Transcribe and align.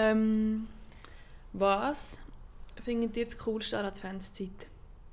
Ähm, 0.00 0.68
was 1.52 2.20
findet 2.84 3.16
ihr 3.16 3.24
das 3.24 3.36
coolste 3.38 3.76
an 3.76 3.84
der 3.84 3.92
Adventszeit? 3.92 4.66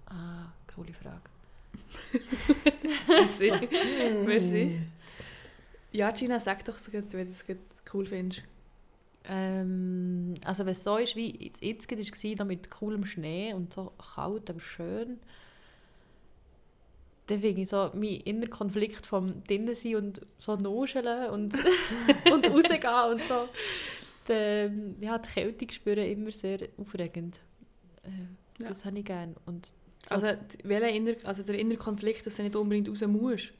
Ah, 0.05 0.51
coole 0.73 0.93
Frage. 0.93 1.29
Merci. 3.07 3.51
Merci. 4.25 4.81
Ja, 5.91 6.11
Gina, 6.11 6.39
sag 6.39 6.63
doch, 6.65 6.77
so 6.77 6.91
gut, 6.91 7.11
wenn 7.11 7.27
du 7.27 7.31
es 7.31 7.45
gut 7.45 7.57
cool 7.93 8.05
findest. 8.05 8.43
Ähm, 9.29 10.35
also 10.45 10.65
wenn 10.65 10.73
es 10.73 10.83
so 10.83 10.97
ist, 10.97 11.15
wie 11.15 11.35
jetzt, 11.43 11.61
jetzt 11.61 11.91
war, 11.91 12.35
noch 12.37 12.45
mit 12.45 12.71
coolem 12.71 13.05
Schnee 13.05 13.53
und 13.53 13.73
so 13.73 13.91
kalt, 14.15 14.49
aber 14.49 14.59
schön, 14.59 15.19
dann 17.27 17.41
finde 17.41 17.61
ich 17.61 17.69
so 17.69 17.91
mein 17.93 18.21
innerer 18.21 18.49
Konflikt 18.49 19.05
vom 19.05 19.43
drinnen 19.43 19.75
sein 19.75 19.95
und 19.95 20.21
so 20.37 20.55
nuscheln 20.55 21.29
und, 21.29 21.53
und 22.31 22.49
rausgehen 22.49 23.11
und 23.11 23.21
so. 23.23 23.49
Die, 24.29 24.95
ja, 25.05 25.17
die 25.17 25.29
Kälte 25.29 25.73
spüren 25.73 26.05
immer 26.05 26.31
sehr 26.31 26.59
aufregend. 26.77 27.39
Äh, 28.03 28.09
Ja. 28.59 28.69
Das 28.69 28.85
habe 28.85 28.97
ich 28.99 29.05
gerne. 29.05 29.35
Und 29.45 29.69
so, 30.09 30.15
Also, 30.15 30.27
inner, 30.27 31.13
also 31.25 31.43
der 31.43 31.59
innere 31.59 31.77
Konflikt, 31.77 32.25
dass 32.25 32.37
du 32.37 32.43
nicht 32.43 32.55
unbedingt 32.55 32.89
raus 32.89 33.01
musst. 33.07 33.53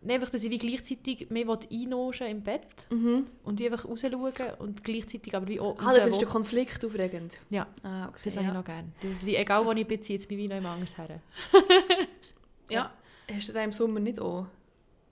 Nein, 0.00 0.16
einfach, 0.16 0.30
dass 0.30 0.44
ich 0.44 0.50
wie 0.50 0.58
gleichzeitig 0.58 1.28
mehr 1.30 1.46
einnuschen 1.72 2.26
im 2.28 2.42
Bett 2.42 2.86
Mhm. 2.90 3.26
und 3.42 3.58
wie 3.58 3.66
einfach 3.66 3.84
rausschauen 3.88 4.14
und 4.58 4.84
gleichzeitig 4.84 5.34
aber 5.34 5.48
wie 5.48 5.58
auch 5.58 5.76
Ah, 5.78 5.86
raus 5.86 5.94
du 5.94 6.00
findest 6.02 6.20
will. 6.20 6.26
den 6.28 6.32
Konflikt 6.32 6.84
aufregend? 6.84 7.38
Ja. 7.50 7.66
Ah, 7.82 8.08
okay. 8.10 8.20
Das 8.26 8.34
ja. 8.34 8.42
habe 8.42 8.48
ich 8.50 8.54
noch 8.54 8.64
gerne. 8.64 8.88
Das 9.00 9.10
ist 9.10 9.26
wie, 9.26 9.34
egal 9.36 9.64
wo 9.66 9.72
ich 9.72 9.86
bin, 9.86 9.98
es 10.00 10.08
mich 10.08 10.28
wie 10.28 10.46
noch 10.46 10.54
jemand 10.56 10.74
anders 10.76 10.96
her. 10.98 11.20
Ja. 12.70 12.92
Hast 13.32 13.48
du 13.48 13.52
den 13.52 13.64
im 13.64 13.72
Sommer 13.72 14.00
nicht 14.00 14.20
auch? 14.20 14.46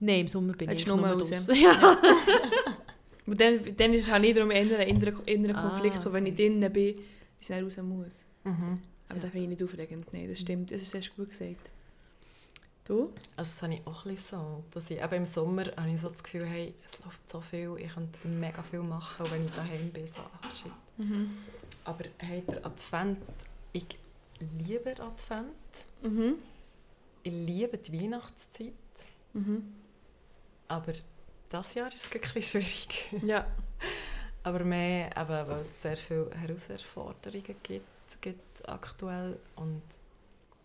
Nein, 0.00 0.20
im 0.20 0.28
Sommer 0.28 0.52
bin 0.52 0.68
Hättest 0.68 0.86
ich 0.86 0.92
nur 0.92 0.98
nur 0.98 1.08
raus? 1.08 1.30
draussen. 1.30 1.54
Ja. 1.62 1.98
Und 3.26 3.40
dann, 3.40 3.60
dann 3.76 3.92
ist 3.94 4.10
halt 4.10 4.22
nicht 4.22 4.36
darum 4.36 4.50
einen 4.50 4.70
inneren, 4.70 5.24
inneren 5.26 5.56
Ah, 5.56 5.68
Konflikt, 5.68 6.04
wo 6.04 6.12
wenn 6.12 6.26
ich 6.26 6.32
okay. 6.34 6.48
drinnen 6.48 6.72
bin, 6.72 6.96
dass 6.96 7.04
ich 7.40 7.50
nicht 7.50 7.78
raus 7.78 7.84
muss. 7.84 8.12
Mhm. 8.44 8.80
Aber 9.08 9.16
Ja. 9.18 9.22
das 9.22 9.30
finde 9.30 9.42
ich 9.44 9.48
nicht 9.60 9.62
aufregend. 9.62 10.12
Nein, 10.12 10.28
das 10.28 10.40
stimmt. 10.40 10.70
Das 10.72 10.82
ist 10.82 10.94
echt 10.94 11.14
gut 11.16 11.30
gesagt. 11.30 11.70
Du? 12.84 13.12
Also 13.36 13.54
das 13.54 13.62
habe 13.62 13.74
ich 13.74 13.86
auch 13.86 14.04
ein 14.04 14.10
bisschen 14.12 14.38
so, 14.40 14.64
dass 14.72 14.90
ich 14.90 15.00
eben 15.00 15.14
im 15.14 15.24
Sommer 15.24 15.64
habe 15.76 15.88
ich 15.90 16.00
so 16.00 16.08
das 16.08 16.20
Gefühl, 16.22 16.46
hey, 16.46 16.74
es 16.84 16.98
läuft 17.04 17.30
so 17.30 17.40
viel, 17.40 17.76
ich 17.78 17.94
könnte 17.94 18.26
mega 18.26 18.60
viel 18.64 18.80
machen, 18.80 19.24
wenn 19.30 19.44
ich 19.44 19.52
daheim 19.52 19.90
bin, 19.90 20.04
so, 20.04 20.18
ach 20.42 20.54
shit. 20.56 20.72
Mhm. 20.98 21.30
Aber 21.84 22.04
hey, 22.18 22.42
der 22.50 22.66
Advent, 22.66 23.18
ich 23.72 23.86
liebe 24.66 24.90
Advent, 25.00 25.46
Mhm. 26.02 26.34
ich 27.22 27.32
liebe 27.32 27.78
die 27.78 28.00
Weihnachtszeit, 28.00 28.72
Mhm. 29.32 29.62
aber 30.66 30.92
das 31.52 31.74
Jahr 31.74 31.88
ist 31.94 32.04
es 32.06 32.14
wirklich 32.14 32.48
schwierig. 32.50 33.10
Ja. 33.24 33.46
Aber 34.44 34.64
mehr, 34.64 35.10
eben, 35.16 35.28
weil 35.48 35.60
es 35.60 35.82
sehr 35.82 35.96
viele 35.96 36.30
Herausforderungen 36.34 37.56
gibt, 37.62 38.20
gibt 38.20 38.68
aktuell. 38.68 39.38
Und 39.56 39.82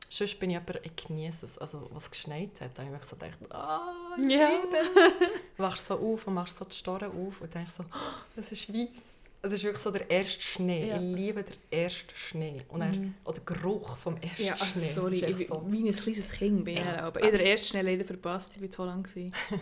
sonst 0.10 0.40
bin 0.40 0.50
ich 0.52 0.58
aber, 0.58 0.84
ich 0.84 0.96
genieße 0.96 1.46
es. 1.46 1.58
Also, 1.58 1.88
was 1.94 2.10
geschneit 2.10 2.60
hat, 2.62 2.72
habe 2.80 2.86
ich 2.86 2.90
mir 2.90 3.04
so 3.06 3.16
gedacht, 3.16 3.38
ah, 3.52 4.16
ich 4.18 4.30
Ja. 4.32 4.50
liebe 4.50 4.78
es. 4.78 5.14
Du 5.58 5.64
wachst 5.64 5.88
so 5.88 5.96
auf 5.96 6.26
und 6.28 6.34
machst 6.36 6.58
so 6.58 6.66
die 6.66 6.76
Storen 6.76 7.12
auf 7.12 7.42
und 7.42 7.54
denkst 7.54 7.74
so, 7.74 7.84
oh, 7.84 7.98
es 8.40 8.52
ist 8.52 8.72
weiß. 8.74 9.17
Es 9.44 9.52
ist 9.54 9.64
wirklich 9.64 9.82
so 9.84 9.92
der 9.92 10.10
erste 10.10 10.42
Schnee. 10.42 10.88
Ja. 10.90 10.96
Ich 10.96 11.02
liebe 11.02 11.44
den 11.44 11.56
ersten 11.70 12.10
Schnee. 12.16 12.62
Und 12.70 12.80
dann, 12.82 12.92
Mhm. 12.92 13.14
auch 13.24 13.34
der 13.34 13.44
Geruch 13.46 13.98
vom 13.98 14.18
ersten 14.18 14.44
Ja, 14.44 14.54
also 14.54 14.66
Schnee. 14.66 14.82
Sorry, 14.92 15.26
ich 15.26 15.48
so, 15.48 15.60
bin 15.60 15.72
wie 15.84 15.90
ein 15.90 15.96
kleines 15.96 16.32
Kind 16.32 16.66
bin 16.66 16.78
ich 16.78 16.86
Ja. 16.86 16.98
aber 17.04 17.20
ich 17.20 17.26
habe 17.28 17.38
den 17.38 17.48
ersten 17.48 17.68
schnell 17.68 17.86
leider 17.86 18.04
verpasst, 18.04 18.54
ich 18.56 18.62
war 18.62 18.70
zu 18.72 18.84
lang. 18.84 19.08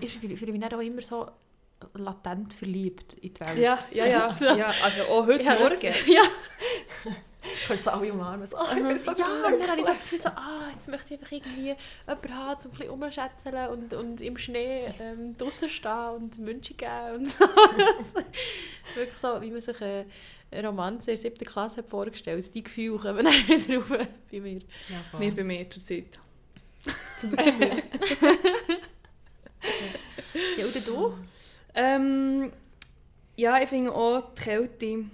Ich 0.01 0.17
fühle 0.17 0.51
mich 0.53 0.73
auch 0.73 0.79
immer 0.79 1.01
so 1.01 1.29
latent 1.95 2.53
verliebt 2.53 3.13
in 3.21 3.33
die 3.33 3.39
Welt. 3.41 3.57
Ja, 3.57 3.77
ja, 3.91 4.05
ja, 4.05 4.33
So. 4.33 4.45
ja. 4.45 4.71
Also 4.83 5.03
auch 5.03 5.27
heute 5.27 5.43
Ja. 5.43 5.55
Morgen. 5.59 5.77
Ja, 6.07 6.21
ich 7.43 7.67
könnte 7.67 7.83
so 7.83 7.89
alle 7.91 8.11
umarmen. 8.11 8.47
So, 8.47 8.57
oh, 8.57 8.63
ich 8.75 8.81
bin 8.81 8.97
so 8.97 9.11
ja 9.11 9.27
und 9.45 9.59
dann 9.59 9.69
habe 9.69 9.79
ich 9.79 9.85
so 9.85 9.91
das 9.93 10.01
Gefühl, 10.01 10.19
so, 10.19 10.29
ah, 10.29 10.64
jetzt 10.75 10.87
möchte 10.87 11.13
ich 11.13 11.19
einfach 11.19 11.31
irgendwie 11.31 11.75
jemanden 12.07 12.35
haben, 12.35 12.89
um 12.89 13.03
ein 13.03 13.09
bisschen 13.09 13.69
und, 13.69 13.93
und 13.93 14.21
im 14.21 14.37
Schnee 14.37 14.85
ähm, 14.99 15.37
draußen 15.37 15.69
stehen 15.69 16.09
und 16.15 16.37
Wünsche 16.45 16.73
geben 16.73 17.15
und 17.15 17.27
so. 17.27 17.45
Wirklich 18.95 19.17
so, 19.17 19.41
wie 19.41 19.51
man 19.51 19.61
sich 19.61 19.81
eine 19.81 20.67
Romanze 20.67 21.11
in 21.11 21.17
der 21.17 21.21
siebten 21.21 21.45
Klasse 21.45 21.77
hat 21.77 21.89
vorgestellt 21.89 22.53
Die 22.53 22.63
Gefühle 22.63 22.97
kommen 22.97 23.25
dann 23.25 23.33
wieder 23.47 23.77
rauf 23.77 24.07
bei 24.31 24.39
mir. 24.39 24.59
Ja, 24.89 25.03
voll. 25.09 25.19
Mir 25.19 25.35
bei 25.35 25.43
mir 25.43 25.69
zur 25.69 25.83
Zeit. 25.83 26.19
Zum 27.19 27.31
Beispiel. 27.35 27.83
ja, 30.57 30.65
oder 30.65 30.79
du? 30.85 31.13
Ähm, 31.73 32.51
ja, 33.35 33.61
ich 33.61 33.69
finde 33.69 33.93
auch 33.93 34.33
die 34.33 34.41
Kälte, 34.41 34.77
die 34.77 35.05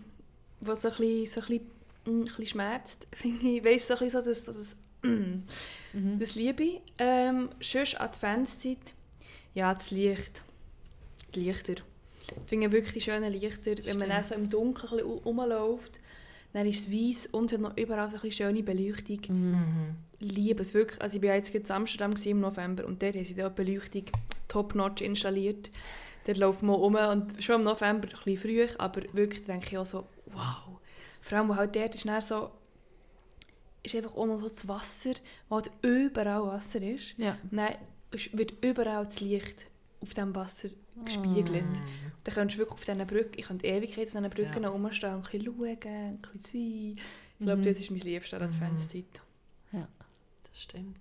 so 0.62 0.72
ein 0.72 0.76
bisschen, 0.76 1.26
so 1.26 1.42
ein 1.42 1.48
bisschen, 1.48 1.72
mm, 2.06 2.10
ein 2.10 2.24
bisschen 2.24 2.46
schmerzt, 2.46 3.08
finde 3.14 3.48
ich, 3.48 3.64
weißt 3.64 3.90
du, 3.90 3.96
so 3.96 4.04
ein 4.04 4.06
bisschen 4.06 4.24
so 4.24 4.30
das, 4.30 4.46
so 4.46 4.54
das, 4.54 4.76
Mhm. 5.04 6.20
das 6.20 6.36
Liebe. 6.36 6.82
Ähm, 6.98 7.50
sonst 7.60 8.00
Adventszeit, 8.00 8.94
ja, 9.54 9.74
das 9.74 9.92
Licht, 9.92 10.44
die 11.36 11.42
Lichter. 11.42 11.76
Ich 12.28 12.50
finde 12.50 12.72
wirklich 12.72 12.94
die 12.94 13.02
schönen 13.02 13.32
Lichter, 13.32 13.74
wenn 13.84 13.98
man 13.98 14.10
dann 14.10 14.24
so 14.24 14.36
im 14.36 14.50
Dunkeln 14.50 15.04
rumläuft, 15.04 16.00
dann 16.54 16.68
ist 16.68 16.88
es 16.88 16.92
weiss 16.92 17.26
und 17.28 17.46
es 17.46 17.54
hat 17.54 17.62
noch 17.62 17.78
überall 17.78 18.10
so 18.10 18.18
ein 18.18 18.22
bisschen 18.22 18.48
schöne 18.48 18.64
Beleuchtung. 18.64 19.20
Mhm. 19.28 19.96
Ich 20.20 20.32
liebe 20.32 20.62
es 20.62 20.74
wirklich. 20.74 21.02
Also 21.02 21.18
ich 21.18 21.24
war 21.24 21.36
jetzt 21.36 21.52
gerade 21.52 21.66
in 21.66 21.72
Amsterdam 21.72 22.14
im 22.24 22.40
November 22.40 22.86
und 22.86 23.02
dort 23.02 23.16
haben 23.16 23.26
sie 23.26 23.34
die 23.34 23.50
Beleuchtung 23.50 24.04
top-notch 24.48 25.02
installiert. 25.02 25.72
Dort 26.26 26.38
läuft 26.38 26.62
man 26.62 26.76
um 26.76 26.96
und 26.96 27.44
schon 27.44 27.62
im 27.62 27.64
November 27.64 28.08
ein 28.08 28.24
bisschen 28.24 28.38
früh, 28.38 28.68
aber 28.78 29.02
wirklich 29.14 29.44
denke 29.46 29.68
ich 29.72 29.78
auch 29.78 29.86
so, 29.86 30.06
wow. 30.28 30.80
Vor 31.22 31.38
allem, 31.38 31.50
wo 31.50 31.56
halt 31.56 31.76
dort 31.76 31.96
ist 31.96 32.06
dann 32.06 32.22
so, 32.22 32.52
ist 33.84 33.96
einfach 33.96 34.16
auch 34.16 34.26
noch 34.26 34.40
so 34.40 34.50
das 34.50 34.68
Wasser, 34.68 35.14
wo 35.50 35.56
halt 35.56 35.72
überall 35.82 36.44
Wasser 36.48 36.82
ist. 36.82 37.18
Ja. 37.18 37.38
Nein, 37.50 37.76
es 38.12 38.36
wird 38.38 38.54
überall 38.64 39.06
das 39.06 39.20
Licht 39.22 39.68
auf 40.02 40.14
dem 40.14 40.36
Wasser 40.36 40.70
gespiegelt. 41.06 41.64
Mhm. 41.66 42.12
Dann 42.24 42.34
könntest 42.36 42.58
du 42.58 42.62
wirklich 42.62 42.74
auf 42.80 42.86
diesen 42.86 43.08
Brücken, 43.08 43.34
ich 43.40 43.46
könnte 43.46 43.66
Ewigkeit 43.68 44.08
auf 44.08 44.14
diesen 44.14 44.30
Brücken 44.30 44.64
Ja. 44.64 44.70
rumstehen 44.70 45.16
und 45.16 45.26
ein 45.26 45.32
bisschen 45.42 45.46
schauen, 45.46 45.78
ein 45.94 46.18
bisschen 46.18 46.42
sein. 46.42 46.96
Ich 47.40 47.46
glaube, 47.46 47.62
Mhm. 47.62 47.66
das 47.66 47.80
ist 47.80 47.90
mein 47.92 48.00
Liebster 48.02 48.38
Mhm. 48.38 48.44
Adventszeit. 48.46 49.22
Das 49.72 50.62
stimmt. 50.62 50.98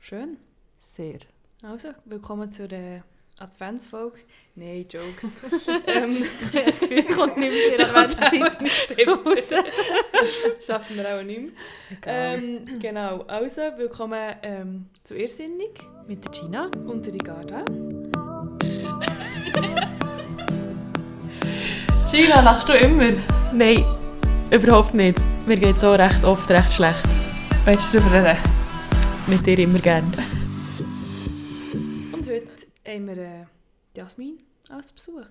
Schön. 0.00 0.38
Sehr. 0.82 1.18
Also, 1.62 1.90
willkommen 2.06 2.50
zur 2.50 2.70
äh, 2.72 3.02
Adventsfolge. 3.38 4.18
Nein, 4.54 4.86
Jokes. 4.88 5.36
ähm, 5.86 6.18
Ich 6.22 6.54
habe 6.54 6.64
das 6.66 6.80
Gefühl, 6.88 7.04
kommt 7.04 7.36
nicht 7.36 7.52
mehr 7.52 7.76
der 7.76 7.86
in 7.86 8.10
der 8.30 8.48
auch 8.52 8.60
nicht 8.60 9.08
raus. 9.08 9.64
Das 10.56 10.66
schaffen 10.66 10.96
wir 10.96 11.16
auch 11.18 11.22
nicht 11.22 11.40
mehr. 11.40 11.50
Ähm, 12.06 12.60
genau, 12.80 13.22
also, 13.22 13.62
willkommen 13.76 14.34
ähm, 14.42 14.86
zu 15.02 15.16
Irrsinnig 15.16 15.80
Mit 16.06 16.24
der 16.24 16.30
Gina. 16.30 16.70
und 16.86 17.04
der 17.04 17.14
Ricarda. 17.14 17.64
Gina, 22.10 22.40
lachst 22.40 22.68
du 22.68 22.72
immer? 22.74 23.12
Nein, 23.52 23.84
überhaupt 24.50 24.94
nicht. 24.94 25.18
Mir 25.46 25.56
geht 25.56 25.78
so 25.80 25.92
recht 25.94 26.22
oft 26.24 26.48
recht 26.50 26.72
schlecht. 26.72 27.02
Willst 27.64 27.92
du 27.92 27.98
darüber 27.98 28.24
reden? 28.30 28.38
Mit 29.26 29.44
dir 29.44 29.58
immer 29.58 29.78
gern. 29.80 30.04
Haben 32.94 33.06
wir 33.08 33.18
äh, 33.18 33.44
Jasmin 33.96 34.38
als 34.68 34.92
Besuch. 34.92 35.26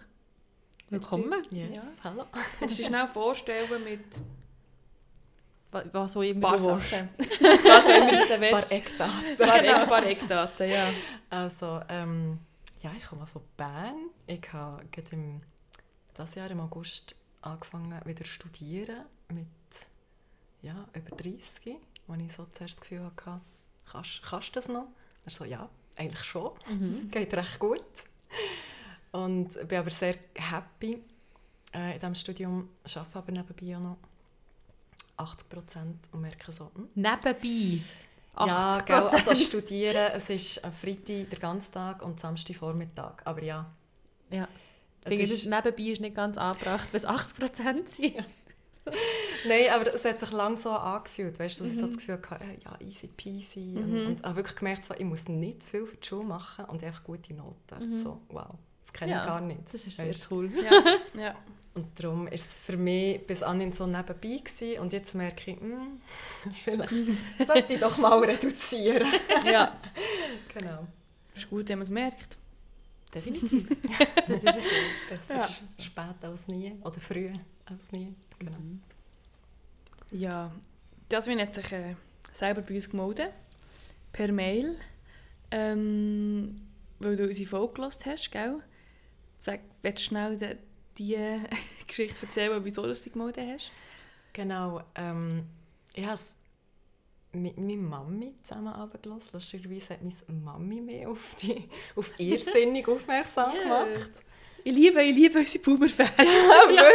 Willkommen. 0.90 1.44
Yes, 1.50 1.96
Ja. 1.98 2.04
hallo. 2.04 2.26
Kannst 2.60 2.62
du 2.62 2.66
dich 2.82 2.86
schnell 2.88 3.08
vorstellen 3.08 3.84
mit 3.86 4.20
Wa- 5.72 5.86
Was 5.94 6.18
auch 6.18 6.22
immer 6.24 6.42
paar 6.50 6.58
du. 6.58 6.64
Sachen? 6.64 7.10
Was 7.18 7.86
auch 7.86 7.90
immer 7.90 8.26
du 8.28 8.34
Ein 8.34 8.42
willst. 8.42 8.70
paar 8.70 8.72
Eckdaten. 8.72 9.26
Ein 9.30 9.38
paar, 9.38 9.54
ein 9.82 9.88
paar 9.88 10.06
Eckdaten, 10.06 10.70
ja. 10.70 10.90
Also, 11.30 11.80
ähm, 11.88 12.40
ja, 12.82 12.92
ich 12.98 13.06
komme 13.06 13.26
von 13.28 13.42
Bern. 13.56 14.10
Ich 14.28 14.52
habe 14.52 14.86
gerade 14.92 15.12
im, 15.14 15.42
dieses 16.18 16.36
Jahr 16.36 16.52
im 16.52 16.60
August 16.60 17.16
angefangen 17.42 17.98
wieder 18.06 18.26
zu 18.26 18.30
studieren 18.32 19.06
mit 19.30 19.48
ja, 20.62 20.86
über 20.94 21.16
30, 21.16 21.78
wo 22.08 22.14
ich 22.16 22.32
so 22.34 22.46
zuerst 22.52 22.76
das 22.76 22.82
Gefühl 22.82 23.04
hatte, 23.06 23.40
kannst, 23.90 24.22
kannst 24.22 24.50
du 24.50 24.52
das 24.60 24.68
noch? 24.68 24.88
Er 25.26 25.32
so, 25.32 25.46
ja, 25.46 25.70
eigentlich 25.98 26.24
schon. 26.24 26.52
Mhm. 26.70 27.08
Geht 27.12 27.34
recht 27.34 27.60
gut. 27.60 27.84
Und 29.12 29.68
bin 29.68 29.78
aber 29.78 29.90
sehr 29.90 30.16
happy 30.36 31.04
äh, 31.74 31.94
in 31.94 32.00
diesem 32.00 32.16
Studium, 32.16 32.70
arbeite 32.96 33.18
aber 33.18 33.32
nebenbei 33.32 33.78
auch 33.78 33.82
noch 33.82 33.98
80 35.18 35.50
Prozent 35.50 36.10
und 36.12 36.22
merke 36.22 36.52
so, 36.52 36.72
hm, 36.74 36.90
Nebenbei. 36.96 37.80
80 38.36 38.48
ja, 38.48 38.78
gell, 38.80 38.96
also 38.96 39.36
studieren, 39.44 40.12
es 40.16 40.30
ist 40.32 40.66
am 40.66 40.72
Freitag 40.72 41.30
der 41.30 41.40
ganze 41.40 41.72
Tag 41.72 42.02
und 42.02 42.20
Samstag 42.20 42.56
Vormittag. 42.56 43.22
Aber 43.26 43.44
ja. 43.44 43.72
Ja. 44.32 44.48
Es 45.04 45.32
ist, 45.32 45.46
nebenbei 45.46 45.84
ist 45.84 46.02
nicht 46.02 46.16
ganz 46.16 46.38
angebracht, 46.38 46.88
wenn 46.92 46.98
es 46.98 47.06
80% 47.06 47.88
sind. 47.88 48.26
nein, 49.48 49.70
aber 49.72 49.94
es 49.94 50.04
hat 50.06 50.20
sich 50.20 50.32
lang 50.32 50.56
so 50.58 50.72
angefühlt, 50.72 51.40
weißt, 51.40 51.60
dass 51.60 51.68
ich 51.68 51.76
so 51.76 51.84
Mhm. 51.84 51.88
das 51.88 51.98
Gefühl 51.98 52.16
hatte, 52.30 52.44
äh, 52.44 52.58
ja, 52.64 52.78
easy 52.88 53.08
peasy. 53.08 53.60
Mhm. 53.62 53.78
Und, 53.78 54.06
und 54.08 54.24
habe 54.24 54.36
wirklich 54.38 54.56
gemerkt, 54.58 54.86
so, 54.86 54.94
ich 54.94 55.06
muss 55.06 55.28
nicht 55.28 55.64
viel 55.64 55.86
für 55.86 55.96
die 55.98 56.06
Schule 56.08 56.26
machen 56.26 56.66
und 56.66 56.84
einfach 56.84 57.04
gute 57.04 57.34
Noten. 57.34 57.92
Mhm. 57.92 57.96
So, 57.98 58.22
wow. 58.30 58.56
Das 58.82 58.92
kenne 58.92 59.12
Ja, 59.12 59.22
ich 59.22 59.28
gar 59.28 59.42
nicht. 59.42 59.62
Das 59.72 59.86
ist 59.86 59.98
weisst. 59.98 60.20
sehr 60.22 60.32
cool. 60.32 60.52
Ja, 60.62 60.84
ja. 61.22 61.36
Und 61.76 61.88
darum 62.00 62.26
war 62.26 62.34
es 62.34 62.54
für 62.54 62.78
mich 62.78 63.26
bis 63.26 63.42
anhin 63.42 63.72
so 63.74 63.88
nebenbei. 63.88 64.14
Gewesen. 64.44 64.80
Und 64.80 64.94
jetzt 64.94 65.16
merke 65.16 65.52
ich, 65.52 65.60
hm, 65.60 66.02
vielleicht 66.64 66.94
sollte 67.48 67.74
ich 67.74 67.80
doch 67.80 67.98
mal 67.98 68.20
reduzieren. 68.20 69.08
ja. 69.46 69.80
genau. 70.54 70.86
ist 71.34 71.50
gut, 71.50 71.70
wenn 71.70 71.80
man 71.80 71.84
es 71.86 71.90
merkt. 71.92 72.38
Definitiv. 73.16 73.70
Das 74.28 74.44
ist 74.44 74.56
es 74.56 74.64
so. 74.64 74.70
Besser 75.10 75.36
Ja. 75.36 75.48
spät 75.84 76.24
als 76.24 76.48
nie. 76.48 76.74
Oder 76.84 77.00
früh 77.00 77.32
als 77.66 77.92
nie. 77.92 78.14
Genau. 78.46 78.58
Ja, 80.12 80.52
Jasmin 81.12 81.40
hat 81.40 81.56
sich 81.56 81.72
äh, 81.72 81.96
selber 82.34 82.62
bei 82.62 82.76
uns 82.76 82.90
gemeldet. 82.90 83.32
Per 84.12 84.32
Mail. 84.32 84.78
Ähm, 85.52 86.62
weil 87.00 87.16
du 87.16 87.28
unsere 87.28 87.48
Folge 87.48 87.74
gehört 87.76 88.06
hast, 88.06 88.32
gell? 88.32 88.60
Sag, 89.40 89.60
willst 89.82 90.00
du 90.00 90.08
schnell 90.10 90.38
die, 90.38 90.56
die 91.16 91.42
Geschichte 91.88 92.26
erzählen, 92.26 92.64
wieso 92.64 92.84
du 92.84 92.96
sie 92.96 93.12
gemeldet 93.12 93.46
hast? 93.54 93.72
Genau. 94.34 94.82
Ähm, 94.96 95.46
ich 95.94 96.04
habe 96.04 96.14
es 96.16 96.36
mit 97.34 97.58
meiner 97.58 97.82
Mami 97.82 98.34
zusammen 98.44 98.74
runtergelassen. 98.74 99.32
Lustigerweise 99.34 99.94
hat 99.96 100.02
meine 100.04 100.40
Mami 100.40 100.82
mich 100.82 101.06
auf, 101.06 101.36
die, 101.42 101.68
auf 101.96 102.12
Irrsinnig 102.20 102.88
aufmerksam 102.88 103.54
Ja. 103.56 103.84
gemacht. 103.84 104.12
Ich 104.66 104.74
liebe, 104.74 105.02
ich 105.04 105.16
liebe 105.16 105.40
unsere 105.40 105.60
Boomer-Fans. 105.64 106.12
Ja, 106.18 106.90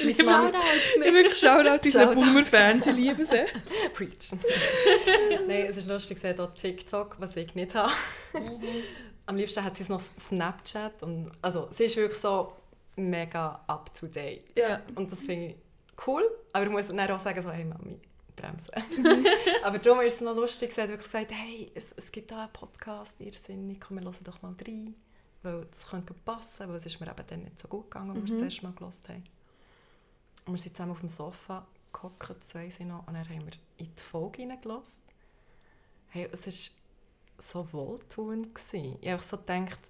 Ich 0.00 0.18
Meine 0.18 0.50
Mami- 0.50 1.06
Ich 1.06 1.12
wirklich 1.12 1.38
Shoutout 1.38 1.70
unseren 1.86 2.02
Shoutout. 2.08 2.14
Boomer-Fans, 2.20 2.86
ich 2.86 2.96
liebe 2.96 3.24
sie. 3.24 3.44
Preach. 3.94 4.32
Nein, 5.46 5.66
es 5.68 5.78
ist 5.78 5.88
lustig, 5.88 6.18
sie 6.18 6.28
hat 6.28 6.40
auch 6.40 6.52
TikTok, 6.54 7.16
was 7.18 7.36
ich 7.36 7.54
nicht 7.54 7.74
habe. 7.74 7.92
Am 9.26 9.36
liebsten 9.36 9.64
hat 9.64 9.76
sie 9.76 9.90
noch 9.90 10.02
Snapchat. 10.20 11.02
Und, 11.02 11.30
also, 11.40 11.68
sie 11.70 11.84
ist 11.84 11.96
wirklich 11.96 12.18
so 12.20 12.52
mega 12.96 13.64
up 13.66 13.92
to 13.94 14.06
date. 14.06 14.44
Ja. 14.58 14.82
Und 14.94 15.10
das 15.10 15.20
finde 15.20 15.46
ich 15.48 15.56
cool. 16.06 16.24
Aber 16.52 16.64
ich 16.64 16.70
muss 16.70 16.88
dann 16.88 17.00
auch 17.10 17.18
sagen, 17.18 17.42
so, 17.42 17.50
hey 17.50 17.64
Mami, 17.64 17.98
bremse. 18.36 18.70
aber 19.64 19.78
darum 19.78 20.00
ist 20.02 20.14
es 20.16 20.20
noch 20.20 20.36
lustig, 20.36 20.72
sie 20.74 20.82
hat 20.82 20.90
wirklich 20.90 21.06
gesagt, 21.10 21.32
hey, 21.32 21.70
es, 21.74 21.94
es 21.96 22.12
gibt 22.12 22.30
da 22.30 22.42
einen 22.42 22.52
Podcast, 22.52 23.14
irrsinnig, 23.18 23.80
komm, 23.80 23.96
wir 23.98 24.04
hören 24.04 24.14
doch 24.24 24.42
mal 24.42 24.54
rein. 24.66 24.94
Weil 25.44 25.66
das 25.66 25.86
könnte 25.86 26.14
passen, 26.14 26.68
weil 26.68 26.76
es 26.76 26.86
ist 26.86 26.98
mir 27.00 27.06
eben 27.08 27.26
dann 27.26 27.42
nicht 27.42 27.58
so 27.58 27.68
gut 27.68 27.90
gegangen, 27.90 28.10
als 28.10 28.18
wir 28.18 28.24
es 28.24 28.30
Mhm. 28.32 28.36
das 28.36 28.44
erste 28.54 28.66
Mal 28.66 28.72
gehört 28.72 29.08
haben. 29.08 29.24
Und 30.46 30.52
wir 30.54 30.58
sind 30.58 30.74
zusammen 30.76 30.92
auf 30.92 31.00
dem 31.00 31.08
Sofa 31.08 31.66
gehockt, 31.92 32.54
weiss 32.54 32.80
ich 32.80 32.86
noch, 32.86 33.06
und 33.06 33.14
dann 33.14 33.28
haben 33.28 33.44
wir 33.46 33.52
in 33.76 33.94
die 33.94 34.02
Folge 34.02 34.42
hineingelassen. 34.42 35.02
Hey, 36.08 36.28
es 36.32 36.46
war 36.46 36.80
so 37.38 37.72
wohltuend. 37.72 38.54
Gewesen. 38.54 38.98
Ich 39.00 39.10
habe 39.10 39.22
so 39.22 39.36
gedacht, 39.36 39.80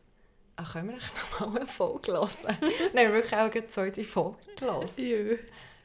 ah, 0.56 0.64
können 0.64 0.88
wir 0.90 0.96
noch 1.40 1.50
mal 1.52 1.56
eine 1.60 1.66
Folge 1.66 2.12
hören? 2.12 2.28
haben 2.48 2.94
wir 2.94 3.12
wirklich 3.12 3.34
auch 3.34 3.68
zwei, 3.68 3.90
drei 3.90 4.04
Folgen 4.04 4.38
gelassen. 4.56 5.06
Ja. 5.06 5.36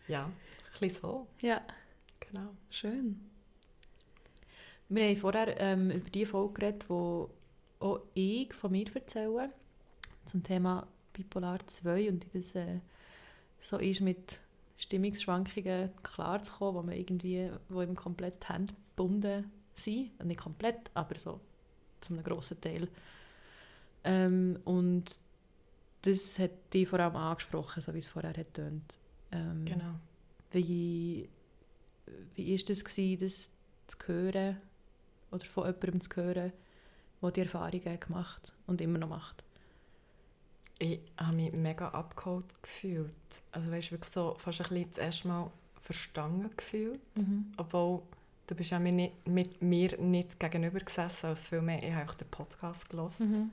Ja, 0.07 0.25
ein 0.25 0.33
bisschen 0.79 1.01
so, 1.01 1.27
ja, 1.41 1.61
genau. 2.19 2.49
schön. 2.71 3.29
Wir 4.87 5.03
haben 5.03 5.15
vorher 5.17 5.59
ähm, 5.61 5.91
über 5.91 6.09
die 6.09 6.25
Folge 6.25 6.53
geredet, 6.53 6.89
wo 6.89 7.29
auch 7.79 7.99
ich 8.15 8.51
von 8.55 8.71
mir 8.71 8.87
erzähle, 8.95 9.51
zum 10.29 10.43
Thema 10.43 10.87
Bipolar 11.13 11.65
2 11.65 12.09
und 12.09 12.33
wie 12.33 12.39
das 12.39 12.55
äh, 12.55 12.79
so 13.59 13.77
ist, 13.77 14.01
mit 14.01 14.39
Stimmungsschwankungen 14.77 15.89
klarzukommen, 16.03 16.75
wo 16.75 16.83
man 16.83 16.95
irgendwie, 16.95 17.51
wo 17.67 17.81
ihm 17.81 17.95
komplett 17.95 18.41
die 18.43 18.53
Hände 18.53 18.73
gebunden 18.95 19.51
sind. 19.73 20.11
Also 20.17 20.27
Nicht 20.27 20.39
komplett, 20.39 20.91
aber 20.93 21.17
so 21.17 21.39
zu 21.99 22.13
einem 22.13 22.23
grossen 22.23 22.61
Teil. 22.61 22.87
Ähm, 24.03 24.59
und 24.63 25.19
das 26.03 26.39
hat 26.39 26.51
die 26.71 26.85
vor 26.85 26.99
allem 26.99 27.15
angesprochen, 27.15 27.81
so 27.81 27.93
wie 27.93 27.99
es 27.99 28.07
vorher 28.07 28.35
hat 28.35 28.53
tönt. 28.53 28.97
Ähm, 29.31 29.65
genau. 29.65 29.95
wie, 30.51 31.27
wie 32.35 32.55
ist 32.55 32.69
das 32.69 32.83
gewesen, 32.83 33.19
das 33.21 33.49
zu 33.87 34.07
hören 34.07 34.57
oder 35.31 35.45
von 35.45 35.65
jemandem 35.65 36.01
zu 36.01 36.09
hören, 36.15 36.53
der 37.21 37.31
die 37.31 37.41
Erfahrungen 37.41 37.99
gemacht 37.99 38.53
und 38.65 38.79
immer 38.79 38.97
noch 38.97 39.09
macht? 39.09 39.43
Ich 40.81 40.99
habe 41.17 41.35
mich 41.35 41.51
mega 41.51 41.89
abgeholt 41.89 42.45
gefühlt. 42.63 43.11
Also 43.51 43.69
weißt, 43.71 43.91
wirklich 43.91 44.13
so 44.13 44.35
fast 44.39 44.61
ein 44.61 44.69
bisschen 44.69 44.89
das 44.89 44.97
erste 44.97 45.27
Mal 45.27 45.51
verstanden 45.81 46.49
gefühlt. 46.55 46.99
Obwohl, 47.57 48.01
du 48.47 48.55
bist 48.55 48.71
ja 48.71 48.79
mir 48.79 48.93
nicht, 48.93 49.27
mit 49.27 49.61
mir 49.61 49.97
nicht 49.99 50.39
gegenüber 50.39 50.79
gesessen, 50.79 51.27
als 51.27 51.43
viel 51.43 51.61
mehr. 51.61 51.83
Ich 51.83 51.91
habe 51.91 52.01
einfach 52.01 52.15
den 52.15 52.29
Podcast 52.29 52.89
gelesen. 52.89 53.31
Mhm. 53.31 53.51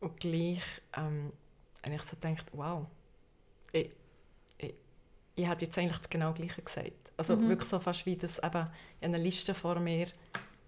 Und 0.00 0.20
gleich 0.20 0.62
ähm, 0.96 1.32
habe 1.82 1.94
ich 1.94 2.02
so 2.02 2.16
gedacht, 2.16 2.46
wow, 2.52 2.86
ich, 3.72 3.90
ich, 4.58 4.74
ich 5.34 5.48
hätte 5.48 5.64
jetzt 5.64 5.78
eigentlich 5.78 5.98
das 5.98 6.10
genau 6.10 6.32
Gleiche 6.34 6.60
gesagt. 6.60 6.92
Also 7.16 7.36
Mhm. 7.36 7.48
wirklich 7.48 7.68
so 7.70 7.78
fast 7.78 8.04
wie 8.04 8.16
das 8.16 8.38
eben, 8.38 8.66
eine 9.00 9.18
Liste 9.18 9.54
vor 9.54 9.80
mir 9.80 10.08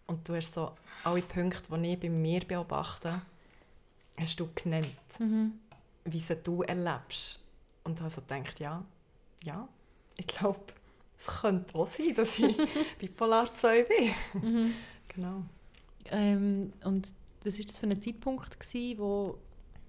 und 0.07 0.27
du 0.29 0.35
hast 0.37 0.55
so 0.55 0.73
alle 1.05 1.21
Punkte, 1.23 1.77
die 1.79 1.93
ich 1.93 2.01
bei 2.01 2.09
mir 2.09 2.41
beobachte, 2.41 3.21
hast 4.19 4.39
du 4.41 4.49
genannt, 4.55 4.89
Mhm. 5.19 5.53
wie 6.05 6.21
sie 6.21 6.37
du 6.37 6.63
erlebst. 6.63 7.43
Und 7.85 8.01
habe 8.01 8.11
so 8.11 8.21
gedacht, 8.21 8.59
ja, 8.61 8.85
ja, 9.45 9.69
ich 10.17 10.27
glaube, 10.27 10.61
es 11.19 11.27
könnte 11.29 11.75
auch 11.75 11.87
sein, 11.87 12.15
dass 12.15 12.39
ich 12.39 12.57
bipolar 12.99 13.53
2 13.55 13.83
bin. 13.85 14.43
Mhm. 14.43 14.75
Genau. 15.09 15.43
Ähm, 16.11 16.73
und 16.85 17.09
was 17.43 17.59
war 17.59 17.65
das 17.65 17.79
für 17.79 17.87
ein 17.87 18.03
Zeitpunkt, 18.03 18.61
gewesen, 18.61 18.99
wo, 18.99 19.39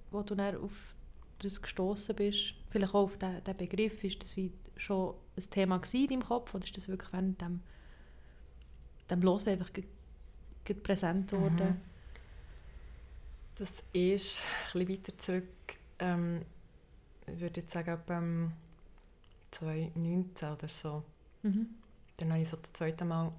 wo 0.10 0.22
du 0.22 0.36
dann 0.36 0.56
auf 0.56 0.96
das 1.40 1.62
gestoßen 1.62 2.16
bist? 2.16 2.54
Vielleicht 2.70 2.94
auch 2.96 3.04
auf 3.04 3.18
den, 3.18 3.44
den 3.44 3.58
Begriff. 3.58 4.04
Ist 4.06 4.24
das 4.24 4.38
wie 4.38 4.54
schon 4.78 5.16
ein 5.36 5.44
Thema 5.50 5.82
in 5.92 6.08
deinem 6.08 6.24
Kopf 6.24 6.54
oder 6.56 6.64
ist 6.64 6.78
das 6.78 6.88
wirklich 6.88 7.12
während 7.12 7.42
dem, 7.42 7.62
dem 9.10 9.22
Hören 9.22 9.48
einfach 9.50 9.70
präsent 10.84 11.32
geworden? 11.32 11.56
Mhm. 11.82 11.82
Das 13.58 13.84
ist 13.94 14.42
ein 14.74 14.86
bisschen 14.86 14.90
weiter 14.90 15.18
zurück, 15.18 15.44
ähm, 16.00 16.46
ich 17.26 17.40
würde 17.40 17.62
jetzt 17.62 17.74
sagen, 17.74 17.90
etwa 17.90 18.18
ähm, 18.18 18.54
2019 19.52 20.50
oder 20.50 20.68
so. 20.68 21.04
Mhm. 21.44 21.68
Dann 22.18 22.32
habe 22.32 22.42
ich 22.42 22.50
so 22.50 22.58
das 22.58 22.74
zweite 22.74 23.04
Mal 23.06 23.32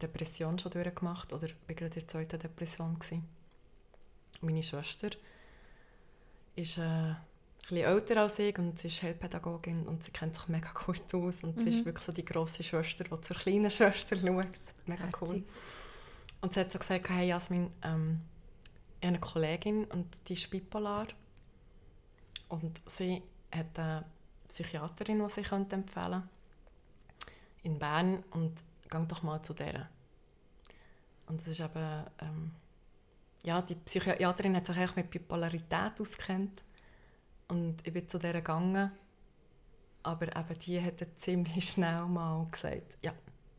Depression 0.00 0.58
schon 0.58 0.72
durchgemacht 0.72 1.32
oder 1.32 1.48
war 1.66 1.74
gerade 1.74 1.86
in 1.86 1.90
der 2.00 2.08
zweiten 2.08 2.38
Depression. 2.38 2.98
Gewesen. 2.98 3.24
Meine 4.40 4.62
Schwester 4.62 5.10
ist 6.54 6.78
äh, 6.78 6.82
ein 6.82 7.16
bisschen 7.62 7.76
älter 7.78 8.20
als 8.20 8.38
ich 8.38 8.56
und 8.58 8.78
sie 8.78 8.88
ist 8.88 9.02
Heilpädagogin 9.02 9.86
und 9.86 10.04
sie 10.04 10.10
kennt 10.12 10.34
sich 10.34 10.48
mega 10.48 10.70
gut 10.72 11.12
aus 11.14 11.42
und 11.44 11.60
sie 11.60 11.70
ist 11.70 11.80
Mhm. 11.80 11.84
wirklich 11.86 12.04
so 12.04 12.12
die 12.12 12.24
grosse 12.24 12.62
Schwester, 12.62 13.04
die 13.04 13.20
zur 13.20 13.36
kleinen 13.36 13.70
Schwester 13.70 14.16
schaut. 14.20 14.46
Mega 14.86 15.04
cool. 15.20 15.28
Herzig. 15.28 15.44
Und 16.42 16.52
sie 16.54 16.60
hat 16.60 16.70
so 16.72 16.78
gesagt, 16.78 17.08
hey 17.08 17.28
Jasmin, 17.28 17.70
ähm, 17.82 18.20
eine 19.06 19.20
Kollegin 19.20 19.84
und 19.84 20.28
die 20.28 20.34
ist 20.34 20.50
bipolar. 20.50 21.06
Und 22.48 22.80
sie 22.86 23.22
hat 23.52 23.78
eine 23.78 24.04
Psychiaterin, 24.48 25.18
die 25.18 25.28
sie 25.28 25.40
empfehlen 25.40 25.88
könnte. 25.88 26.22
In 27.62 27.78
Bern. 27.78 28.22
Und 28.30 28.62
geh 28.88 29.04
doch 29.06 29.22
mal 29.22 29.42
zu 29.42 29.54
der. 29.54 29.88
Und 31.26 31.40
das 31.40 31.48
ist 31.48 31.60
eben... 31.60 32.04
Ähm, 32.20 32.52
ja, 33.44 33.62
die 33.62 33.76
Psychiaterin 33.76 34.56
hat 34.56 34.66
sich 34.66 34.76
eigentlich 34.76 34.96
mit 34.96 35.10
Bipolarität 35.10 36.00
auskennt. 36.00 36.64
Und 37.48 37.86
ich 37.86 37.92
bin 37.92 38.08
zu 38.08 38.18
der 38.18 38.34
gegangen. 38.34 38.90
Aber 40.02 40.36
eben 40.36 40.58
die 40.60 40.82
hat 40.82 41.00
dann 41.00 41.08
ziemlich 41.16 41.68
schnell 41.70 42.06
mal 42.06 42.46
gesagt, 42.50 42.98
ja, 43.02 43.12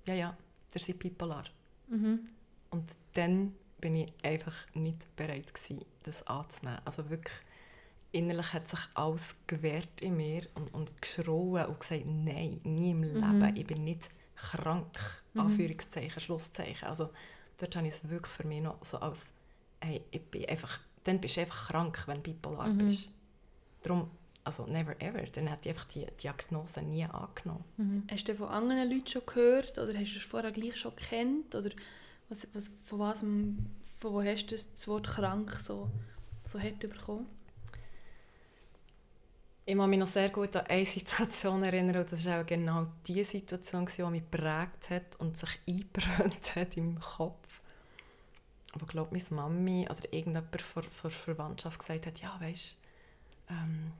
ja, 0.06 0.14
ja, 0.14 0.38
der 0.74 0.82
ist 0.82 1.00
bipolar. 1.00 1.44
Mhm. 1.88 2.28
Und 2.70 2.98
dann 3.14 3.54
bin 3.80 3.96
ich 3.96 4.14
einfach 4.24 4.56
nicht 4.74 5.16
bereit 5.16 5.54
gewesen, 5.54 5.86
das 6.04 6.26
anzunehmen. 6.28 6.80
Also 6.86 7.10
wirklich, 7.10 7.36
innerlich 8.12 8.54
hat 8.54 8.68
sich 8.68 8.80
alles 8.96 9.36
gewehrt 9.48 10.02
in 10.02 10.18
mir 10.18 10.44
und, 10.56 10.74
und 10.74 11.02
geschrauen 11.02 11.66
und 11.68 11.80
gesagt, 11.80 12.06
nein, 12.06 12.60
nie 12.64 12.92
im 12.92 13.02
Mhm. 13.02 13.06
Leben, 13.42 13.56
ich 13.56 13.68
bin 13.68 13.84
nicht 13.84 14.10
krank, 14.36 14.98
Mhm. 15.34 15.42
Anführungszeichen, 15.42 16.22
Schlusszeichen. 16.22 16.88
Also 16.88 17.10
dort 17.58 17.76
habe 17.76 17.88
ich 17.88 17.94
es 17.96 18.10
wirklich 18.10 18.34
für 18.34 18.48
mich 18.48 18.62
noch 18.62 18.84
so 18.84 18.98
als, 18.98 19.30
hey, 19.82 20.02
ich 20.12 20.22
bin 20.24 20.46
einfach, 20.46 20.80
dann 21.04 21.20
bist 21.22 21.38
du 21.38 21.42
einfach 21.42 21.68
krank, 21.70 22.04
wenn 22.08 22.18
du 22.18 22.32
bipolar 22.32 22.70
Mhm. 22.70 22.78
bist. 22.80 23.10
Darum, 23.84 24.10
also 24.44 24.66
never 24.66 25.00
ever, 25.02 25.22
dann 25.24 25.48
hätte 25.48 25.70
ich 25.70 25.76
einfach 25.76 25.86
die 25.90 26.06
Diagnose 26.22 26.82
nie 26.82 27.04
angenommen. 27.06 27.64
Mhm. 27.78 28.04
Hast 28.10 28.28
du 28.28 28.36
von 28.36 28.48
anderen 28.48 28.90
Leuten 28.90 29.08
schon 29.08 29.26
gehört 29.26 29.78
oder 29.78 29.94
hast 29.94 30.14
du 30.14 30.18
es 30.18 30.24
vorher 30.24 30.52
gleich 30.52 30.78
schon 30.78 30.96
gekannt? 30.96 31.54
Oder 31.54 31.70
was, 32.30 32.48
was, 32.54 32.72
von, 32.86 33.00
was, 33.00 33.20
von 33.20 34.14
wo 34.14 34.22
hast 34.22 34.48
du 34.48 34.56
das, 34.56 34.88
Wort 34.88 35.08
krank 35.08 35.52
so, 35.60 35.90
so 36.44 36.60
hart 36.60 36.80
bekommen? 36.80 37.28
Ich 39.66 39.76
kann 39.76 39.90
mich 39.90 40.00
noch 40.00 40.08
sehr 40.08 40.30
gut 40.30 40.56
an 40.56 40.66
eine 40.68 40.86
Situation 40.86 41.62
erinnern 41.62 41.98
und 41.98 42.12
das 42.12 42.26
war 42.26 42.42
auch 42.42 42.46
genau 42.46 42.88
die 43.06 43.24
Situation, 43.24 43.86
die 43.86 44.02
mich 44.04 44.24
geprägt 44.32 44.90
hat 44.90 45.18
und 45.20 45.38
sich 45.38 45.60
eingebrannt 45.68 46.56
hat 46.56 46.78
im 46.78 47.00
Kopf. 47.00 47.62
wo 48.80 48.86
glaube 48.86 49.12
meine 49.12 49.42
Mami 49.42 49.88
oder 49.90 50.14
irgendjemand 50.14 50.62
von 50.62 50.84
der 51.04 51.12
Verwandtschaft 51.12 51.80
gesagt 51.80 52.08
hat, 52.08 52.22
ja, 52.22 52.40
weißt 52.40 52.78
ähm, 53.50 53.92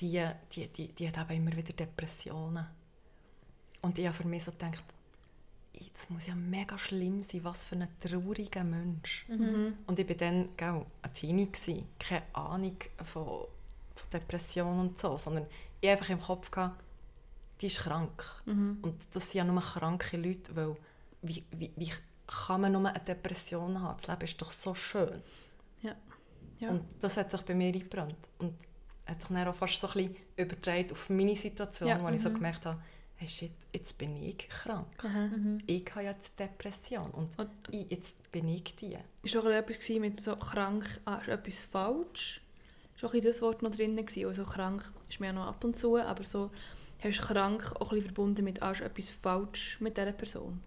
die, 0.00 0.26
die, 0.52 0.66
die, 0.68 0.88
die 0.92 1.08
hat 1.08 1.18
eben 1.18 1.46
immer 1.46 1.56
wieder 1.56 1.72
Depressionen. 1.72 2.66
Und 3.82 3.98
ich 3.98 4.06
habe 4.06 4.16
für 4.16 4.26
mich 4.26 4.44
so 4.44 4.52
gedacht, 4.52 4.84
das 5.92 6.10
muss 6.10 6.26
ja 6.26 6.34
mega 6.34 6.78
schlimm 6.78 7.22
sein, 7.22 7.44
was 7.44 7.64
für 7.66 7.76
ein 7.76 7.88
trauriger 8.00 8.64
Mensch. 8.64 9.26
Mhm. 9.28 9.74
Und 9.86 9.98
ich 9.98 10.08
war 10.08 10.16
dann 10.16 10.48
gell, 10.56 10.86
ein 11.02 11.12
Teenie, 11.12 11.46
gewesen, 11.46 11.86
keine 11.98 12.22
Ahnung 12.32 12.76
von, 13.04 13.24
von 13.94 14.10
Depressionen 14.12 14.80
und 14.80 14.98
so, 14.98 15.16
sondern 15.16 15.46
ich 15.80 15.88
einfach 15.90 16.10
im 16.10 16.20
Kopf 16.20 16.50
gehabt, 16.50 16.82
die 17.60 17.66
ist 17.66 17.80
krank. 17.80 18.24
Mhm. 18.46 18.78
Und 18.82 19.14
das 19.14 19.30
sind 19.30 19.38
ja 19.38 19.44
nur 19.44 19.60
kranke 19.60 20.16
Leute, 20.16 20.54
weil 20.54 20.76
wie, 21.22 21.44
wie, 21.52 21.72
wie 21.76 21.92
kann 22.26 22.60
man 22.60 22.72
nur 22.72 22.88
eine 22.88 23.00
Depression 23.00 23.80
haben? 23.80 23.96
Das 23.96 24.06
Leben 24.06 24.22
ist 24.22 24.40
doch 24.40 24.50
so 24.50 24.74
schön. 24.74 25.22
Ja. 25.82 25.94
Ja. 26.58 26.70
Und 26.70 26.84
das 27.00 27.16
hat 27.16 27.30
sich 27.30 27.42
bei 27.42 27.54
mir 27.54 27.68
eingebrannt. 27.68 28.16
Und 28.38 28.54
hat 29.06 29.20
sich 29.20 29.28
dann 29.28 29.48
auch 29.48 29.54
fast 29.54 29.80
so 29.80 29.86
ein 29.88 29.92
bisschen 29.92 30.16
übertragen 30.36 30.92
auf 30.92 31.10
meine 31.10 31.36
Situation, 31.36 31.88
Ja, 31.88 32.02
wo 32.02 32.08
ich 32.08 32.22
so 32.22 32.30
mhm. 32.30 32.34
gemerkt 32.34 32.66
habe, 32.66 32.80
hey 33.24 33.28
shit, 33.28 33.52
jetzt 33.72 33.96
bin 33.96 34.14
ich 34.16 34.48
krank. 34.50 34.86
Mhm. 35.02 35.62
Ich 35.66 35.84
habe 35.94 36.04
jetzt 36.04 36.38
Depression 36.38 37.10
und 37.12 37.38
Und- 37.38 37.48
ich, 37.70 37.90
jetzt 37.90 38.30
bin 38.30 38.46
ich 38.48 38.76
die. 38.76 38.98
Es 39.22 39.34
war 39.34 39.44
auch 39.44 39.46
etwas 39.48 39.88
mit 39.88 40.20
so 40.20 40.36
krank, 40.36 41.00
ah, 41.06 41.16
ist 41.16 41.28
etwas 41.28 41.60
falsch? 41.60 42.42
Es 42.96 43.02
war 43.02 43.10
auch 43.10 43.20
das 43.22 43.40
Wort 43.40 43.62
noch 43.62 43.70
drin. 43.70 43.96
gewesen. 43.96 44.26
Also 44.26 44.44
krank 44.44 44.92
ist 45.08 45.20
mir 45.20 45.28
ja 45.28 45.32
noch 45.32 45.46
ab 45.46 45.64
und 45.64 45.74
zu, 45.76 45.96
aber 45.96 46.24
so 46.24 46.50
hast 47.02 47.18
du 47.18 47.22
krank 47.22 47.72
auch 47.76 47.90
ein 47.92 47.96
bisschen 47.96 48.04
verbunden 48.14 48.44
mit, 48.44 48.62
ah, 48.62 48.72
ist 48.72 48.82
etwas 48.82 49.08
falsch 49.08 49.78
mit 49.80 49.96
dieser 49.96 50.12
Person. 50.12 50.60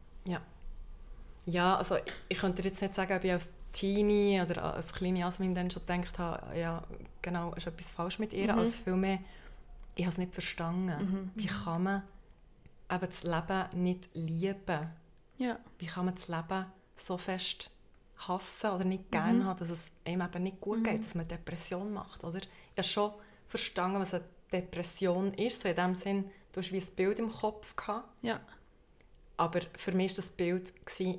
Ja, 1.50 1.78
also 1.78 1.96
ich, 1.96 2.04
ich 2.28 2.38
könnte 2.40 2.62
dir 2.62 2.68
jetzt 2.68 2.82
nicht 2.82 2.94
sagen, 2.94 3.14
ob 3.16 3.24
ich 3.24 3.32
als 3.32 3.52
Teenie 3.72 4.42
oder 4.42 4.74
als 4.74 4.92
kleine 4.92 5.20
Jasmin 5.20 5.56
dann 5.56 5.72
schon 5.72 5.86
gedacht 5.86 6.20
habe, 6.20 6.60
ja, 6.60 6.84
genau, 7.22 7.54
ist 7.54 7.68
etwas 7.68 7.90
falsch 7.92 8.20
mit 8.20 8.34
ihr, 8.34 8.52
Mhm. 8.52 8.60
als 8.60 8.76
vielmehr, 8.76 9.20
ich 9.96 10.04
habe 10.04 10.12
es 10.12 10.18
nicht 10.18 10.34
verstanden. 10.34 11.06
Mhm. 11.06 11.32
Wie 11.36 11.46
kann 11.46 11.84
man 11.84 12.04
eben 12.92 13.06
das 13.06 13.24
Leben 13.24 13.84
nicht 13.84 14.10
lieben? 14.14 14.90
Ja. 15.38 15.60
Wie 15.80 15.86
kann 15.86 16.06
man 16.06 16.16
das 16.16 16.28
Leben 16.28 16.66
so 16.96 17.18
fest 17.18 17.70
hassen 18.18 18.72
oder 18.72 18.84
nicht 18.86 19.12
gerne 19.12 19.40
Mhm. 19.40 19.46
haben, 19.46 19.60
dass 19.60 19.70
es 19.70 19.92
einem 20.06 20.22
eben 20.22 20.44
nicht 20.44 20.60
gut 20.62 20.80
Mhm. 20.80 20.84
geht, 20.84 21.00
dass 21.04 21.14
man 21.16 21.28
Depression 21.28 21.94
macht, 21.94 22.24
oder? 22.24 22.38
Ich 22.40 22.48
habe 22.78 22.84
schon 22.84 23.12
verstanden, 23.48 24.00
was 24.00 24.14
eine 24.14 24.24
Depression 24.52 25.34
ist, 25.34 25.62
so 25.62 25.70
in 25.70 25.76
dem 25.76 25.94
Sinn, 25.94 26.32
du 26.54 26.60
hast 26.62 26.72
wie 26.72 26.80
ein 26.80 26.96
Bild 26.96 27.20
im 27.20 27.30
Kopf 27.32 27.76
gehabt, 27.76 28.08
Ja. 28.24 28.40
aber 29.38 29.62
für 29.76 29.92
mich 29.92 30.12
war 30.14 30.16
das 30.18 30.32
Bild 30.32 30.74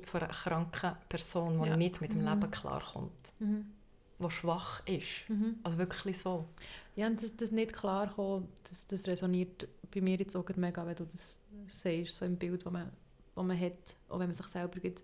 von 0.05 0.21
einer 0.21 0.33
kranken 0.33 0.97
Person, 1.07 1.61
die 1.63 1.69
Ja. 1.69 1.77
nicht 1.77 2.01
mit 2.01 2.11
dem 2.11 2.19
Mhm. 2.21 2.27
Leben 2.27 2.51
klarkommt, 2.51 3.33
Mhm. 3.39 3.71
Die 4.19 4.29
schwach 4.29 4.85
ist. 4.87 5.29
Mhm. 5.29 5.59
Also 5.63 5.77
wirklich 5.77 6.17
so. 6.17 6.47
Ja, 6.95 7.07
und 7.07 7.21
das, 7.21 7.37
das 7.37 7.51
nicht 7.51 7.73
klar 7.73 8.09
kommen, 8.09 8.49
das, 8.69 8.87
das 8.87 9.07
resoniert 9.07 9.67
bei 9.93 10.01
mir 10.01 10.17
jetzt 10.17 10.35
auch 10.35 10.47
mega, 10.55 10.85
wenn 10.85 10.95
du 10.95 11.05
das 11.05 11.41
siehst, 11.67 12.17
so 12.17 12.25
im 12.25 12.37
Bild, 12.37 12.65
das 12.65 12.71
man, 12.71 12.91
das 13.35 13.43
man 13.45 13.59
hat, 13.59 13.97
auch 14.09 14.19
wenn 14.19 14.27
man 14.27 14.35
sich 14.35 14.47
selber 14.47 14.79
gerade 14.79 15.01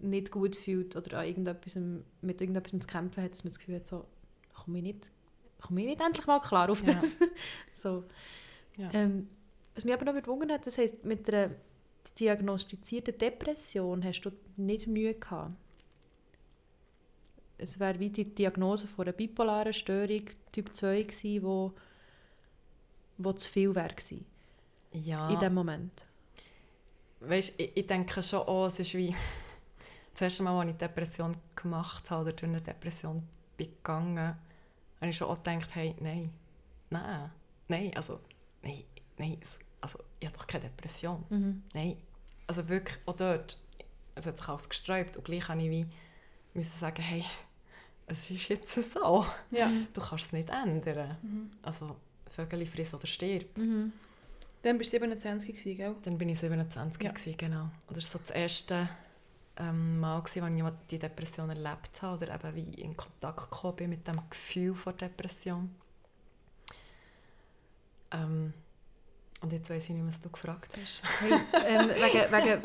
nicht 0.00 0.30
gut 0.30 0.56
fühlt 0.56 0.96
oder 0.96 1.20
an 1.20 1.26
irgendetwas, 1.26 1.78
mit 2.20 2.40
irgendetwas 2.40 2.80
zu 2.80 2.86
kämpfen 2.86 3.22
hat, 3.22 3.32
dass 3.32 3.44
man 3.44 3.52
das 3.52 3.58
Gefühl 3.58 3.76
hat, 3.76 3.86
so, 3.86 4.04
komme 4.54 4.78
ich 4.78 4.84
nicht, 4.84 5.10
komme 5.60 5.80
ich 5.80 5.86
nicht 5.86 6.00
endlich 6.00 6.26
mal 6.26 6.40
klar 6.40 6.70
auf 6.70 6.82
Ja. 6.86 6.94
das. 6.94 7.16
so. 7.82 8.04
Ja. 8.76 8.90
Ähm, 8.92 9.28
was 9.74 9.84
mich 9.84 9.94
aber 9.94 10.04
noch 10.04 10.20
gewundert 10.20 10.58
hat, 10.58 10.66
das 10.66 10.78
heisst, 10.78 11.04
mit 11.04 11.28
einer 11.32 11.50
diagnostizierten 12.18 13.16
Depression 13.16 14.04
hast 14.04 14.20
du 14.22 14.30
nicht 14.56 14.86
Mühe 14.86 15.14
gehabt. 15.14 15.54
Es 17.58 17.78
wäre 17.78 17.98
wie 18.00 18.10
die 18.10 18.24
Diagnose 18.24 18.86
von 18.86 19.04
einer 19.06 19.12
bipolaren 19.12 19.72
Störung 19.72 20.22
Typ 20.52 20.74
2 20.74 21.02
gewesen, 21.02 21.42
wo, 21.42 21.72
wo 23.18 23.32
zu 23.32 23.50
viel 23.50 23.74
wäre 23.74 23.94
gewesen, 23.94 24.24
Ja. 24.92 25.30
in 25.30 25.38
dem 25.38 25.54
Moment. 25.54 26.04
Weißt, 27.20 27.58
ich, 27.60 27.76
ich 27.76 27.86
denke 27.86 28.22
schon 28.22 28.40
auch, 28.40 28.66
es 28.66 28.80
ist 28.80 28.94
wie 28.94 29.14
das 30.12 30.22
erste 30.22 30.42
Mal, 30.42 30.60
als 30.60 30.70
ich 30.72 30.76
Depression 30.76 31.36
gemacht 31.54 32.10
habe 32.10 32.22
oder 32.22 32.32
durch 32.32 32.44
eine 32.50 32.60
Depression 32.60 33.22
bin 33.56 33.68
gegangen, 33.68 34.36
habe 35.00 35.10
ich 35.10 35.16
schon 35.16 35.28
auch 35.28 35.42
gedacht, 35.42 35.74
hey, 35.74 35.94
nein, 36.00 36.30
nein, 36.90 37.30
nein, 37.68 37.92
also, 37.96 38.20
nein, 38.62 38.84
nein, 39.16 39.38
also, 39.80 39.98
ich 40.20 40.26
habe 40.26 40.36
doch 40.38 40.46
keine 40.46 40.64
Depression, 40.64 41.24
Mhm. 41.30 41.62
nein. 41.72 41.96
Also 42.46 42.68
wirklich, 42.68 42.98
auch 43.06 43.16
dort, 43.16 43.58
es 44.16 44.26
hat 44.26 44.36
sich 44.36 44.48
alles 44.48 44.68
gesträubt 44.68 45.16
und 45.16 45.24
gleich 45.24 45.48
habe 45.48 45.62
ich 45.62 45.70
wie 45.70 45.86
müssen 46.54 46.78
sagen, 46.78 47.02
hey, 47.02 47.24
es 48.06 48.30
ist 48.30 48.48
jetzt 48.48 48.74
so, 48.92 49.24
Ja. 49.50 49.70
du 49.92 50.00
kannst 50.00 50.26
es 50.26 50.32
nicht 50.32 50.50
ändern. 50.50 51.16
Mhm. 51.22 51.50
Also, 51.62 51.96
Vögel 52.30 52.66
friss 52.66 52.92
oder 52.94 53.06
stirb. 53.06 53.56
Mhm. 53.56 53.92
Dann 54.62 54.78
warst 54.78 54.92
du 54.92 54.98
27 54.98 55.50
gewesen, 55.50 55.76
gell? 55.76 55.94
Dann 56.02 56.18
bin 56.18 56.28
ich 56.30 56.38
27 56.38 57.02
Ja. 57.02 57.12
gewesen, 57.12 57.36
genau. 57.36 57.70
Und 57.86 57.96
das 57.96 58.04
war 58.12 58.12
so 58.12 58.18
das 58.20 58.30
erste 58.30 58.88
ähm, 59.56 60.00
Mal, 60.00 60.20
gewesen, 60.20 60.42
wo 60.64 60.68
ich 60.68 60.74
die 60.90 60.98
Depression 60.98 61.48
erlebt 61.50 62.02
habe 62.02 62.24
oder 62.24 62.34
eben 62.34 62.54
wie 62.56 62.80
in 62.80 62.96
Kontakt 62.96 63.50
gekommen 63.50 63.76
bin 63.76 63.90
mit 63.90 64.06
dem 64.06 64.18
Gefühl 64.28 64.74
von 64.74 64.96
Depression. 64.96 65.74
Ähm, 68.10 68.52
und 69.40 69.42
jetzt 69.54 69.70
weiss 69.70 69.84
ich 69.88 69.94
nicht, 69.94 70.06
was 70.06 70.20
du 70.20 70.28
gefragt 70.28 70.76
hast. 70.80 71.02
Hey, 71.20 71.32
ähm, 71.66 71.88
wegen, 71.88 72.32
wegen 72.32 72.62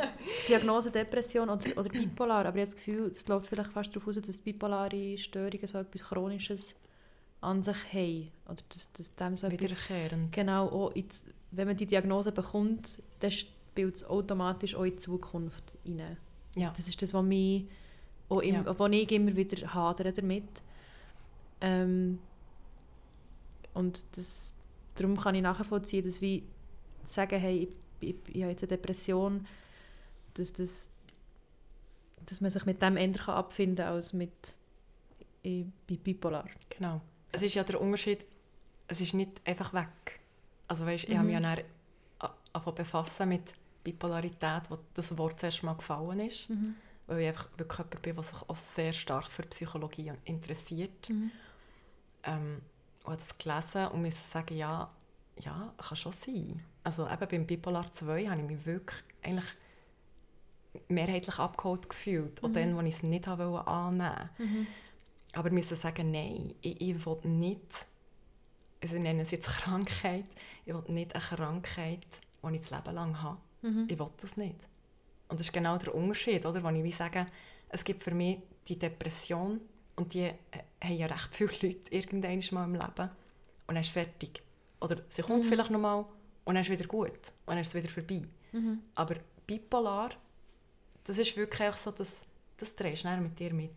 Diagnose 0.47 0.91
Depression 0.91 1.49
oder, 1.49 1.77
oder 1.77 1.89
bipolar, 1.89 2.45
aber 2.45 2.57
ich 2.57 2.61
habe 2.61 2.71
das 2.71 2.75
Gefühl, 2.75 3.11
es 3.15 3.27
läuft 3.27 3.47
vielleicht 3.47 3.71
fast 3.71 3.95
darauf 3.95 4.07
aus, 4.07 4.21
dass 4.21 4.37
bipolare 4.37 5.17
Störungen 5.17 5.67
so 5.67 5.77
etwas 5.77 6.03
Chronisches 6.03 6.75
an 7.41 7.63
sich 7.63 7.93
haben. 7.93 8.31
Oder 8.45 8.63
dass, 8.69 8.91
dass 8.93 9.15
dem 9.15 9.35
so 9.35 9.47
etwas 9.47 9.61
Wiederkehrend. 9.61 10.31
Genau, 10.31 10.67
auch 10.67 10.91
ins, 10.91 11.29
wenn 11.51 11.67
man 11.67 11.77
die 11.77 11.85
Diagnose 11.85 12.31
bekommt, 12.31 13.01
dann 13.19 13.31
spielt 13.31 13.95
es 13.95 14.03
automatisch 14.05 14.75
auch 14.75 14.83
in 14.83 14.91
die 14.91 14.97
Zukunft 14.97 15.73
rein. 15.85 16.17
Ja. 16.55 16.73
Das 16.75 16.87
ist 16.87 17.01
das, 17.01 17.13
was, 17.13 17.23
mich, 17.23 17.65
auch 18.27 18.41
im, 18.41 18.55
Ja. 18.55 18.79
wo 18.79 18.87
ich 18.87 19.11
immer 19.11 19.35
wieder 19.35 19.73
hadere 19.73 20.11
damit. 20.11 20.43
Ähm, 21.61 22.19
und 23.73 24.03
das, 24.17 24.55
darum 24.95 25.17
kann 25.17 25.35
ich 25.35 25.41
nachvollziehen, 25.41 26.05
dass 26.05 26.21
wie 26.21 26.43
sagen, 27.11 27.39
hey, 27.39 27.69
ich, 27.99 28.09
ich, 28.09 28.15
ich 28.35 28.41
habe 28.41 28.51
jetzt 28.51 28.63
eine 28.63 28.69
Depression, 28.69 29.45
dass, 30.35 30.53
das, 30.53 30.89
dass 32.25 32.41
man 32.41 32.51
sich 32.51 32.65
mit 32.65 32.81
dem 32.81 32.97
eher 32.97 33.11
kann 33.11 33.35
abfinden 33.35 33.85
kann 33.85 33.93
als 33.95 34.13
mit 34.13 34.53
ich 35.41 35.65
bin 35.87 35.97
bipolar. 35.99 36.45
Genau. 36.69 37.01
Es 37.31 37.41
ist 37.41 37.53
ja 37.53 37.63
der 37.63 37.79
Unterschied, 37.79 38.25
es 38.87 38.99
ist 39.01 39.13
nicht 39.13 39.41
einfach 39.45 39.73
weg. 39.73 40.19
Also 40.67 40.85
weißt, 40.85 41.05
ich 41.05 41.15
habe 41.17 41.25
mich 41.27 41.37
Mhm. 41.37 41.43
ja 41.43 41.55
dann 41.55 41.65
angefangen 42.53 42.75
befassen 42.75 43.29
mit 43.29 43.53
Bipolarität, 43.83 44.63
wo 44.69 44.77
das 44.93 45.17
Wort 45.17 45.39
zuerst 45.39 45.63
mal 45.63 45.73
gefallen 45.75 46.19
ist. 46.19 46.49
Weil 47.07 47.21
ich 47.21 47.27
einfach 47.29 47.47
wirklich 47.57 47.77
jemand 47.79 48.01
bin, 48.01 48.15
der 48.15 48.23
sich 48.23 48.41
auch 48.49 48.55
sehr 48.55 48.93
stark 48.93 49.31
für 49.31 49.43
Psychologie 49.43 50.11
interessiert. 50.25 51.09
Mhm. 51.09 51.31
ähm, 52.23 52.61
und 53.03 53.11
habe 53.13 53.17
das 53.17 53.37
gelesen 53.37 53.87
und 53.87 54.01
musste 54.03 54.27
sagen, 54.27 54.55
ja, 54.57 54.91
ja, 55.39 55.73
kann 55.77 55.97
schon 55.97 56.11
sein. 56.11 56.63
Also 56.83 57.07
eben 57.07 57.27
beim 57.27 57.45
Bipolar 57.45 57.91
2 57.91 58.27
habe 58.27 58.41
ich 58.41 58.47
mich 58.47 58.65
wirklich 58.65 59.03
eigentlich 59.21 59.45
mehrheitlich 60.87 61.39
abgeholt 61.39 61.89
gefühlt. 61.89 62.43
Auch 62.43 62.49
Mhm. 62.49 62.53
dann, 62.53 62.77
als 62.77 62.87
ich 62.87 62.95
es 62.95 63.03
nicht 63.03 63.27
habe 63.27 63.67
annehmen 63.67 64.09
wollte. 64.09 64.29
Mhm. 64.43 64.67
Aber 65.33 65.47
ich 65.47 65.53
musste 65.53 65.75
sagen, 65.75 66.11
nein, 66.11 66.53
ich, 66.61 66.79
ich 66.81 67.05
will 67.05 67.17
nicht, 67.23 67.85
also 68.81 68.95
ich 68.95 69.01
nenne 69.01 69.21
es 69.23 69.31
jetzt 69.31 69.47
Krankheit, 69.59 70.25
ich 70.65 70.73
will 70.73 70.83
nicht 70.87 71.13
eine 71.13 71.23
Krankheit, 71.23 72.05
die 72.43 72.53
ich 72.55 72.59
das 72.59 72.71
Leben 72.71 72.95
lang 72.95 73.21
habe. 73.21 73.37
Mhm. 73.61 73.87
Ich 73.89 73.99
will 73.99 74.09
das 74.17 74.37
nicht. 74.37 74.55
Und 75.27 75.39
das 75.39 75.47
ist 75.47 75.53
genau 75.53 75.77
der 75.77 75.93
Unterschied, 75.93 76.45
oder? 76.45 76.63
Wenn 76.63 76.75
ich 76.77 76.83
wie 76.83 76.91
sage, 76.91 77.27
es 77.69 77.83
gibt 77.83 78.03
für 78.03 78.13
mich 78.13 78.39
die 78.67 78.79
Depression 78.79 79.61
und 79.95 80.13
die 80.13 80.21
äh, 80.23 80.33
haben 80.83 80.95
ja 80.95 81.05
recht 81.07 81.29
viele 81.35 81.51
Leute 81.61 81.93
irgendwann 81.93 82.41
mal 82.51 82.63
im 82.63 82.73
Leben 82.73 83.09
und 83.67 83.75
dann 83.75 83.77
ist 83.77 83.89
fertig. 83.91 84.41
Oder 84.81 85.01
sie 85.07 85.21
kommt 85.21 85.43
Mhm. 85.43 85.49
vielleicht 85.49 85.69
noch 85.71 85.79
mal 85.79 86.05
und 86.45 86.55
dann 86.55 86.61
ist 86.63 86.69
wieder 86.69 86.85
gut 86.87 87.11
und 87.45 87.47
dann 87.47 87.57
ist 87.59 87.69
es 87.69 87.75
wieder 87.75 87.89
vorbei. 87.93 88.23
Mhm. 88.51 88.79
Aber 88.95 89.15
bipolar, 89.45 90.11
das 91.03 91.17
ist 91.17 91.35
wirklich 91.37 91.69
auch 91.69 91.77
so, 91.77 91.91
dass 91.91 92.21
das 92.57 92.75
drehst 92.75 93.05
du 93.05 93.09
mit 93.17 93.39
dir 93.39 93.53
mit. 93.53 93.71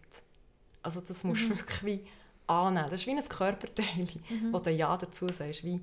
Also 0.83 1.00
das 1.00 1.23
musst 1.25 1.42
du 1.42 1.47
Mhm. 1.54 1.59
wirklich 1.59 1.85
wie 1.85 2.07
annehmen. 2.47 2.90
Das 2.90 3.00
ist 3.00 3.07
wie 3.07 3.12
ein 3.12 3.28
Körperteil, 3.28 4.09
Mhm. 4.28 4.52
wo 4.52 4.59
du 4.59 4.71
Ja 4.71 4.97
dazu 4.97 5.28
sagst, 5.28 5.64
wie 5.64 5.81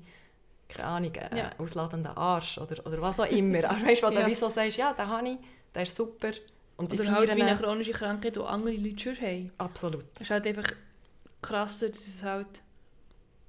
keine 0.68 0.86
Ahnung, 0.88 1.14
äh, 1.14 1.36
Ja. 1.38 1.50
ausladender 1.58 2.16
Arsch 2.16 2.58
oder, 2.58 2.86
oder 2.86 3.00
was 3.02 3.18
auch 3.18 3.24
immer. 3.26 3.64
Aber 3.70 3.82
weißt 3.82 4.02
du, 4.02 4.06
wo 4.06 4.12
Ja. 4.12 4.20
du 4.22 4.26
wie 4.28 4.34
so 4.34 4.48
sagst, 4.48 4.76
ja, 4.76 4.92
den 4.92 5.06
habe 5.08 5.28
ich, 5.30 5.38
der 5.74 5.82
ist 5.82 5.96
super 5.96 6.30
und 6.76 6.92
Oder 6.92 7.10
halt 7.10 7.34
wie 7.36 7.42
eine 7.42 7.56
chronische 7.56 7.92
Krankheit, 7.92 8.36
die 8.36 8.40
andere 8.40 8.74
Leute 8.74 8.98
schon 9.14 9.16
haben. 9.26 9.52
Absolut. 9.58 10.04
Es 10.14 10.20
ist 10.22 10.30
halt 10.30 10.46
einfach 10.46 10.66
krasser, 11.42 11.88
dass 11.88 12.06
es 12.06 12.22
halt, 12.22 12.62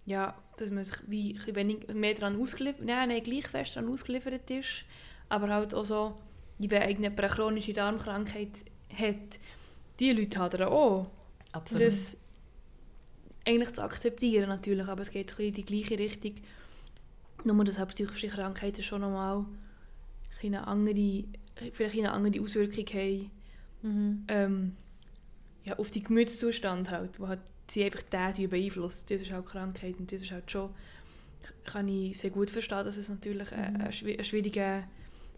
ja, 0.06 0.36
dass 0.58 0.72
man 0.72 0.84
sich 0.84 0.96
wie 1.08 1.38
ein 1.48 1.56
wenig, 1.56 1.88
mehr 1.94 2.14
daran 2.14 2.42
ausgeliefert, 2.42 2.86
nein, 2.86 3.10
nein, 3.10 3.24
gleich 3.24 3.48
fest 3.48 3.76
daran 3.76 3.90
ausgeliefert 3.90 4.50
ist, 4.50 4.86
aber 5.30 5.50
halt 5.50 5.74
auch 5.74 5.86
so, 5.86 6.18
wenn 6.58 6.82
irgendjemand 6.82 7.20
eine 7.20 7.30
chronische 7.30 7.74
Darmkrankheit 7.74 8.52
hat, 8.94 9.40
die 10.00 10.12
Leute 10.12 10.40
haben 10.40 10.60
er 10.60 10.72
auch. 10.72 11.08
Absolut. 11.54 11.86
Das 11.88 12.18
eigentlich 13.46 13.72
zu 13.72 13.84
akzeptieren 13.84 14.50
natürlich, 14.50 14.88
aber 14.88 15.02
es 15.02 15.12
geht 15.12 15.38
in 15.40 15.54
die 15.54 15.66
gleiche 15.66 15.98
Richtung. 15.98 16.36
Nur, 17.44 17.64
dass 17.64 17.80
halt 17.80 17.90
psychische 17.90 18.28
Krankheiten 18.28 18.84
schon 18.84 19.02
nochmal 19.02 19.46
eine 20.44 20.68
andere, 20.68 21.24
vielleicht 21.72 21.98
eine 21.98 22.12
andere 22.12 22.42
Auswirkung 22.42 22.86
haben 22.86 23.32
Mhm. 23.84 24.26
ähm, 24.28 24.76
ja, 25.64 25.78
auf 25.80 25.90
den 25.90 26.04
Gemütszustand 26.04 26.92
halt, 26.92 27.20
wo 27.20 27.28
halt 27.28 27.40
sie 27.70 27.84
einfach 27.84 28.04
den 28.04 28.50
beeinflusst. 28.50 29.10
Das 29.10 29.22
ist 29.22 29.32
halt 29.32 29.46
Krankheit 29.46 29.98
und 30.00 30.12
das 30.12 30.22
ist 30.22 30.32
halt 30.32 30.50
schon, 30.50 30.70
kann 31.66 31.88
ich 31.88 32.18
sehr 32.18 32.30
gut 32.30 32.50
verstehen, 32.50 32.86
dass 32.86 32.98
es 32.98 33.10
natürlich 33.10 33.52
ein, 33.54 33.74
Mhm. 33.74 33.82
ein, 33.82 34.20
ein 34.20 34.26
schwieriger 34.26 34.84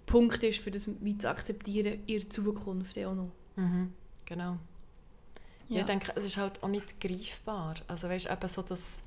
Punkt 0.05 0.43
ist, 0.43 0.59
für 0.59 0.71
das 0.71 0.89
wie 1.01 1.17
zu 1.17 1.29
akzeptieren 1.29 1.99
in 2.05 2.19
der 2.21 2.29
Zukunft 2.29 2.97
auch 2.99 3.13
noch. 3.15 3.31
Mhm. 3.55 3.93
Genau. 4.25 4.57
Ja. 5.69 5.79
Ich 5.81 5.85
denke, 5.85 6.11
es 6.15 6.25
ist 6.25 6.37
halt 6.37 6.61
auch 6.61 6.67
nicht 6.67 6.99
greifbar. 6.99 7.75
Also 7.87 8.09
weißt 8.09 8.29
eben 8.29 8.47
so 8.47 8.61
das 8.61 8.97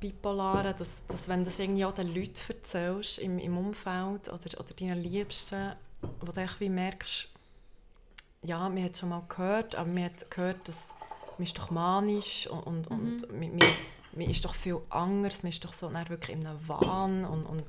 Bipolare, 0.00 0.74
dass, 0.74 1.06
dass 1.06 1.28
wenn 1.28 1.40
du 1.40 1.44
das 1.46 1.58
irgendwie 1.58 1.84
auch 1.84 1.94
den 1.94 2.14
Leuten 2.14 2.40
erzählst 2.48 3.18
im, 3.18 3.38
im 3.38 3.56
Umfeld 3.56 4.28
oder, 4.28 4.60
oder 4.60 4.74
deinen 4.78 5.02
Liebsten, 5.02 5.72
wo 6.20 6.32
du 6.32 6.40
echt 6.40 6.60
wie 6.60 6.68
merkst, 6.68 7.28
ja, 8.42 8.68
man 8.68 8.84
hat 8.84 8.92
es 8.92 9.00
schon 9.00 9.08
mal 9.08 9.22
gehört, 9.28 9.74
aber 9.74 9.88
man 9.88 10.04
hat 10.04 10.30
gehört, 10.30 10.68
dass 10.68 10.90
man 11.38 11.44
ist 11.44 11.58
doch 11.58 11.70
manisch 11.70 12.46
und, 12.46 12.60
und, 12.66 12.86
und 12.88 13.30
man, 13.32 13.50
man, 13.50 13.58
man 14.14 14.30
ist 14.30 14.44
doch 14.44 14.54
viel 14.54 14.78
anders, 14.90 15.42
man 15.42 15.50
ist 15.50 15.64
doch 15.64 15.72
so 15.72 15.92
wirklich 15.92 16.36
in 16.36 16.46
einem 16.46 16.66
Wahn 16.68 17.24
und, 17.24 17.44
und 17.46 17.64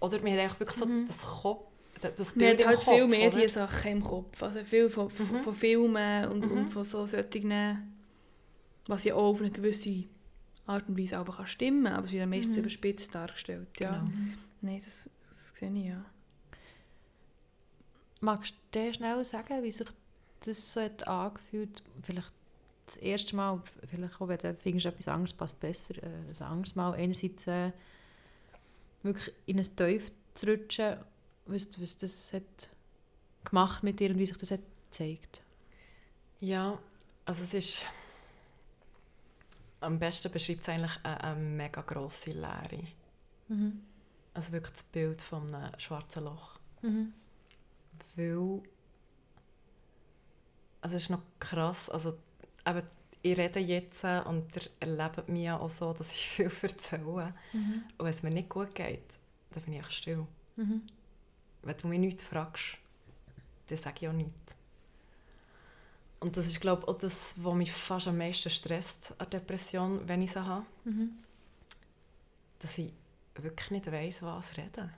oder 0.00 0.20
man 0.20 0.32
hat 0.32 0.40
eigentlich 0.40 0.60
wirklich 0.60 0.78
so 0.78 0.86
das 1.06 1.18
Kopf, 1.42 1.66
das 2.00 2.36
Man 2.36 2.48
hat 2.50 2.66
halt 2.66 2.78
Kopf, 2.78 2.94
viel? 2.94 3.06
Mediensachen 3.06 3.90
im 3.92 4.02
Kopf. 4.04 4.42
Also 4.42 4.62
viel 4.64 4.90
von, 4.90 5.08
von, 5.08 5.36
Mhm. 5.36 5.40
von 5.40 5.54
Filmen 5.54 6.28
und, 6.30 6.44
Mhm. 6.44 6.52
und 6.58 6.66
von 6.68 6.84
so 6.84 7.06
solchen, 7.06 7.94
was 8.86 9.04
ja 9.04 9.14
auch 9.14 9.30
auf 9.30 9.40
eine 9.40 9.50
gewisse 9.50 10.04
Art 10.66 10.88
und 10.88 10.98
Weise 10.98 11.18
aber 11.18 11.34
kann 11.36 11.46
stimmen 11.46 11.86
aber 11.86 12.06
es 12.06 12.12
wird 12.12 12.20
ja 12.20 12.26
meistens 12.26 12.56
Mhm. 12.56 12.60
überspitzt 12.62 13.14
dargestellt. 13.14 13.68
Ja. 13.78 13.98
Genau. 13.98 14.10
Nein, 14.60 14.80
das, 14.84 15.08
das 15.30 15.52
sehe 15.54 15.70
ich 15.72 15.86
ja. 15.86 16.04
Magst 18.20 18.54
du 18.72 18.78
dir 18.80 18.94
schnell 18.94 19.24
sagen, 19.24 19.62
wie 19.62 19.70
sich 19.70 19.88
das 20.40 20.72
so 20.72 20.80
hat 20.80 21.06
angefühlt 21.06 21.82
Vielleicht 22.02 22.32
das 22.86 22.96
erste 22.96 23.34
Mal, 23.36 23.62
vielleicht 23.88 24.20
auch 24.20 24.28
wenn 24.28 24.38
du 24.38 24.54
findest, 24.54 24.86
etwas 24.86 25.08
anderes 25.08 25.32
passt 25.32 25.60
besser, 25.60 26.02
äh, 26.02 26.06
ein 26.06 26.42
anderes 26.42 26.74
Mal. 26.74 26.94
Einerseits 26.94 27.46
äh, 27.46 27.72
wirklich 29.02 29.34
in 29.46 29.58
ein 29.58 29.76
Teuf 29.76 30.10
zu 30.34 30.46
rutschen, 30.46 30.98
was, 31.46 31.80
was 31.80 31.98
das 31.98 32.32
hat 32.32 32.70
gemacht 33.44 33.82
mit 33.82 34.00
dir 34.00 34.10
und 34.10 34.18
wie 34.18 34.26
sich 34.26 34.38
das 34.38 34.50
hat 34.50 34.60
gezeigt. 34.90 35.40
Ja, 36.40 36.78
also 37.24 37.42
es 37.42 37.54
ist... 37.54 37.78
Am 39.80 39.98
besten 39.98 40.32
beschreibt 40.32 40.62
es 40.62 40.68
eigentlich 40.68 40.98
eine, 41.02 41.22
eine 41.22 41.40
mega 41.40 41.82
grosse 41.82 42.32
Leere. 42.32 42.84
Mhm. 43.48 43.82
Also 44.32 44.52
wirklich 44.52 44.72
das 44.72 44.82
Bild 44.82 45.20
von 45.20 45.54
einem 45.54 45.78
schwarzen 45.78 46.24
Loch. 46.24 46.58
Mhm. 46.82 47.12
Weil... 48.16 48.62
Also 50.80 50.96
es 50.96 51.04
ist 51.04 51.10
noch 51.10 51.22
krass, 51.38 51.88
also 51.88 52.18
eben, 52.66 52.82
ich 53.22 53.38
rede 53.38 53.60
jetzt 53.60 54.04
und 54.04 54.54
ihr 54.54 54.62
erlebt 54.80 55.28
mich 55.28 55.50
auch 55.50 55.68
so, 55.70 55.92
dass 55.92 56.12
ich 56.12 56.28
viel 56.28 56.50
erzähle. 56.62 57.34
Mhm. 57.52 57.84
Und 57.96 58.04
wenn 58.04 58.06
es 58.06 58.22
mir 58.22 58.30
nicht 58.30 58.48
gut 58.48 58.74
geht, 58.74 59.18
dann 59.52 59.62
bin 59.62 59.74
ich 59.74 59.90
still. 59.90 60.26
Mhm. 60.56 60.82
Wenn 61.62 61.76
du 61.76 61.88
mich 61.88 61.98
nichts 61.98 62.22
fragst, 62.22 62.76
dann 63.68 63.78
sage 63.78 63.96
ich 64.00 64.08
auch 64.08 64.12
nichts. 64.12 64.56
Und 66.20 66.36
das 66.36 66.46
ist, 66.46 66.60
glaube 66.60 66.82
ich, 66.82 66.88
auch 66.88 66.98
das, 66.98 67.34
was 67.42 67.54
mich 67.54 67.72
fast 67.72 68.08
am 68.08 68.18
meisten 68.18 68.50
stresst 68.50 69.14
an 69.18 69.28
Depression, 69.30 70.06
wenn 70.08 70.22
ich 70.22 70.32
sie 70.32 70.44
habe. 70.44 70.64
Mhm. 70.84 71.10
Dass 72.60 72.78
ich 72.78 72.92
wirklich 73.34 73.70
nicht 73.70 73.90
weiss, 73.90 74.22
was 74.22 74.56
reden. 74.56 74.90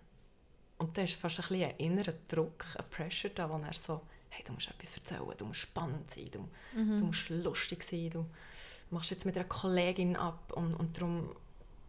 Und 0.78 0.96
da 0.96 1.02
ist 1.02 1.14
fast 1.14 1.38
ein, 1.40 1.48
bisschen 1.48 1.70
ein 1.70 1.76
innerer 1.78 2.14
Druck, 2.28 2.64
ein 2.76 2.84
Pressure 2.90 3.30
da, 3.30 3.48
wo 3.48 3.56
er 3.58 3.72
so, 3.72 4.02
hey, 4.36 4.44
du 4.46 4.52
musst 4.52 4.68
etwas 4.68 4.96
erzählen, 4.96 5.22
du 5.36 5.44
musst 5.46 5.60
spannend 5.60 6.10
sein, 6.10 6.30
du, 6.30 6.48
Mhm. 6.78 6.98
du 6.98 7.04
musst 7.06 7.28
lustig 7.30 7.82
sein, 7.82 8.10
du 8.10 8.26
machst 8.90 9.10
jetzt 9.10 9.24
mit 9.24 9.36
einer 9.36 9.46
Kollegin 9.48 10.14
ab 10.16 10.52
und, 10.54 10.74
und 10.74 10.96
darum, 10.96 11.30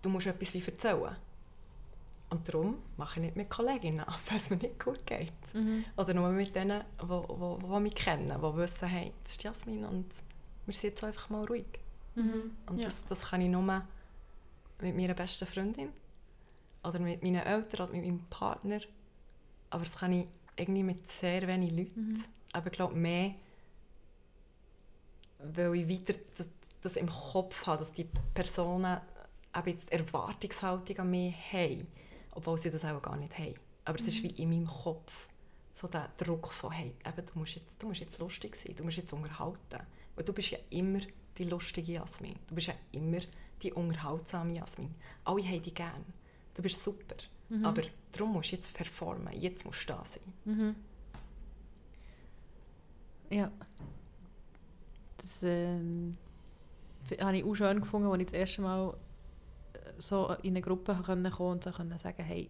du 0.02 0.10
musst 0.10 0.28
etwas 0.28 0.54
wie 0.54 0.64
erzählen. 0.66 1.16
Und 2.30 2.48
darum 2.50 2.78
mache 2.98 3.20
ich 3.20 3.26
nicht 3.28 3.36
mit 3.38 3.50
Kolleginnen 3.50 4.02
ab, 4.02 4.20
wenn 4.30 4.38
es 4.38 4.50
mir 4.50 4.58
nicht 4.58 4.84
gut 4.84 5.06
geht. 5.06 5.32
Mhm. 5.54 5.86
Oder 5.96 6.14
nur 6.14 6.30
mit 6.30 6.56
denen, 6.56 6.84
die, 7.02 7.06
die, 7.08 7.68
die 7.74 7.80
mich 7.80 7.96
kennen, 7.96 8.28
die 8.42 8.58
wissen, 8.58 8.88
hey, 8.88 9.14
das 9.24 9.34
ist 9.34 9.44
Jasmin 9.44 9.86
und 9.86 10.06
wir 10.66 10.74
sind 10.74 10.90
jetzt 10.92 11.04
einfach 11.04 11.30
mal 11.30 11.46
ruhig. 11.46 11.66
Mhm. 12.16 12.52
Und 12.66 12.78
Ja. 12.80 12.86
das, 12.86 13.06
das 13.06 13.22
kann 13.30 13.42
ich 13.42 13.50
nur 13.50 13.62
mit 13.62 14.96
meiner 14.96 15.14
besten 15.14 15.46
Freundin 15.48 15.90
oder 16.84 17.00
mit 17.00 17.24
meinen 17.24 17.42
Eltern 17.46 17.88
oder 17.88 17.94
mit 17.94 18.04
meinem 18.06 18.26
Partner. 18.30 18.80
Aber 19.70 19.84
das 19.84 19.96
kann 19.98 20.12
ich 20.14 20.28
irgendwie 20.58 20.84
mit 20.84 21.08
sehr 21.08 21.48
wenig 21.48 21.72
Leuten. 21.72 22.12
Mhm. 22.14 22.24
Aber 22.58 22.68
ich 22.68 22.74
glaube 22.74 22.96
mehr, 22.96 23.36
weil 25.38 25.76
ich 25.76 25.88
weiter 25.88 26.20
das, 26.36 26.50
das 26.82 26.96
im 26.96 27.08
Kopf 27.08 27.68
habe, 27.68 27.78
dass 27.78 27.94
die 27.94 28.10
Personen 28.34 29.00
eben 29.56 29.70
jetzt 29.70 29.92
die 29.92 29.94
Erwartungshaltung 29.94 30.98
an 30.98 31.12
mich 31.12 31.36
haben, 31.54 31.86
obwohl 32.32 32.58
sie 32.58 32.72
das 32.72 32.84
auch 32.84 33.00
gar 33.00 33.16
nicht 33.16 33.38
haben. 33.38 33.54
Aber 33.86 34.00
es 34.00 34.08
ist 34.08 34.24
wie 34.24 34.30
in 34.30 34.50
meinem 34.50 34.66
Kopf 34.66 35.28
so 35.72 35.88
der 35.88 36.10
Druck 36.18 36.52
von, 36.52 36.72
hey, 36.72 36.96
eben, 37.06 37.26
du, 37.28 37.40
musst 37.40 37.56
jetzt, 37.56 37.82
du 37.82 37.90
musst 37.90 38.00
jetzt 38.00 38.18
lustig 38.18 38.56
sein, 38.56 38.76
du 38.76 38.84
musst 38.84 38.98
jetzt 38.98 39.14
unterhalten. 39.14 39.86
Weil 40.16 40.26
du 40.26 40.34
bist 40.34 40.50
ja 40.50 40.58
immer 40.72 41.02
die 41.38 41.44
lustige 41.44 41.92
Jasmin. 41.92 42.40
Du 42.48 42.56
bist 42.56 42.68
ja 42.68 42.74
immer 42.92 43.20
die 43.62 43.72
unterhaltsame 43.72 44.56
Jasmin. 44.56 44.96
Alle 45.26 45.44
haben 45.44 45.62
dich 45.62 45.76
gern. 45.76 46.06
Du 46.56 46.64
bist 46.64 46.84
super. 46.84 47.18
Mhm. 47.50 47.64
Aber 47.64 47.84
darum 48.12 48.34
musst 48.34 48.52
du 48.52 48.56
jetzt 48.56 48.74
performen. 48.74 49.40
Jetzt 49.40 49.64
musst 49.64 49.88
du 49.88 49.94
da 49.94 50.04
sein. 50.04 50.34
Mhm. 50.46 50.76
Ja. 53.30 53.52
Das 55.18 55.44
ähm, 55.44 56.18
habe 57.20 57.38
ich 57.38 57.44
auch 57.44 57.56
schön 57.56 57.82
gefunden, 57.82 58.10
als 58.10 58.22
ich 58.22 58.26
das 58.28 58.34
erste 58.34 58.62
Mal 58.62 58.94
äh, 59.74 59.78
so 59.98 60.36
in 60.44 60.52
eine 60.52 60.62
Gruppe 60.62 60.98
kommen 61.06 61.32
konnte 61.32 61.44
und 61.44 61.64
so 61.64 61.72
konnte 61.72 62.00
sagen 62.00 62.24
hey, 62.24 62.50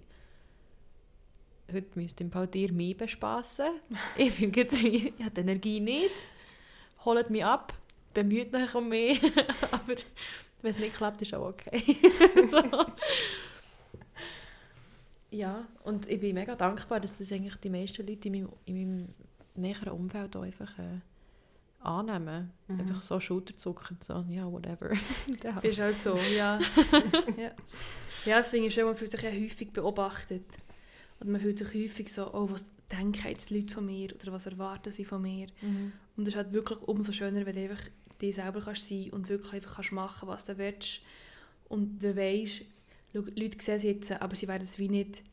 heute 1.71 1.87
müsst 1.95 2.19
ihr 2.19 2.25
im 2.25 2.31
Fall 2.31 2.47
dir 2.47 2.71
mich 2.71 2.97
bespassen. 2.97 3.67
ich 4.17 4.37
bin 4.37 4.51
jetzt, 4.53 4.83
ich 4.83 5.13
habe 5.19 5.31
die 5.31 5.41
Energie 5.41 5.79
nicht. 5.79 6.15
Holt 7.05 7.29
mich 7.29 7.45
ab, 7.45 7.73
bemüht 8.13 8.53
euch 8.53 8.75
um 8.75 8.89
mich. 8.89 9.21
Aber 9.71 9.95
wenn 10.61 10.71
es 10.71 10.79
nicht 10.79 10.95
klappt, 10.95 11.21
ist 11.21 11.33
auch 11.33 11.49
okay. 11.49 11.81
so. 12.51 12.61
Ja, 15.29 15.67
und 15.83 16.09
ich 16.09 16.19
bin 16.19 16.33
mega 16.33 16.55
dankbar, 16.55 16.99
dass 16.99 17.17
das 17.17 17.31
eigentlich 17.31 17.55
die 17.57 17.69
meisten 17.69 18.07
Leute 18.07 18.27
in 18.27 18.33
meinem, 18.33 18.49
in 18.65 18.75
meinem 18.75 19.13
näheren 19.57 19.93
Umfeld 19.93 20.35
einfach 20.35 20.77
äh, 20.79 20.99
annehmen. 21.79 22.51
Mhm. 22.67 22.79
Einfach 22.79 23.01
so 23.01 23.19
Schulterzucken, 23.19 23.97
so, 24.01 24.25
ja, 24.29 24.51
whatever. 24.51 24.89
Halt. 25.55 25.63
Ist 25.63 25.79
halt 25.79 25.95
so, 25.95 26.17
ja. 26.17 26.59
ja. 27.37 27.51
Ja, 28.25 28.43
finde 28.43 28.67
ich 28.67 28.73
schön, 28.73 28.85
man 28.85 28.95
fühlt 28.95 29.11
sich 29.11 29.21
ja 29.21 29.31
häufig 29.31 29.71
beobachtet. 29.71 30.45
Und 31.19 31.31
man 31.31 31.41
fühlt 31.41 31.57
sich 31.57 31.73
häufig 31.73 32.11
so, 32.11 32.33
oh, 32.33 32.49
was 32.49 32.69
denken 32.91 33.27
jetzt 33.27 33.49
die 33.49 33.59
Leute 33.59 33.73
von 33.73 33.85
mir 33.85 34.13
oder 34.13 34.33
was 34.33 34.45
erwarten 34.45 34.91
sie 34.91 35.05
von 35.05 35.21
mir. 35.21 35.47
Mhm. 35.61 35.93
Und 36.15 36.23
es 36.23 36.29
ist 36.29 36.35
halt 36.35 36.51
wirklich 36.51 36.81
umso 36.83 37.11
schöner, 37.11 37.45
wenn 37.45 37.55
du 37.55 37.61
einfach 37.63 37.83
dich 38.21 38.35
selber 38.35 38.61
kannst 38.61 38.87
sein 38.87 39.09
und 39.11 39.29
wirklich 39.29 39.53
einfach 39.53 39.75
kannst 39.75 39.91
machen, 39.91 40.27
was 40.27 40.45
du 40.45 40.57
willst. 40.57 41.01
Und 41.69 41.99
du 41.99 42.13
die 42.13 42.65
Leute 43.13 43.61
sehen 43.61 43.75
es 43.75 43.83
jetzt, 43.83 44.11
aber 44.11 44.35
sie 44.35 44.47
werden 44.47 44.63
es 44.63 44.77
wie 44.77 44.89
nicht 44.89 45.23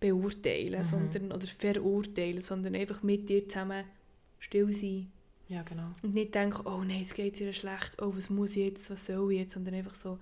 beurteilen 0.00 0.80
Mhm. 0.80 0.84
sondern, 0.84 1.32
oder 1.32 1.46
verurteilen, 1.46 2.40
sondern 2.42 2.74
einfach 2.74 3.02
mit 3.02 3.28
dir 3.28 3.48
zusammen 3.48 3.84
still 4.38 4.72
sein. 4.72 5.10
Ja, 5.48 5.62
genau. 5.62 5.90
Und 6.02 6.14
nicht 6.14 6.34
denken, 6.34 6.66
oh 6.66 6.82
nein, 6.82 7.02
es 7.02 7.14
geht 7.14 7.40
ihr 7.40 7.52
schlecht, 7.52 8.00
oh, 8.02 8.12
was 8.14 8.28
muss 8.30 8.50
ich 8.56 8.66
jetzt, 8.66 8.90
was 8.90 9.06
soll 9.06 9.32
ich 9.32 9.38
jetzt, 9.40 9.54
sondern 9.54 9.74
einfach 9.74 9.94
so, 9.94 10.18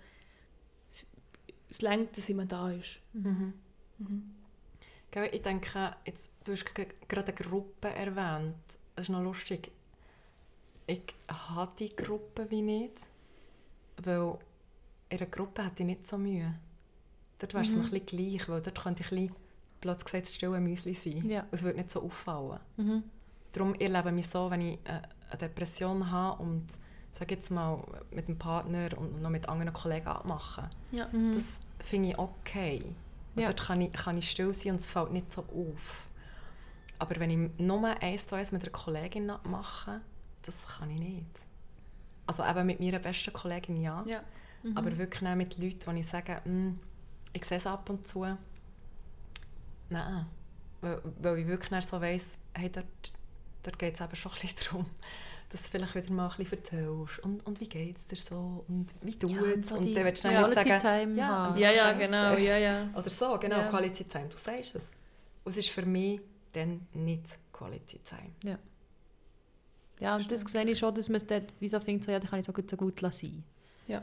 es, 1.70 1.80
längt, 1.82 2.16
dass 2.16 2.28
jemand 2.28 2.52
da 2.52 2.70
ist. 2.70 3.00
Mhm. 3.14 3.54
Mhm. 3.98 4.30
Gell, 5.10 5.30
Ich 5.32 5.42
denke, 5.42 5.96
jetzt, 6.06 6.30
du 6.44 6.52
hast 6.52 6.64
gerade 6.74 6.92
eine 7.08 7.32
Gruppe 7.34 7.88
erwähnt. 7.88 8.54
Das 8.96 9.06
ist 9.06 9.08
noch 9.08 9.22
lustig. 9.22 9.70
Ich 10.86 11.02
habe 11.28 11.72
die 11.78 11.94
Gruppe 11.96 12.46
wie 12.50 12.62
nicht, 12.62 12.92
weil 14.02 14.36
in 15.08 15.18
einer 15.18 15.26
Gruppe 15.30 15.64
hätte 15.64 15.82
ich 15.82 15.86
nicht 15.86 16.06
so 16.06 16.18
Mühe. 16.18 16.54
Dort 17.38 17.54
wäre 17.54 17.64
es 17.64 17.70
Mhm. 17.70 17.78
mir 17.78 17.84
ein 17.84 17.90
bisschen 17.90 18.06
gleich, 18.06 18.48
weil 18.48 18.60
dort 18.62 18.82
könnte 18.82 19.02
ich 19.02 19.10
ein 19.12 19.18
bisschen, 19.28 19.36
blöd 19.84 20.04
gesagt, 20.04 20.24
das 20.24 20.34
stille 20.34 20.60
Müsli 20.60 20.94
sein. 20.94 21.28
Ja. 21.28 21.44
Es 21.50 21.62
würde 21.62 21.78
nicht 21.78 21.90
so 21.90 22.02
auffallen. 22.02 22.58
Mhm. 22.76 23.02
Darum 23.52 23.74
erlebe 23.74 24.08
ich 24.08 24.14
mich 24.14 24.28
so, 24.28 24.50
wenn 24.50 24.60
ich 24.62 24.78
äh, 24.84 25.00
eine 25.30 25.38
Depression 25.38 26.10
habe 26.10 26.42
und 26.42 26.66
sage 27.12 27.34
jetzt 27.34 27.50
mal 27.50 27.80
mit 28.10 28.26
dem 28.26 28.36
Partner 28.38 28.88
und 28.98 29.22
noch 29.22 29.30
mit 29.30 29.48
anderen 29.48 29.72
Kollegen 29.72 30.08
abmachen. 30.08 30.64
Ja. 30.90 31.06
Mhm. 31.12 31.32
Das 31.34 31.60
finde 31.80 32.08
ich 32.10 32.18
okay. 32.18 32.82
Und 33.36 33.42
Ja. 33.42 33.48
Dort 33.48 33.62
kann 33.66 33.80
ich, 33.80 33.92
kann 33.92 34.16
ich 34.16 34.30
still 34.30 34.52
sein 34.54 34.72
und 34.72 34.80
es 34.80 34.88
fällt 34.88 35.12
nicht 35.12 35.32
so 35.32 35.42
auf. 35.42 36.08
Aber 36.98 37.18
wenn 37.20 37.30
ich 37.30 37.50
nur 37.58 37.86
eins 38.02 38.26
zu 38.26 38.34
eins 38.36 38.50
mit 38.52 38.62
einer 38.62 38.72
Kollegin 38.72 39.30
mache, 39.44 40.00
das 40.42 40.66
kann 40.66 40.90
ich 40.90 41.00
nicht. 41.00 41.26
Also 42.26 42.44
eben 42.44 42.66
mit 42.66 42.80
meiner 42.80 42.98
besten 43.00 43.32
Kollegin 43.32 43.76
ja, 43.80 44.02
Ja. 44.06 44.20
Mhm. 44.62 44.76
aber 44.76 44.96
wirklich 44.96 45.28
auch 45.30 45.34
mit 45.34 45.58
Leuten, 45.58 45.80
wo 45.86 45.90
ich 45.92 46.06
sage, 46.06 46.40
«Hm, 46.44 46.78
ich 47.32 47.44
sehe 47.44 47.58
es 47.58 47.66
ab 47.66 47.90
und 47.90 48.06
zu. 48.06 48.24
Nein. 49.88 50.26
Weil, 50.80 51.00
weil 51.20 51.38
ich 51.38 51.46
wirklich 51.46 51.84
so 51.84 52.00
weiss, 52.00 52.36
hey, 52.54 52.70
dort, 52.70 52.86
dort 53.62 53.78
geht 53.78 53.94
es 53.94 54.00
eben 54.00 54.16
schon 54.16 54.32
ein 54.32 54.40
bisschen 54.40 54.58
darum, 54.64 54.86
dass 55.48 55.62
du 55.62 55.68
vielleicht 55.70 55.94
wieder 55.94 56.12
mal 56.12 56.28
ein 56.28 56.36
bisschen 56.36 56.58
erzählst. 56.58 57.18
Und, 57.20 57.46
und 57.46 57.60
wie 57.60 57.68
geht 57.68 57.96
es 57.96 58.06
dir 58.06 58.16
so? 58.16 58.64
Und 58.68 58.94
wie 59.02 59.18
tut 59.18 59.30
es? 59.30 59.68
so 59.68 59.76
und 59.76 59.94
dann 59.94 60.04
willst 60.04 60.24
du 60.24 60.28
dann 60.28 60.44
nicht 60.44 60.54
sagen, 60.54 60.78
Time 60.78 61.16
ja, 61.16 61.56
Ja, 61.56 61.70
ja, 61.70 61.92
genau, 61.92 62.34
ja, 62.36 62.58
ja. 62.58 62.88
Oder 62.94 63.10
so, 63.10 63.38
genau, 63.38 63.58
Ja. 63.58 63.70
Quality 63.70 64.04
Time. 64.04 64.28
Du 64.28 64.36
sagst 64.36 64.74
es. 64.74 64.96
Und 65.44 65.50
es 65.50 65.58
ist 65.58 65.70
für 65.70 65.86
mich 65.86 66.20
dann 66.52 66.86
nicht 66.92 67.38
Quality 67.52 68.00
Time. 68.00 68.58
Ja, 70.00 70.16
und 70.16 70.30
das 70.30 70.40
sehe 70.42 70.64
ich 70.64 70.78
schon, 70.78 70.94
dass 70.94 71.08
man 71.08 71.16
es 71.16 71.26
dort 71.26 71.52
wie 71.60 71.68
so 71.68 71.80
findet, 71.80 72.04
so, 72.04 72.12
ja, 72.12 72.18
dann 72.18 72.28
kann 72.28 72.40
ich 72.40 72.46
so 72.46 72.52
gut, 72.52 72.68
so 72.68 72.76
gut 72.76 73.00
lassen. 73.00 73.44
Ja, 73.86 74.02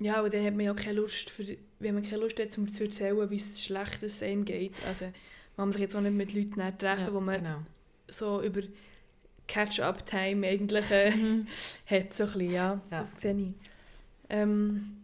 und 0.00 0.32
dann 0.34 0.44
hat 0.44 0.54
man 0.54 0.64
ja 0.66 0.74
keine 0.74 0.94
Lust, 1.00 1.30
für, 1.30 1.44
wenn 1.78 1.94
man 1.94 2.02
keine 2.02 2.22
Lust 2.22 2.38
hat, 2.40 2.56
um 2.58 2.68
zu 2.70 2.84
erzählen, 2.84 3.30
wie 3.30 3.36
es 3.36 3.62
schlecht 3.62 4.02
es 4.02 4.22
einem 4.22 4.44
geht. 4.44 4.72
Also 4.88 5.06
man 5.56 5.68
muss 5.68 5.74
sich 5.76 5.82
jetzt 5.82 5.94
auch 5.96 6.00
nicht 6.00 6.14
mit 6.16 6.32
Leuten 6.34 6.54
treffen, 6.78 7.06
Ja, 7.06 7.12
wo 7.14 7.20
man 7.20 7.36
Genau. 7.42 7.56
so 8.08 8.42
über 8.42 8.62
Catch-up-Time 9.46 10.46
eigentlich 10.46 10.90
äh, 10.90 11.10
Mhm. 11.10 11.46
hat, 11.86 12.14
so 12.14 12.24
ein 12.24 12.32
bisschen, 12.32 12.50
ja. 12.50 12.80
Ja. 12.90 13.00
Das 13.00 13.12
sehe 13.20 13.34
ich. 13.36 13.54
Ähm, 14.28 14.96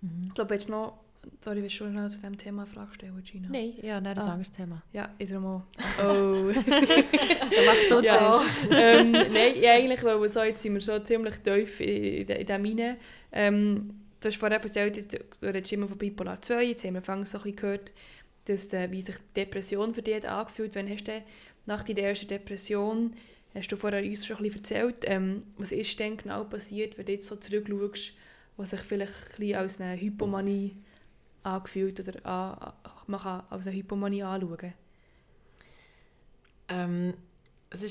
Mhm. 0.00 0.24
ich 0.28 0.34
glaube, 0.34 0.54
jetzt 0.54 0.68
noch, 0.68 0.98
sorry, 1.40 1.62
willst 1.62 1.76
du 1.80 1.84
schon 1.84 1.94
noch 1.94 2.08
zu 2.08 2.16
diesem 2.18 2.36
Thema 2.36 2.62
eine 2.64 2.70
Frage 2.70 2.92
stellen, 2.94 3.22
Gina? 3.24 3.48
Nein, 3.50 3.72
ja, 3.80 4.00
nein, 4.00 4.14
das 4.14 4.24
ist 4.24 4.28
Ah. 4.28 4.32
ein 4.32 4.38
anderes 4.40 4.52
Thema. 4.52 4.82
Ja, 4.92 5.08
wieder 5.16 5.40
mal. 5.40 5.62
Oh. 6.00 6.50
Dann 6.66 7.64
mach 7.66 7.88
du 7.88 8.04
ja. 8.04 8.32
zuerst. 8.32 8.66
ähm, 8.70 9.12
nein, 9.12 9.54
ja, 9.62 9.72
eigentlich, 9.72 10.02
weil 10.02 10.28
so, 10.28 10.42
jetzt 10.42 10.60
sind 10.62 10.74
wir 10.74 10.80
schon 10.80 11.04
ziemlich 11.06 11.36
tief 11.38 11.80
in, 11.80 11.88
in, 11.88 12.28
in 12.28 12.46
dem 12.46 12.64
rein. 12.64 12.96
Ähm, 13.32 14.00
du 14.24 14.28
hast 14.30 14.38
vorher 14.38 14.60
erzählt, 14.62 15.12
du 15.12 15.46
redest 15.46 15.72
immer 15.72 15.88
von 15.88 15.98
Bipolar 15.98 16.40
2, 16.40 16.64
jetzt 16.64 16.84
haben 16.84 16.94
wir 16.94 16.98
anfangs 16.98 17.30
so 17.32 17.38
ein 17.38 17.42
bisschen 17.44 17.56
gehört, 17.56 17.92
dass, 18.46 18.72
äh, 18.72 18.90
wie 18.90 19.02
sich 19.02 19.16
die 19.18 19.44
Depression 19.44 19.94
für 19.94 20.02
dich 20.02 20.24
hat 20.24 20.24
Wann 20.58 20.88
hast 20.90 21.04
du 21.08 21.22
nach 21.66 21.82
deiner 21.84 22.00
ersten 22.00 22.28
Depression, 22.28 23.14
hast 23.54 23.68
du 23.72 23.76
vorher 23.76 24.02
uns 24.04 24.26
schon 24.26 24.36
ein 24.38 24.42
bisschen 24.44 24.60
erzählt, 24.62 24.96
ähm, 25.04 25.44
was 25.56 25.72
ist 25.72 25.98
denn 26.00 26.16
genau 26.16 26.44
passiert, 26.44 26.98
wenn 26.98 27.06
du 27.06 27.12
jetzt 27.12 27.26
so 27.26 27.36
zurückschaust, 27.36 28.14
was 28.56 28.70
sich 28.70 28.80
vielleicht 28.80 29.40
ein 29.40 29.54
als 29.54 29.80
eine 29.80 30.00
Hypomanie 30.00 30.76
angefühlt 31.42 32.00
oder 32.00 32.24
an, 32.26 32.58
an- 32.58 32.74
man 33.06 33.20
kann 33.20 33.42
als 33.50 33.66
eine 33.66 33.76
Hypomanie 33.76 34.22
anschauen. 34.24 34.74
Ähm, 36.68 37.14
es 37.70 37.82
war 37.82 37.90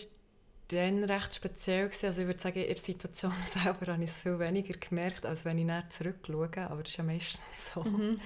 dann 0.74 1.04
recht 1.04 1.36
speziell. 1.36 1.88
Gewesen. 1.88 2.06
Also 2.08 2.22
ich 2.22 2.28
würde 2.28 2.40
sagen, 2.40 2.60
in 2.60 2.68
der 2.68 2.78
Situation 2.78 3.34
selber 3.46 3.94
habe 3.94 4.04
ich 4.04 4.10
es 4.10 4.22
viel 4.22 4.40
weniger 4.40 4.78
gemerkt, 4.78 5.26
als 5.26 5.46
wenn 5.46 5.58
ich 5.58 5.66
näher 5.66 5.90
zurückschaue. 5.90 6.70
Aber 6.70 6.84
das 6.84 6.90
ist 6.90 6.98
ja 6.98 7.04
meistens 7.04 7.74
so, 7.74 7.84
Mhm. 7.84 8.20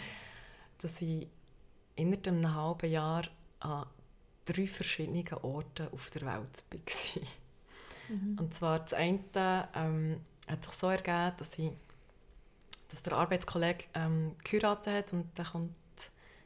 dass 0.81 1.01
ich 1.01 1.27
innerhalb 1.95 2.27
einem 2.27 2.55
halben 2.55 2.91
Jahr 2.91 3.23
an 3.59 3.85
drei 4.45 4.67
verschiedenen 4.67 5.27
Orten 5.41 5.87
auf 5.91 6.09
der 6.11 6.21
Welt 6.21 6.63
war. 6.71 7.23
Mhm. 8.09 8.37
Und 8.39 8.53
zwar 8.53 8.79
das 8.79 8.93
eine 8.93 9.19
ähm, 9.75 10.21
hat 10.47 10.63
sich 10.63 10.73
so 10.73 10.87
ergeben, 10.89 11.33
dass, 11.37 11.57
ich, 11.59 11.71
dass 12.89 13.03
der 13.03 13.13
Arbeitskollege 13.13 13.83
ähm, 13.93 14.35
geheiratet 14.43 14.93
hat 14.93 15.13
und 15.13 15.37
der 15.37 15.45
kommt 15.45 15.73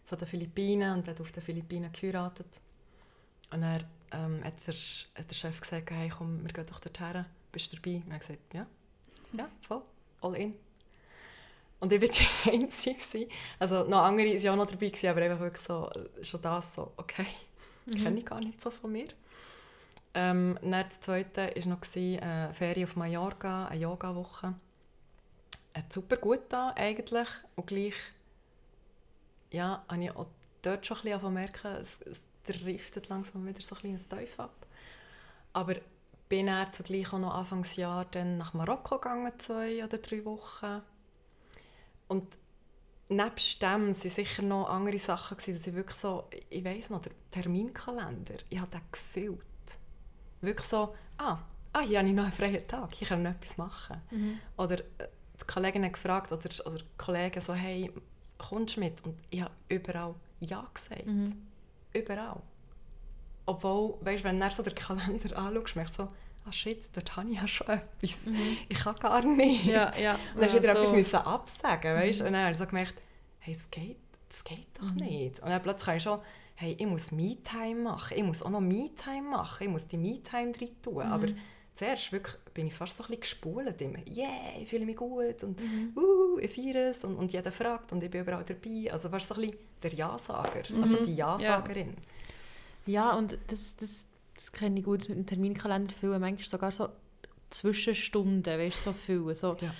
von 0.05 0.17
den 0.17 0.27
Philippinen 0.27 0.97
und 0.97 1.07
hat 1.07 1.21
auf 1.21 1.31
den 1.31 1.43
Philippinen 1.43 1.91
geheiratet. 1.91 2.59
Und 3.53 3.61
dann 3.61 3.83
ähm, 4.11 4.43
hat, 4.43 4.53
der, 4.67 4.73
hat 4.75 5.29
der 5.29 5.35
Chef 5.35 5.61
gesagt, 5.61 5.91
hey 5.91 6.09
komm, 6.09 6.43
wir 6.43 6.53
gehen 6.53 6.65
doch 6.67 6.79
dorthin, 6.79 7.25
bist 7.51 7.71
du 7.73 7.77
dabei? 7.77 7.97
Und 7.97 8.09
er 8.09 8.13
hat 8.15 8.21
gesagt, 8.21 8.53
ja, 8.53 8.65
ja, 9.33 9.49
voll, 9.61 9.81
all 10.21 10.35
in. 10.35 10.55
Und 11.79 11.91
ich 11.91 12.01
war 12.01 12.09
die 12.47 12.51
Einzige. 12.51 13.27
Also 13.59 13.83
noch 13.85 14.03
andere 14.03 14.27
waren 14.27 14.37
ja 14.37 14.51
auch 14.53 14.55
noch 14.57 14.67
dabei, 14.67 14.87
gewesen, 14.89 15.07
aber 15.09 15.21
einfach 15.21 15.39
wirklich 15.39 15.63
so, 15.65 15.89
äh, 15.91 16.23
schon 16.23 16.41
das 16.41 16.75
so, 16.75 16.91
okay, 16.97 17.25
Mhm. 17.85 17.95
kenne 17.95 18.19
ich 18.19 18.25
gar 18.25 18.39
nicht 18.39 18.61
so 18.61 18.69
von 18.71 18.91
mir. 18.91 19.07
Ähm, 20.13 20.57
dann 20.61 20.71
das 20.71 21.01
zweite 21.01 21.53
war 21.55 21.67
noch 21.67 21.81
gewesen, 21.81 22.19
äh, 22.19 22.53
Ferien 22.53 22.87
auf 22.87 22.95
Mallorca, 22.95 23.67
eine 23.67 23.81
Yoga-Woche. 23.81 24.53
Hat 25.73 25.91
super 25.93 26.17
gut 26.17 26.41
da 26.49 26.73
eigentlich 26.75 27.27
und 27.55 27.67
gleich 27.67 27.95
ja, 29.51 29.83
habe 29.89 30.03
ich 30.03 30.11
auch 30.15 30.27
dort 30.61 30.85
schon 30.85 30.97
ein 30.97 31.03
bisschen 31.03 31.33
merken, 31.33 31.67
es, 31.81 32.01
es 32.03 32.25
driftet 32.45 33.09
langsam 33.09 33.45
wieder 33.45 33.61
so 33.61 33.75
ein 33.75 33.91
ins 33.91 34.07
Teufel 34.07 34.41
ab. 34.41 34.65
Aber 35.53 35.75
bin 36.29 36.47
dann 36.47 36.71
zugleich 36.71 37.11
auch 37.11 37.19
noch 37.19 37.33
Anfangsjahr 37.33 38.05
dann 38.05 38.37
nach 38.37 38.53
Marokko 38.53 38.99
gegangen, 38.99 39.33
zwei 39.37 39.83
oder 39.83 39.97
drei 39.97 40.23
Wochen. 40.23 40.81
Und 42.07 42.37
nebst 43.09 43.61
dem 43.61 43.69
waren 43.87 43.93
sicher 43.93 44.41
noch 44.41 44.69
andere 44.69 44.97
Sachen, 44.97 45.37
gewesen, 45.37 45.57
dass 45.57 45.67
ich 45.67 45.75
wirklich 45.75 45.97
so, 45.97 46.29
ich 46.49 46.63
weiss 46.63 46.89
noch, 46.89 47.01
der 47.01 47.11
Terminkalender, 47.31 48.35
ich 48.49 48.59
habe 48.59 48.71
den 48.71 48.81
gefüllt. 48.91 49.39
Wirklich 50.39 50.67
so, 50.67 50.95
ah, 51.17 51.39
ah, 51.73 51.81
hier 51.81 51.99
habe 51.99 52.07
ich 52.07 52.15
noch 52.15 52.23
einen 52.23 52.31
freien 52.31 52.65
Tag, 52.65 52.93
hier 52.95 53.07
kann 53.07 53.19
ich 53.19 53.25
noch 53.25 53.35
etwas 53.35 53.57
machen. 53.57 54.01
Mhm. 54.11 54.39
Oder 54.57 54.79
äh, 54.79 55.07
die 55.39 55.45
Kollegin 55.45 55.83
hat 55.83 55.93
gefragt, 55.93 56.31
oder, 56.31 56.49
oder 56.65 56.83
Kollegen 56.97 57.41
so, 57.41 57.53
hey, 57.53 57.91
kommst 58.37 58.77
du 58.77 58.79
mit? 58.79 59.03
Und 59.03 59.19
ich 59.29 59.41
habe 59.41 59.51
überall 59.67 60.15
Ja 60.39 60.65
gesagt. 60.73 61.05
Mhm. 61.05 61.50
Überall. 61.93 62.41
Obwohl, 63.45 63.95
weißt, 64.01 64.23
wenn 64.23 64.39
du 64.39 64.51
so 64.51 64.63
den 64.63 64.75
Kalender 64.75 65.37
anschaust, 65.37 65.75
merkst 65.75 65.99
du 65.99 66.03
so, 66.03 66.09
ah 66.47 66.51
shit, 66.51 66.89
dort 66.95 67.15
habe 67.17 67.29
ich 67.29 67.37
ja 67.37 67.47
schon 67.47 67.67
etwas. 67.67 68.25
Mhm. 68.25 68.57
Ich 68.69 68.79
kann 68.79 68.95
gar 68.95 69.25
nicht. 69.25 69.65
Ja, 69.65 69.91
ja. 69.97 70.13
Und 70.13 70.19
dann 70.35 70.43
hast 70.45 70.53
du 70.53 70.57
wieder 70.63 70.73
so. 70.73 70.79
etwas 70.79 70.93
müssen 70.93 71.15
absagen, 71.17 71.95
weißt? 71.95 72.21
Und 72.21 72.33
dann 72.33 72.41
habe 72.43 72.51
ich 72.51 72.57
so 72.57 72.65
gemerkt, 72.65 72.95
hey, 73.39 73.53
es 73.55 73.69
geht, 73.69 73.97
das 74.29 74.43
geht 74.43 74.67
doch 74.79 74.83
Mhm. 74.91 74.95
nicht. 74.97 75.39
Und 75.41 75.49
dann 75.49 75.61
plötzlich 75.61 75.87
habe 75.87 75.97
ich 75.97 76.03
schon, 76.03 76.19
hey, 76.55 76.75
ich 76.79 76.85
muss 76.85 77.11
Me-Time 77.11 77.81
machen, 77.81 78.17
ich 78.17 78.23
muss 78.23 78.43
auch 78.43 78.49
noch 78.51 78.61
Me-Time 78.61 79.23
machen, 79.29 79.63
ich 79.63 79.69
muss 79.69 79.87
die 79.87 79.97
Me-Time 79.97 80.51
drin 80.51 80.69
tun. 80.81 81.05
Mhm. 81.05 81.11
Aber 81.11 81.27
zuerst 81.73 82.11
wirklich, 82.11 82.35
bin 82.53 82.67
ich 82.67 82.73
fast 82.73 82.97
so 82.97 83.03
ein 83.03 83.07
bisschen 83.07 83.21
gespult 83.21 83.81
immer. 83.81 83.99
Yeah, 84.07 84.59
ich 84.61 84.69
fühle 84.69 84.85
mich 84.85 84.95
gut 84.97 85.43
und 85.43 85.59
Mhm. 85.59 85.93
uh, 85.97 86.37
ich 86.37 86.51
feiere 86.51 86.89
es 86.91 87.03
und, 87.03 87.15
und 87.15 87.33
jeder 87.33 87.51
fragt 87.51 87.91
und 87.91 88.03
ich 88.03 88.11
bin 88.11 88.21
überall 88.21 88.45
dabei. 88.45 88.91
Also 88.93 89.09
fast 89.09 89.27
so 89.29 89.35
ein 89.35 89.41
bisschen 89.41 89.57
der 89.83 89.93
Ja-Sager, 89.93 90.63
also 90.81 90.97
Mhm. 90.97 91.03
die 91.03 91.15
Ja-Sagerin. 91.15 91.95
Ja, 92.85 93.13
und 93.15 93.37
das, 93.47 93.75
das, 93.77 94.07
das 94.35 94.51
kenne 94.51 94.79
ich 94.79 94.85
gut 94.85 95.07
mit 95.09 95.17
dem 95.17 95.25
Terminkalender 95.25 95.93
füllen. 95.93 96.19
Manchmal 96.21 96.45
sogar 96.47 96.71
so 96.71 96.89
Zwischenstunden, 97.49 98.43
weißt 98.59 98.85
du, 98.87 98.89
so 98.91 98.93
füllen. 98.93 99.35
So, 99.35 99.55
Ja. 99.59 99.73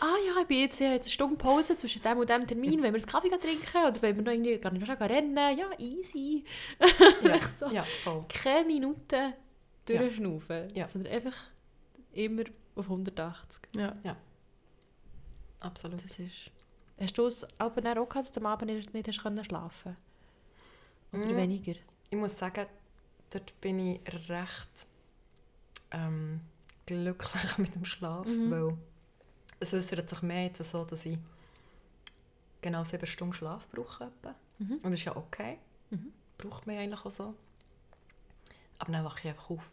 ah 0.00 0.14
ja, 0.26 0.40
ich 0.40 0.46
bin 0.46 0.58
jetzt, 0.60 0.80
ich 0.80 0.86
habe 0.86 0.94
jetzt 0.94 1.06
eine 1.06 1.12
Stunde 1.12 1.36
Pause 1.36 1.76
zwischen 1.76 2.00
dem 2.02 2.18
und 2.18 2.28
dem 2.30 2.46
Termin, 2.46 2.82
wenn 2.82 2.94
wir 2.94 3.00
einen 3.00 3.06
Kaffee 3.06 3.28
trinken 3.30 3.84
oder 3.88 4.00
wenn 4.02 4.16
wir 4.16 4.22
noch 4.22 4.32
irgendwie 4.32 4.56
gar 4.58 4.70
nicht 4.72 4.88
rennen. 4.88 5.36
Ja, 5.58 5.66
easy. 5.78 6.44
Ja, 7.22 7.36
so. 7.58 7.66
ja 7.66 7.82
voll. 8.04 8.24
Keine 8.28 8.66
Minuten 8.66 9.32
durchschnaufen, 9.86 10.68
Ja. 10.74 10.86
sondern 10.88 11.12
einfach 11.12 11.34
immer 12.12 12.44
auf 12.74 12.86
180. 12.88 13.60
Ja. 13.76 14.16
Absolut. 15.60 16.02
Das 16.04 16.18
ist... 16.18 16.50
Hast 17.00 17.18
du 17.18 17.26
es 17.26 17.46
aber 17.60 17.80
dann 17.82 17.98
auch 17.98 18.08
gehabt, 18.08 18.28
dass 18.28 18.32
du 18.34 18.40
am 18.40 18.46
Abend 18.46 18.70
nicht, 18.72 18.94
nicht 18.94 19.08
hast 19.08 19.22
können 19.22 19.44
schlafen 19.44 19.96
Oder 21.12 21.26
Mhm. 21.26 21.36
weniger? 21.36 21.74
Ich 22.10 22.16
muss 22.18 22.36
sagen, 22.38 22.66
dort 23.30 23.60
bin 23.60 23.78
ich 23.78 24.00
recht 24.28 24.86
ähm, 25.90 26.40
glücklich 26.86 27.58
mit 27.58 27.74
dem 27.74 27.84
Schlaf, 27.84 28.26
Mhm. 28.26 28.50
weil 28.50 28.76
es 29.60 29.72
äußert 29.74 30.08
sich 30.08 30.22
mehr 30.22 30.44
jetzt 30.44 30.62
so, 30.70 30.84
dass 30.84 31.04
ich 31.06 31.18
genau 32.62 32.82
sieben 32.84 33.06
Stunden 33.06 33.34
Schlaf 33.34 33.66
brauche. 33.68 34.10
Mhm. 34.58 34.72
Und 34.82 34.84
das 34.84 34.94
ist 34.94 35.04
ja 35.04 35.16
okay. 35.16 35.58
Mhm. 35.90 36.12
Braucht 36.38 36.66
man 36.66 36.76
eigentlich 36.78 37.04
auch 37.04 37.10
so. 37.10 37.34
Aber 38.78 38.92
dann 38.92 39.04
wache 39.04 39.20
ich 39.20 39.28
einfach 39.28 39.50
auf. 39.50 39.70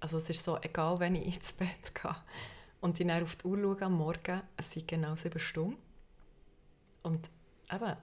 Also 0.00 0.16
es 0.18 0.30
ist 0.30 0.44
so, 0.44 0.58
egal 0.62 0.98
wenn 1.00 1.14
ich 1.16 1.34
ins 1.36 1.52
Bett 1.52 1.94
gehe 1.94 2.16
und 2.80 2.98
ich 3.00 3.06
dann 3.06 3.22
auf 3.22 3.36
die 3.36 3.46
Uhr 3.46 3.58
schaue 3.58 3.82
am 3.82 3.94
Morgen, 3.98 4.42
es 4.56 4.70
sind 4.72 4.88
genau 4.88 5.14
sieben 5.16 5.38
Stunden. 5.38 5.76
Und 7.02 7.30
eben, 7.72 7.96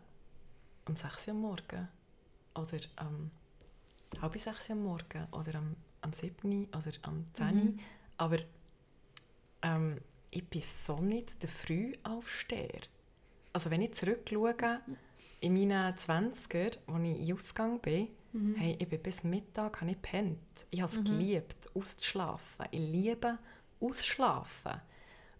um 0.87 0.95
6 0.95 1.27
Uhr 1.27 1.33
am 1.33 1.41
Morgen 1.41 1.87
oder 2.55 2.79
am 2.97 3.31
halb 4.21 4.37
sechs 4.39 4.69
Uhr 4.69 4.75
am 4.75 4.83
Morgen 4.83 5.27
oder 5.31 5.55
am, 5.55 5.75
am 6.01 6.13
7 6.13 6.65
oder 6.69 6.91
am 7.03 7.25
10 7.33 7.55
Mhm. 7.55 7.79
Aber 8.17 8.37
ähm, 9.61 9.99
ich 10.31 10.47
bin 10.47 10.61
so 10.61 10.99
nicht 10.99 11.41
der 11.41 11.49
Frühaufsteher. 11.49 12.81
Also 13.53 13.69
wenn 13.71 13.81
ich 13.81 13.93
zurückschaue, 13.93 14.81
in 15.39 15.53
meinen 15.53 15.95
20er, 15.95 16.77
als 16.87 17.03
ich 17.03 17.29
in 17.29 17.33
Ausgang 17.35 17.79
bin, 17.79 18.09
Mhm. 18.33 18.55
hey, 18.55 18.75
ich 18.79 18.87
bin 18.89 19.01
bis 19.01 19.23
Mittag 19.23 19.81
habe 19.81 19.91
ich 19.91 20.01
gepennt. 20.01 20.39
Ich 20.69 20.81
habe 20.81 20.91
es 20.91 20.99
Mhm. 20.99 21.05
geliebt, 21.05 21.69
auszuschlafen. 21.75 22.65
Ich 22.71 22.79
liebe 22.79 23.37
ausschlafen. 23.79 24.81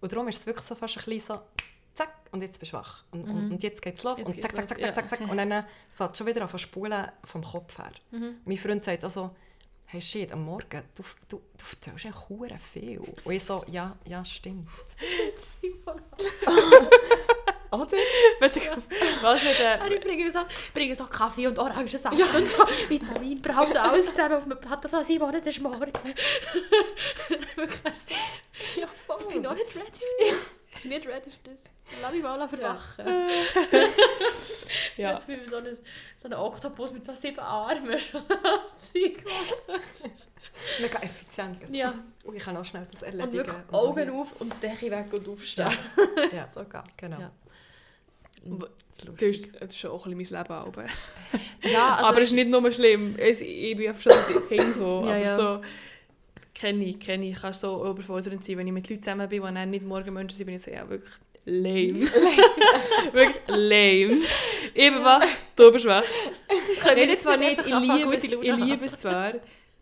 Und 0.02 0.12
darum 0.14 0.28
ist 0.28 0.40
es 0.40 0.46
wirklich 0.46 0.66
so 0.66 0.76
fast 0.76 0.98
ein 0.98 1.04
bisschen 1.06 1.36
so, 1.36 1.42
zack, 1.94 2.14
und 2.32 2.42
jetzt 2.42 2.60
bist 2.60 2.74
du 2.74 2.78
wach. 2.78 3.04
Und, 3.12 3.28
Mhm. 3.28 3.52
und, 3.54 3.64
jetzt 3.64 3.82
geht's 3.82 4.04
los. 4.04 4.20
Jetzt 4.20 4.28
und 4.28 4.42
zack, 4.42 4.56
zack, 4.56 4.68
zack, 4.68 4.80
zack, 4.96 5.10
zack, 5.10 5.20
ja. 5.22 5.28
Und 5.28 5.38
dann 5.38 5.66
fällt 5.92 6.12
es 6.12 6.18
schon 6.18 6.28
wieder 6.28 6.42
an 6.44 6.50
zu 6.50 6.58
spulen 6.58 7.08
vom 7.24 7.44
Kopf 7.44 7.78
her. 7.78 7.92
Mhm. 8.12 8.38
Mein 8.46 8.58
Freund 8.58 8.86
sagt 8.86 9.04
also, 9.04 9.36
hey 9.88 10.02
shit, 10.02 10.32
am 10.32 10.44
Morgen, 10.44 10.84
du, 10.96 11.04
du, 11.30 11.38
du 11.58 11.66
erzählst 11.72 12.06
echt 12.06 12.30
hure 12.30 12.58
viel. 12.60 13.00
Und 13.00 13.32
ich 13.34 13.44
so, 13.44 13.64
ja, 13.72 13.96
ja, 14.06 14.24
stimmt. 14.26 14.70
Simon. 15.38 16.02
Oder? 17.72 17.88
Was 18.40 18.56
mit 18.56 18.64
Und 18.64 19.92
ich 19.92 20.00
der... 20.00 20.00
bringe 20.00 20.32
so, 20.32 20.40
bringe 20.74 20.96
so 20.96 21.06
Kaffee 21.06 21.48
und 21.48 21.58
Orangensaft 21.60 22.18
und 22.36 22.48
so 22.50 22.66
Vitaminbrause, 22.88 23.82
alles 23.82 24.08
zusammen 24.08 24.36
auf 24.36 24.44
einem 24.44 24.60
Platte. 24.60 24.88
So, 24.88 25.02
Simon, 25.04 25.34
es 25.36 25.46
ist 25.46 25.60
morgen. 25.62 25.92
So, 25.94 26.10
Ja, 28.80 28.88
ich 29.20 29.28
bin 29.28 29.42
noch 29.42 29.52
voll. 29.52 29.64
nicht 29.66 29.76
ready 29.76 29.92
für 29.92 30.32
das. 30.32 30.56
Ich 30.76 30.82
bin 30.82 30.92
nicht 30.92 31.08
ready 31.08 31.30
für 31.32 31.50
das. 31.52 31.60
Lass 32.02 32.12
mich 32.12 32.22
mal 32.24 32.48
verwachen. 32.50 33.06
Ja. 34.98 35.12
Jetzt 35.14 35.28
bin 35.28 35.42
ich 35.44 35.50
so 35.50 35.58
ein, 35.58 35.78
so 36.22 36.28
ein 36.28 36.34
Oktopus 36.34 36.92
mit 36.94 37.06
so 37.06 37.14
sieben 37.14 37.40
Armen. 37.40 37.98
Mega 40.82 41.00
effizient. 41.00 41.70
Ja, 41.70 41.94
Und 42.24 42.36
ich 42.36 42.44
kann 42.44 42.58
auch 42.58 42.66
schnell 42.66 42.88
das 42.92 43.02
und 43.02 43.08
erledigen. 43.08 43.34
wirklich 43.48 43.56
Augen 43.72 44.10
auf 44.20 44.40
und 44.42 44.54
Decke 44.62 44.90
weg 44.92 45.12
und 45.14 45.28
aufstehen. 45.30 45.70
Ja, 46.34 46.48
So 46.52 46.64
geil. 46.66 46.84
genau. 46.98 47.20
Ja. 47.20 47.32
Aber 48.52 48.70
Das 49.16 49.24
ist 49.24 49.50
Das 49.60 49.76
ist, 49.76 49.86
auch 49.86 50.06
ein 50.06 50.18
bisschen 50.18 50.38
mein 50.38 50.44
Leben. 50.44 50.54
Aber, 50.54 50.86
Ja, 51.64 51.96
also 51.96 52.10
aber 52.10 52.22
es 52.22 52.30
ist 52.30 52.36
nicht 52.36 52.50
nur 52.50 52.72
schlimm. 52.72 53.16
Es, 53.18 53.42
ich 53.42 53.76
bin 53.76 53.94
schon 54.00 54.12
ein 54.14 54.48
Kind 54.48 54.76
so. 54.76 55.02
Ja, 55.06 55.08
aber 55.08 55.18
ja. 55.18 55.36
so... 55.36 55.62
Kenne 56.54 56.86
ich, 56.86 57.00
kenne 57.00 57.26
ich. 57.26 57.34
Ich 57.34 57.42
kann 57.42 57.54
so 57.54 57.86
überfordernd 57.88 58.44
sein, 58.44 58.58
wenn 58.58 58.66
ich 58.66 58.74
mit 58.74 58.90
Leuten 58.90 59.04
zusammen 59.04 59.30
bin, 59.30 59.44
die 59.44 59.54
dann 59.54 59.70
nicht 59.70 59.86
morgen 59.86 60.12
Menschen 60.12 60.36
sind, 60.36 60.48
bin 60.48 60.56
ich 60.56 60.64
so, 60.64 60.72
ja, 60.72 60.90
wirklich 60.90 61.14
lame. 61.46 62.00
wirklich 63.14 63.42
lame. 63.48 64.22
Ich 64.74 64.92
bin 64.92 65.04
wach, 65.04 65.26
du 65.56 65.72
bist 65.72 65.86
wach. 65.86 66.04
Das 66.84 66.96
jetzt 66.98 67.22
zwar 67.22 67.38
nicht. 67.38 67.60
Ich 67.60 67.72
es, 67.72 68.24
ich 68.24 68.56
liebe 68.56 68.86
es 68.86 68.98
zwar, 68.98 69.34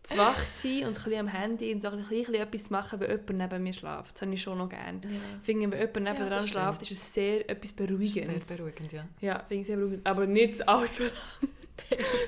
zu 0.06 0.18
wach 0.18 0.40
sein 0.54 0.80
und 0.80 0.86
ein 0.86 0.94
bisschen 0.94 1.20
am 1.20 1.28
Handy 1.28 1.74
und 1.74 1.82
so 1.82 1.90
ein 1.90 2.04
bisschen 2.04 2.36
etwas 2.36 2.66
zu 2.66 2.74
machen, 2.74 3.00
wenn 3.00 3.10
jemand 3.10 3.38
neben 3.52 3.64
mir 3.64 3.74
schläft. 3.74 4.14
Das 4.14 4.22
habe 4.22 4.34
ich 4.34 4.42
schon 4.42 4.58
noch 4.58 4.70
gerne. 4.70 5.00
Ja. 5.04 5.10
Ich 5.40 5.46
finde, 5.46 5.72
wenn 5.72 5.80
jemand 5.80 5.96
neben 5.96 6.18
Ja, 6.18 6.30
dran 6.30 6.48
schläft, 6.48 6.82
ist 6.84 6.92
es 6.92 7.14
sehr 7.14 7.50
etwas 7.50 7.72
ist 7.72 7.76
Beruhigendes. 7.78 8.48
sehr 8.48 8.58
beruhigend, 8.58 8.92
ja. 8.92 9.08
Ja, 9.22 9.40
finde 9.48 9.62
ich 9.62 9.68
sehr 9.68 9.78
beruhigend. 9.78 10.06
Aber 10.06 10.28
nicht 10.28 10.68
allzu 10.68 11.04
lang. 11.04 11.12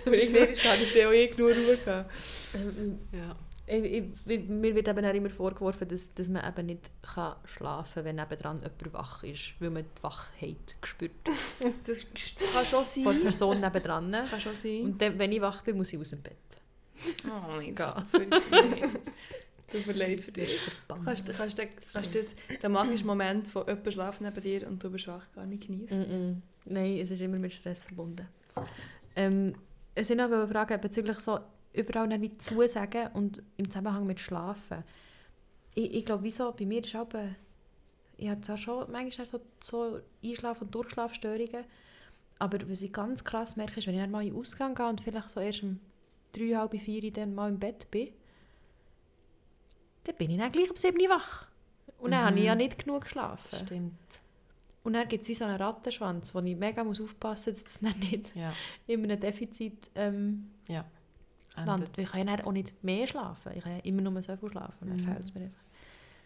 Weil 0.05 0.13
ich 0.15 0.25
finde, 0.25 0.45
ich 0.47 0.65
habe 0.65 1.07
auch 1.07 1.13
eh 1.13 1.27
genug 1.27 1.51
Ruhe 1.51 1.77
gehabt. 1.77 2.11
Ähm, 2.55 2.99
ja. 3.11 3.35
Ich, 3.69 3.83
ich, 3.83 4.03
ich, 4.25 4.47
mir 4.47 4.73
wird 4.75 4.87
eben 4.87 5.05
auch 5.05 5.13
immer 5.13 5.29
vorgeworfen, 5.29 5.89
dass, 5.89 6.13
dass 6.13 6.29
man 6.29 6.47
eben 6.47 6.67
nicht 6.67 6.89
kann 7.01 7.35
schlafen 7.45 7.95
kann, 7.95 8.05
wenn 8.05 8.15
nebendran 8.15 8.57
jemand 8.61 8.93
wach 8.93 9.23
ist, 9.23 9.53
weil 9.59 9.69
man 9.71 9.83
die 9.83 10.03
Wachheit 10.03 10.75
spürt. 10.83 11.11
Das 11.85 12.05
kann 12.53 12.65
schon 12.65 12.85
Von 12.85 13.03
der 13.03 13.13
sein. 13.13 13.21
Person 13.21 13.59
nebendran. 13.59 14.11
Kann 14.11 14.39
schon 14.39 14.55
sein. 14.55 14.81
Und 14.83 15.01
dann, 15.01 15.19
wenn 15.19 15.31
ich 15.33 15.41
wach 15.41 15.63
bin, 15.63 15.75
muss 15.77 15.91
ich 15.91 15.99
aus 15.99 16.11
dem 16.11 16.21
Bett. 16.21 16.37
Oh 17.25 17.55
mein 17.55 17.75
Gott. 17.75 17.95
Gott. 17.95 17.97
das 18.01 18.13
würde 18.13 18.37
ich 18.37 18.51
nicht. 18.81 18.99
Tut 19.71 19.85
mir 19.87 19.93
leid 19.93 20.21
für 20.21 20.31
dich. 20.31 20.59
Kannst, 20.87 21.25
kannst, 21.37 21.57
du- 21.59 21.67
kannst 21.91 22.15
das, 22.15 22.35
den 22.63 22.71
magischen 22.71 23.05
Moment 23.05 23.45
von 23.47 23.65
jemandem 23.67 23.91
schlafen 23.91 24.23
neben 24.23 24.41
dir 24.41 24.65
und 24.67 24.81
du 24.81 24.89
bist 24.89 25.07
wach 25.07 25.29
gar 25.33 25.45
nicht 25.45 25.67
genießen? 25.67 25.99
Mm 25.99 26.03
-mm. 26.03 26.35
Nein, 26.65 26.99
es 26.99 27.11
ist 27.11 27.19
immer 27.19 27.37
mit 27.37 27.51
Stress 27.51 27.83
verbunden. 27.83 28.27
Ähm, 29.15 29.55
es 29.93 30.07
sind 30.07 30.21
aber 30.21 30.47
Fragen 30.47 30.79
bezüglich 30.79 31.19
so 31.19 31.39
überall 31.73 32.07
nicht 32.07 32.21
wie 32.21 32.37
zusagen 32.37 33.07
und 33.13 33.43
im 33.57 33.69
Zusammenhang 33.69 34.05
mit 34.07 34.19
Schlafen. 34.21 34.83
Ich, 35.75 35.93
ich 35.95 36.05
glaube, 36.05 36.23
wieso, 36.23 36.51
bei 36.53 36.65
mir 36.65 36.81
ist 36.83 36.95
auch, 36.95 37.07
ich 38.17 38.29
habe 38.29 38.41
zwar 38.41 38.57
schon 38.57 38.91
manchmal 38.91 39.27
so, 39.27 39.39
so 39.59 39.99
Einschlaf- 40.23 40.61
und 40.61 40.73
Durchschlafstörungen, 40.73 41.65
aber 42.39 42.57
was 42.69 42.81
ich 42.81 42.93
ganz 42.93 43.23
krass 43.23 43.55
merke, 43.57 43.79
ist, 43.79 43.87
wenn 43.87 43.95
ich 43.95 44.01
dann 44.01 44.11
mal 44.11 44.23
in 44.25 44.31
den 44.33 44.39
Ausgang 44.39 44.75
gehe 44.75 44.87
und 44.87 45.01
vielleicht 45.01 45.29
so 45.29 45.39
erst 45.39 45.63
um 45.63 45.79
drei, 46.37 46.55
halb 46.55 46.79
vier 46.79 47.11
dann 47.11 47.33
mal 47.35 47.49
im 47.49 47.59
Bett 47.59 47.89
bin, 47.91 48.09
dann 50.03 50.15
bin 50.15 50.31
ich 50.31 50.37
dann 50.37 50.51
gleich 50.51 50.69
um 50.69 50.77
sieben 50.77 50.99
Uhr 51.01 51.09
wach. 51.09 51.47
Und 51.99 52.11
dann 52.11 52.21
Mhm. 52.21 52.27
habe 52.27 52.39
ich 52.39 52.45
ja 52.45 52.55
nicht 52.55 52.83
genug 52.85 53.03
geschlafen. 53.03 53.55
Stimmt. 53.65 53.93
Und 54.83 54.93
dann 54.93 55.07
gibt 55.07 55.23
es 55.23 55.27
wie 55.27 55.33
so 55.33 55.43
einen 55.45 55.57
Rattenschwanz, 55.61 56.33
wo 56.33 56.39
ich 56.39 56.55
mega 56.55 56.83
muss 56.83 57.01
aufpassen 57.01 57.51
muss, 57.53 57.63
dass 57.63 57.79
das 57.79 57.79
dann 57.91 57.99
nicht 57.99 58.33
Ja. 58.35 58.53
in 58.87 59.03
einem 59.03 59.19
Defizit 59.19 59.89
ähm, 59.95 60.49
landet. 61.65 61.89
Weil 61.97 62.05
Ich 62.05 62.11
kann 62.11 62.27
ja 62.27 62.45
auch 62.45 62.51
nicht 62.51 62.83
mehr 62.83 63.05
schlafen. 63.07 63.51
Ich 63.55 63.63
kann 63.63 63.73
ja 63.73 63.79
immer 63.83 64.01
nur 64.01 64.21
so 64.21 64.37
viel 64.37 64.49
schlafen. 64.49 64.77
Und 64.81 64.89
dann 64.89 64.97
Mhm. 64.97 65.01
fehlt 65.13 65.19
es 65.23 65.33
mir 65.33 65.41
einfach. 65.41 65.61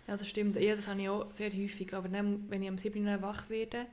Ja, 0.07 0.17
das 0.17 0.27
stimmt. 0.27 0.55
Ja, 0.57 0.75
das 0.75 0.87
habe 0.87 1.01
ich 1.01 1.09
auch 1.09 1.31
sehr 1.31 1.51
häufig. 1.51 1.93
Aber 1.95 2.09
dann, 2.09 2.49
wenn 2.49 2.61
ich 2.61 2.69
am 2.69 2.77
7. 2.77 3.07
Uhr 3.07 3.21
wach 3.21 3.49
werde, 3.49 3.85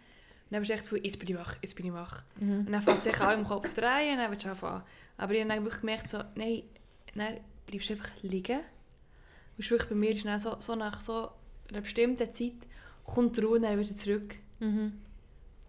echt 0.51 0.85
so, 0.85 0.97
jetzt 0.97 1.19
bin 1.19 1.29
ich 1.29 1.37
wach, 1.37 1.57
jetzt 1.63 1.77
bin 1.77 1.87
ich 1.87 1.93
wach. 1.93 2.23
Und 2.41 2.71
dann 2.71 2.83
fängt 2.83 2.99
es 2.99 3.05
sich 3.05 3.21
an 3.21 3.41
im 3.41 3.45
Kopf 3.45 3.73
drehen 3.75 4.13
und 4.13 4.19
dann 4.19 4.31
willst 4.31 4.45
du 4.45 4.49
anfangen. 4.51 4.83
Aber 5.17 5.33
ich 5.35 5.41
habe 5.41 5.49
dann 5.51 5.65
wirklich 5.65 5.81
gemerkt, 5.81 6.09
so, 6.09 6.23
nein, 6.35 6.63
dann 7.15 7.37
bleibst 7.67 7.89
du 7.91 7.95
einfach 7.95 8.11
liegen. 8.23 8.59
Und 8.59 9.65
es 9.65 9.71
wirklich 9.71 9.89
bei 9.91 9.95
mir 9.97 10.11
ist 10.11 10.25
dann 10.25 10.39
so, 10.39 10.57
so 10.61 10.75
nach 10.75 11.01
so 11.01 11.31
einer 11.71 11.81
bestimmten 11.83 12.33
Zeit 12.33 12.53
kommt 13.05 13.37
die 13.37 13.41
Ruhe 13.41 13.57
und 13.57 13.63
dann 13.63 13.79
wieder 13.79 13.95
zurück. 13.95 14.37
Mhm. 14.61 14.93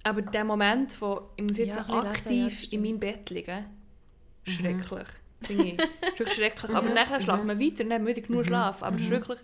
Aber 0.03 0.21
der 0.21 0.43
Moment, 0.45 0.99
wo 1.01 1.29
ich 1.35 1.43
muss 1.43 1.57
jetzt 1.57 1.75
Ja, 1.75 1.81
ein 1.85 1.87
bisschen 2.09 2.29
lesen, 2.29 2.37
ja, 2.39 2.45
aktiv 2.45 2.71
in 2.73 2.81
meinem 2.81 2.99
Bett 2.99 3.29
liegen, 3.31 3.65
schrecklich. 4.43 5.07
Finde 5.41 5.63
ich. 5.63 5.77
Das 5.77 6.19
wirklich 6.19 6.33
schrecklich. 6.35 6.75
Aber 6.75 6.89
nachher 6.89 7.21
schlafen 7.21 7.47
wir 7.47 7.59
weiter 7.59 7.83
und 7.83 7.89
dann 7.89 8.03
müde 8.03 8.21
genug 8.21 8.41
Mhm. 8.43 8.47
schlafen. 8.47 8.83
Aber 8.83 8.95
das 8.95 9.03
ist 9.03 9.09
Mhm. 9.09 9.13
wirklich 9.13 9.39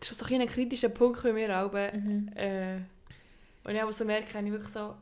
das 0.00 0.12
ist 0.12 0.18
so 0.18 0.32
ein, 0.32 0.46
kritischer 0.46 0.90
Punkt 0.90 1.22
bei 1.24 1.32
mir 1.32 1.58
auch. 1.60 1.72
Mhm. 1.72 2.28
Äh, 2.36 2.78
und 3.68 3.76
ich 3.76 3.82
auch 3.82 3.92
so 3.92 4.04
merke, 4.04 4.32
wenn 4.34 4.46
ich 4.46 4.52
wirklich 4.52 4.72
so, 4.72 4.94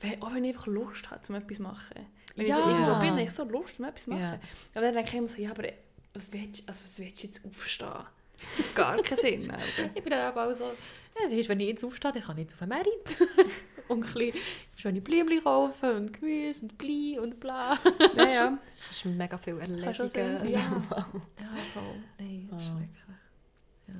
wenn, 0.00 0.22
auch 0.22 0.34
wenn 0.34 0.44
ich 0.44 0.54
einfach 0.54 0.66
Lust 0.66 1.10
habe, 1.10 1.20
um 1.28 1.34
etwas 1.34 1.56
zu 1.56 1.62
machen. 1.62 2.06
Wenn 2.36 2.46
ich 2.46 2.52
so 2.54 2.60
Ja. 2.60 2.66
irgendwo 2.70 3.00
bin, 3.00 3.10
habe 3.10 3.22
ich 3.22 3.30
so 3.30 3.44
Lust, 3.44 3.78
um 3.78 3.84
etwas 3.86 4.04
zu 4.04 4.10
machen. 4.10 4.22
Ja. 4.22 4.38
Aber 4.74 4.82
dann 4.86 4.94
denke 4.94 5.10
ich 5.10 5.16
immer 5.16 5.28
so, 5.28 5.40
ja, 5.42 5.50
aber 5.50 5.64
was 6.14 6.32
willst, 6.32 6.68
also 6.68 6.80
was 6.84 6.98
willst 6.98 7.22
du 7.22 7.26
jetzt 7.26 7.44
aufstehen? 7.44 7.88
Gar 8.74 9.02
keinen 9.02 9.18
Sinn. 9.18 9.52
Ich 9.94 10.02
bin 10.02 10.10
dann 10.10 10.36
auch 10.36 10.54
so, 10.54 10.64
ja, 10.64 11.30
weisst, 11.30 11.48
wenn 11.48 11.60
ich 11.60 11.68
jetzt 11.68 11.84
aufstehe, 11.84 12.12
dann 12.12 12.22
kann 12.22 12.36
ich 12.38 12.42
jetzt 12.44 12.54
auf 12.54 12.58
den 12.60 12.68
Merit. 12.70 13.18
und 13.88 13.98
ein 14.04 14.12
bisschen 14.12 14.40
schöne 14.76 15.00
Blümchen 15.00 15.42
kaufen 15.44 15.90
und 15.96 16.12
Gemüse 16.12 16.62
und 16.62 16.78
Blei 16.78 17.20
und 17.20 17.38
bla. 17.40 17.78
Ja, 18.16 18.26
ja. 18.28 18.58
Kannst 18.84 19.04
mega 19.04 19.36
viel 19.38 19.58
erledigen. 19.58 19.94
schon 19.94 20.08
sein, 20.08 20.36
ja. 20.48 20.58
Ja, 20.58 21.06
voll. 21.74 21.82
Nein, 22.18 22.48
Ah. 22.52 22.58
schrecklich. 22.60 22.88
Ja. 23.88 23.94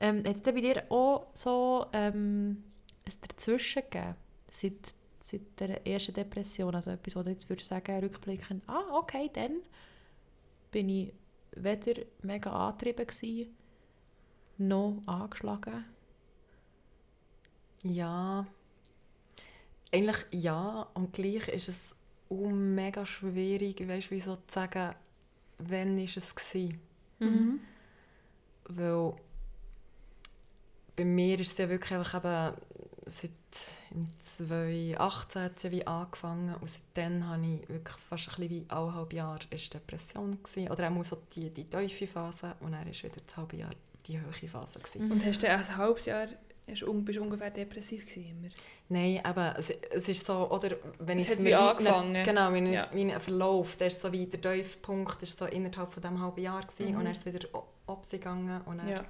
Ähm, 0.00 0.18
hat 0.26 0.36
es 0.36 0.42
denn 0.42 0.54
bei 0.54 0.60
dir 0.60 0.84
auch 0.90 1.26
so 1.34 1.86
ähm, 1.92 2.62
ein 3.10 3.28
Dazwischen 3.28 3.82
gegeben? 3.82 4.16
Seit, 4.50 4.94
seit 5.22 5.42
der 5.58 5.86
ersten 5.86 6.14
Depression? 6.14 6.74
Also 6.74 6.90
etwas, 6.90 7.16
wo 7.16 7.22
du 7.22 7.30
jetzt 7.30 7.48
würdest 7.48 7.68
sagen, 7.68 8.00
rückblickend, 8.00 8.62
ah, 8.68 8.84
okay, 8.92 9.30
dann 9.32 9.60
bin 10.70 10.88
ich 10.88 11.12
weder 11.52 12.02
mega 12.22 12.50
angetrieben 12.50 13.06
gewesen, 13.06 13.56
noch 14.58 15.02
angeschlagen. 15.06 15.84
Ja. 17.82 18.46
Eigentlich 19.92 20.26
ja. 20.30 20.86
Und 20.94 21.12
gleich 21.12 21.48
ist 21.48 21.68
es 21.68 21.94
auch 22.28 22.50
mega 22.50 23.04
schwierig, 23.04 23.86
weißt, 23.86 24.10
wie 24.10 24.20
so 24.20 24.36
zu 24.36 24.42
sagen, 24.48 24.94
wann 25.58 25.96
war 25.96 26.04
es 26.04 26.34
gewesen. 26.34 26.80
Mhm. 27.18 27.60
Weil 28.64 29.14
bei 30.96 31.04
mir 31.04 31.40
ist 31.40 31.52
es 31.52 31.58
ja 31.58 31.68
wirklich 31.68 31.92
einfach 31.92 32.24
eben 32.24 32.56
seit 33.06 33.30
im 33.90 34.08
2018 34.18 35.42
hat 35.42 35.70
wie 35.70 35.86
angefangen 35.86 36.54
und 36.56 36.66
seitdem 36.68 37.26
habe 37.28 37.42
ich 37.44 37.68
wirklich 37.68 37.96
fast 38.08 38.28
ein 38.28 38.34
bisschen 38.36 38.50
wie 38.50 38.64
eineinhalb 38.70 39.12
Jahre 39.12 39.40
ist 39.50 39.72
Depression 39.74 40.38
gewesen. 40.42 40.70
oder 40.70 40.90
auch 40.90 41.04
so 41.04 41.16
die, 41.34 41.50
die 41.50 41.64
tiefe 41.64 42.06
Phase 42.06 42.54
und 42.60 42.72
dann 42.72 42.86
ist 42.88 43.02
wieder 43.02 43.20
das 43.26 43.36
halbe 43.36 43.56
Jahr 43.56 43.70
die 44.06 44.18
hohe 44.20 44.32
Phase 44.48 44.78
gewesen. 44.78 45.10
Und 45.10 45.24
hast 45.24 45.42
du 45.42 45.48
ein 45.50 45.76
halbes 45.76 46.06
Jahr 46.06 46.26
bist 46.66 46.82
du 46.82 47.22
ungefähr 47.22 47.50
depressiv 47.50 48.06
gewesen, 48.06 48.26
immer? 48.30 48.48
Nein, 48.88 49.20
aber 49.24 49.56
es, 49.58 49.70
es 49.70 50.08
ist 50.08 50.24
so, 50.24 50.48
oder 50.50 50.76
wenn 51.00 51.18
Es 51.18 51.24
ich 51.24 51.30
hat 51.32 51.38
wie 51.40 51.44
mir 51.44 51.58
angefangen. 51.58 52.10
Nicht, 52.12 52.24
genau, 52.24 52.52
wenn 52.52 52.72
Ja. 52.72 52.88
es 52.92 53.24
Verlauf, 53.24 53.76
der 53.76 53.88
ist 53.88 54.00
so 54.00 54.12
wie 54.12 54.26
der 54.26 54.40
Tiefpunkt, 54.40 55.20
ist 55.22 55.36
so 55.36 55.46
innerhalb 55.46 55.92
von 55.92 56.00
diesem 56.02 56.20
halben 56.20 56.40
Jahr 56.42 56.60
gewesen, 56.64 56.90
Mhm. 56.92 56.98
und 56.98 57.04
dann 57.04 57.12
ist 57.12 57.26
es 57.26 57.34
wieder 57.34 57.48
abgegangen 57.88 58.60
und 58.62 58.78
dann 58.78 58.88
Ja. 58.88 59.04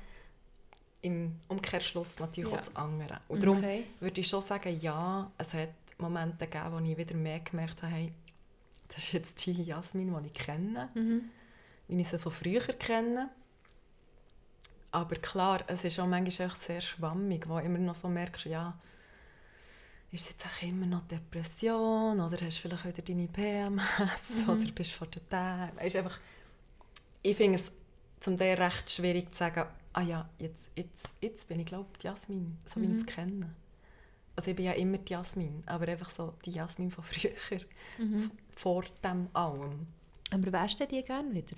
Im 1.03 1.35
Umkehrschluss 1.49 2.19
natürlich 2.19 2.51
Ja. 2.51 2.59
auch 2.59 2.63
das 2.65 2.77
andere. 2.77 3.21
Und 3.29 3.43
darum 3.43 3.59
Okay. 3.59 3.85
würde 4.01 4.21
ich 4.21 4.29
schon 4.29 4.43
sagen, 4.43 4.79
ja, 4.81 5.31
es 5.39 5.55
hat 5.55 5.71
Momente 5.99 6.47
gegeben, 6.47 6.73
wo 6.73 6.79
ich 6.79 6.97
wieder 6.97 7.15
mehr 7.15 7.41
gemerkt 7.41 7.83
habe, 7.83 7.93
hey, 7.93 8.13
das 8.89 8.99
ist 8.99 9.13
jetzt 9.13 9.47
die 9.47 9.63
Jasmin, 9.63 10.15
die 10.23 10.27
ich 10.27 10.35
kenne, 10.35 10.89
Mhm. 10.95 11.31
wie 11.89 12.01
ich 12.01 12.09
sie 12.09 12.19
von 12.19 12.33
früher 12.33 12.61
kenne. 12.61 13.31
Aber 14.93 15.15
klar, 15.17 15.61
es 15.69 15.85
ist 15.85 15.99
auch 16.01 16.07
manchmal 16.07 16.49
echt 16.49 16.63
sehr 16.63 16.81
schwammig, 16.81 17.49
wo 17.49 17.59
immer 17.59 17.79
noch 17.79 17.95
so 17.95 18.09
merkst, 18.09 18.47
ja, 18.47 18.77
ist 20.13 20.25
es 20.25 20.31
jetzt 20.31 20.45
auch 20.47 20.63
immer 20.63 20.87
noch 20.87 21.07
Depression 21.07 22.19
oder 22.21 22.37
hast 22.45 22.57
du 22.65 22.69
vielleicht 22.69 22.85
wieder 22.87 23.03
deine 23.03 23.29
PMS 23.29 24.31
Mhm. 24.45 24.51
oder 24.51 24.73
bist 24.73 24.91
du 24.93 24.97
vor. 24.97 25.09
Weißt, 25.77 25.95
einfach, 25.97 26.19
ich 27.23 27.37
finde 27.37 27.59
es 27.59 27.71
zum 28.19 28.37
Teil 28.37 28.61
recht 28.61 28.91
schwierig 28.91 29.33
zu 29.33 29.39
sagen, 29.39 29.67
ah 29.93 30.03
ja, 30.03 30.29
jetzt, 30.39 30.71
jetzt, 30.77 31.17
jetzt 31.21 31.49
bin 31.49 31.61
ich 31.61 31.67
glaube 31.67 31.89
die 32.01 32.07
Jasmin, 32.07 32.59
so 32.67 32.81
wie 32.81 32.87
ich 32.87 32.93
es 32.93 33.03
Mhm. 33.03 33.07
kenne. 33.07 33.55
Also 34.37 34.51
ich 34.51 34.57
bin 34.57 34.65
ja 34.67 34.73
immer 34.73 34.99
die 34.99 35.13
Jasmin, 35.13 35.63
aber 35.67 35.89
einfach 35.89 36.11
so 36.11 36.35
die 36.45 36.53
Jasmin 36.53 36.91
von 36.91 37.05
früher, 37.11 37.33
Mhm. 37.99 38.31
vor 38.57 38.85
dem 39.05 39.29
allem. 39.35 39.87
Aber 40.31 40.53
wärst 40.53 40.81
du 40.81 40.87
die 40.87 41.03
gerne 41.03 41.35
wieder? 41.35 41.57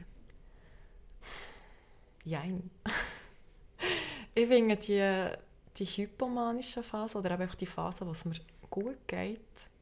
Jein. 2.25 2.71
ich 4.35 4.47
finde 4.47 4.77
die, 4.77 5.29
die 5.77 5.85
hypomanische 5.87 6.83
Phase 6.83 7.18
oder 7.18 7.33
einfach 7.33 7.55
die 7.57 7.66
Phase, 7.66 8.07
wo 8.07 8.11
es 8.12 8.25
mir 8.25 8.37
gut 8.71 8.97
geht, 9.07 9.40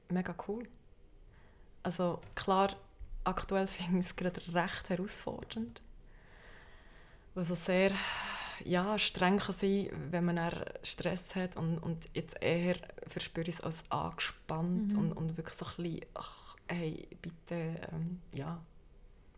mega 0.09 0.35
cool. 0.49 0.67
Also 1.83 2.21
klar, 2.35 2.75
aktuell 3.25 3.67
finde 3.69 4.01
ich 4.01 4.07
es 4.07 4.17
gerade 4.17 4.41
recht 4.55 4.89
herausfordernd. 4.89 5.83
Weil 7.35 7.45
so 7.45 7.55
sehr 7.55 7.93
ja, 8.65 8.99
streng 8.99 9.39
kann 9.39 9.53
sein, 9.55 9.89
wenn 10.11 10.25
man 10.25 10.39
Stress 10.83 11.35
hat 11.37 11.57
und, 11.57 11.79
und 11.79 12.09
jetzt 12.15 12.41
eher 12.43 12.77
verspüre 13.07 13.49
ich 13.49 13.57
es 13.57 13.61
als 13.61 13.83
angespannt 13.91 14.93
Mhm. 14.93 14.99
und, 14.99 15.13
und 15.13 15.37
wirklich 15.37 15.55
so 15.57 15.67
ein 15.67 15.73
bisschen, 15.83 16.01
ach, 16.15 16.57
hey, 16.69 17.09
bitte, 17.23 17.77
ähm, 17.93 18.21
ja, 18.35 18.61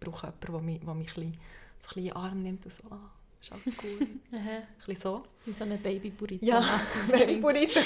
brauche 0.01 0.27
jemanden, 0.27 0.53
der 0.53 0.61
mich, 0.61 0.81
der 0.81 0.95
mich 0.95 1.09
ein 1.09 1.15
bisschen, 1.15 1.33
so 1.79 1.89
ein 1.91 1.95
bisschen 1.95 2.03
in 2.03 2.05
den 2.09 2.17
Arm 2.17 2.43
nimmt 2.43 2.65
und 2.65 2.73
so, 2.73 2.83
ah, 2.91 3.11
ist 3.41 3.53
alles 3.53 3.77
gut. 3.77 4.01
ein 4.33 4.67
bisschen 4.79 4.97
so. 5.03 5.25
Wie 5.45 5.53
so 5.53 5.65
eine 5.65 5.77
Baby-Burrito. 5.79 6.45
Ja, 6.45 6.61
Baby 7.11 7.41
Burrito, 7.41 7.81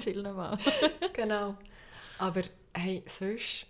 Chillen 0.00 0.34
mal. 0.34 0.58
genau. 1.12 1.56
Aber 2.18 2.42
hey, 2.74 3.02
sonst, 3.06 3.66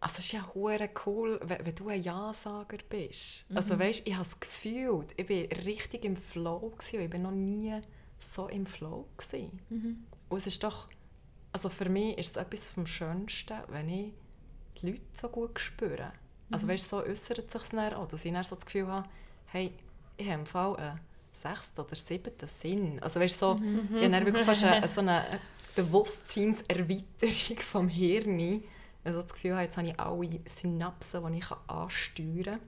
also 0.00 0.14
es 0.18 0.24
ist 0.26 0.32
ja 0.32 0.48
hure 0.54 0.88
cool, 1.06 1.40
wenn, 1.42 1.66
wenn 1.66 1.74
du 1.74 1.88
ein 1.88 2.02
Ja-Sager 2.02 2.78
bist. 2.88 3.44
Also 3.54 3.74
Mhm. 3.74 3.78
weißt, 3.80 4.06
ich 4.06 4.12
habe 4.14 4.22
es 4.22 4.38
gefühlt, 4.38 5.14
ich 5.16 5.28
war 5.28 5.64
richtig 5.64 6.04
im 6.04 6.16
Flow 6.16 6.70
gewesen, 6.78 7.00
ich 7.00 7.12
war 7.12 7.18
noch 7.18 7.30
nie 7.32 7.74
so 8.18 8.48
im 8.48 8.66
Flow 8.66 9.06
gewesen. 9.16 9.60
Mhm. 9.70 10.06
Und 10.28 10.36
es 10.38 10.46
ist 10.46 10.62
doch, 10.62 10.88
also 11.52 11.68
für 11.68 11.88
mich 11.88 12.16
ist 12.18 12.30
es 12.30 12.36
etwas 12.36 12.66
vom 12.68 12.86
Schönsten, 12.86 13.58
wenn 13.68 13.88
ich 13.88 14.12
die 14.80 14.90
Leute 14.90 15.02
so 15.14 15.28
gut 15.28 15.58
spüre. 15.58 16.12
Also 16.50 16.66
Mhm. 16.66 16.70
weißt, 16.70 16.88
so 16.88 17.02
äußert 17.02 17.38
es 17.46 17.52
sich 17.52 17.70
dann 17.70 17.94
auch, 17.94 18.08
dass 18.08 18.24
ich 18.24 18.32
dann 18.32 18.44
so 18.44 18.54
das 18.56 18.64
Gefühl 18.66 18.86
habe, 18.86 19.08
hey, 19.46 19.72
ich 20.16 20.26
habe 20.26 20.40
im 20.40 20.46
Fall 20.46 20.76
einen 20.76 21.00
sechsten 21.32 21.80
oder 21.80 21.94
siebten 21.94 22.48
Sinn. 22.48 23.00
Also 23.02 23.20
weißt, 23.20 23.38
so, 23.38 23.54
Mhm. 23.56 23.96
ich 24.00 24.12
habe 24.12 24.24
wirklich 24.26 24.44
fast 24.44 24.64
eine, 24.64 24.86
so 24.88 25.00
eine 25.00 25.40
Bewusstseinserweiterung 25.74 27.58
vom 27.60 27.88
Hirn. 27.88 28.62
Also 29.04 29.22
das 29.22 29.32
Gefühl 29.32 29.52
habe, 29.52 29.62
jetzt 29.62 29.76
habe 29.76 29.88
ich 29.88 29.98
alle 30.00 30.28
Synapsen, 30.46 31.32
die 31.32 31.38
ich 31.38 31.46
ansteuern 31.66 32.44
kann. 32.44 32.60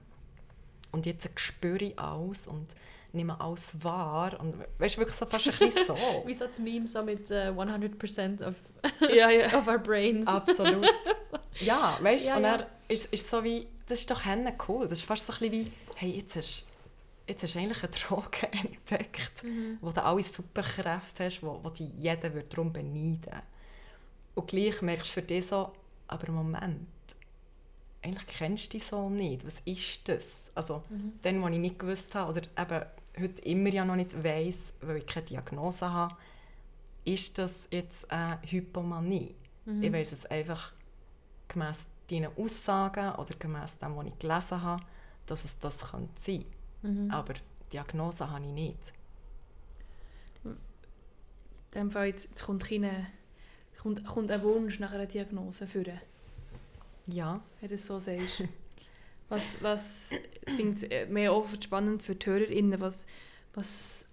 Und 0.91 1.05
jetzt 1.05 1.29
spüre 1.39 1.83
ich 1.85 1.99
alles 1.99 2.47
und 2.47 2.67
nehme 3.13 3.39
alles 3.39 3.73
wahr. 3.83 4.39
Und 4.39 4.55
weißt 4.79 4.95
du, 4.95 4.99
wirklich 5.01 5.17
so 5.17 5.25
fast 5.25 5.47
ein 5.47 5.57
bisschen 5.57 5.85
so. 5.85 5.95
Wie 6.25 6.33
so 6.33 6.45
das 6.47 6.59
Meme 6.59 6.87
so 6.87 7.01
mit 7.03 7.29
äh, 7.31 7.49
100% 7.49 8.45
of, 8.47 8.55
Ja, 9.13 9.29
ja. 9.29 9.57
of 9.57 9.67
our 9.67 9.77
brains. 9.79 10.27
Absolut. 10.27 10.85
Ja, 11.59 11.97
weißt 12.01 12.25
du, 12.25 12.29
Ja, 12.29 12.37
und 12.37 12.43
ja. 12.43 12.65
ist 12.87 13.13
es 13.13 13.29
so 13.29 13.43
wie, 13.43 13.67
das 13.85 13.99
ist 13.99 14.09
doch 14.09 14.23
cool. 14.67 14.87
Das 14.87 14.99
ist 14.99 15.05
fast 15.05 15.27
so 15.27 15.33
ein 15.33 15.39
bisschen 15.39 15.51
wie, 15.65 15.71
hey, 15.95 16.09
jetzt 16.11 16.35
hast, 16.37 16.67
jetzt 17.27 17.43
hast 17.43 17.53
du 17.55 17.59
eigentlich 17.59 17.83
eine 17.83 17.91
Droge 17.91 18.47
entdeckt, 18.51 19.43
Mhm. 19.43 19.77
wo 19.81 19.91
du 19.91 20.03
alle 20.03 20.23
Superkräfte 20.23 21.25
hast, 21.25 21.43
wo, 21.43 21.59
wo 21.61 21.69
dich 21.69 21.89
jeder 21.97 22.33
würde 22.33 22.47
darum 22.49 22.71
beneiden 22.73 23.41
Und 24.33 24.47
gleich 24.47 24.81
merkst 24.81 25.11
du 25.11 25.13
für 25.15 25.21
dich 25.21 25.45
so, 25.45 25.71
aber 26.11 26.31
Moment, 26.31 26.87
eigentlich 28.03 28.27
kennst 28.27 28.73
du 28.73 28.77
dich 28.77 28.85
so 28.87 29.09
nicht. 29.09 29.45
Was 29.45 29.59
ist 29.61 30.07
das? 30.09 30.51
Also, 30.55 30.83
Mhm. 30.89 31.13
dann, 31.21 31.41
was 31.43 31.51
ich 31.51 31.59
nicht 31.59 31.79
gewusst 31.79 32.15
habe, 32.15 32.31
oder 32.31 32.41
eben 32.57 32.85
heute 33.19 33.41
immer 33.43 33.69
ja 33.69 33.85
noch 33.85 33.95
nicht 33.95 34.23
weiss, 34.23 34.73
weil 34.81 34.97
ich 34.97 35.05
keine 35.05 35.25
Diagnose 35.25 35.91
habe, 35.91 36.15
ist 37.05 37.37
das 37.37 37.67
jetzt 37.71 38.09
eine 38.11 38.39
Hypomanie? 38.43 39.35
Mhm. 39.65 39.83
Ich 39.83 39.91
weiss 39.93 40.11
es 40.11 40.25
einfach 40.25 40.71
gemäss 41.47 41.87
deinen 42.09 42.35
Aussagen 42.37 43.15
oder 43.15 43.33
gemäss 43.37 43.77
dem, 43.77 43.95
was 43.95 44.05
ich 44.07 44.19
gelesen 44.19 44.61
habe, 44.61 44.83
dass 45.25 45.45
es 45.45 45.59
das 45.59 45.91
könnte 45.91 46.19
sein 46.19 46.45
Mhm. 46.83 47.11
Aber 47.11 47.35
Diagnose 47.71 48.27
habe 48.29 48.43
ich 48.43 48.51
nicht. 48.51 48.79
In 50.43 50.57
dem 51.75 51.91
Fall 51.91 52.07
jetzt, 52.07 52.25
jetzt 52.29 52.43
kommt, 52.43 52.63
keine, 52.65 53.05
kommt, 53.81 54.05
kommt 54.05 54.31
ein 54.31 54.41
Wunsch 54.43 54.79
nach 54.79 54.91
einer 54.93 55.05
Diagnose 55.05 55.67
führen, 55.67 55.99
Ja. 57.07 57.41
wenn 57.59 57.69
du 57.69 57.75
es 57.75 57.87
so 57.87 57.99
sagst. 57.99 58.43
Was, 59.29 59.61
was 59.63 60.11
ich 60.11 60.53
finde 60.53 60.89
es 60.89 61.09
mehr 61.09 61.33
oft 61.33 61.63
spannend 61.63 62.03
für 62.03 62.15
die 62.15 62.25
HörerInnen, 62.25 62.79
was, 62.81 63.07
was, 63.53 64.05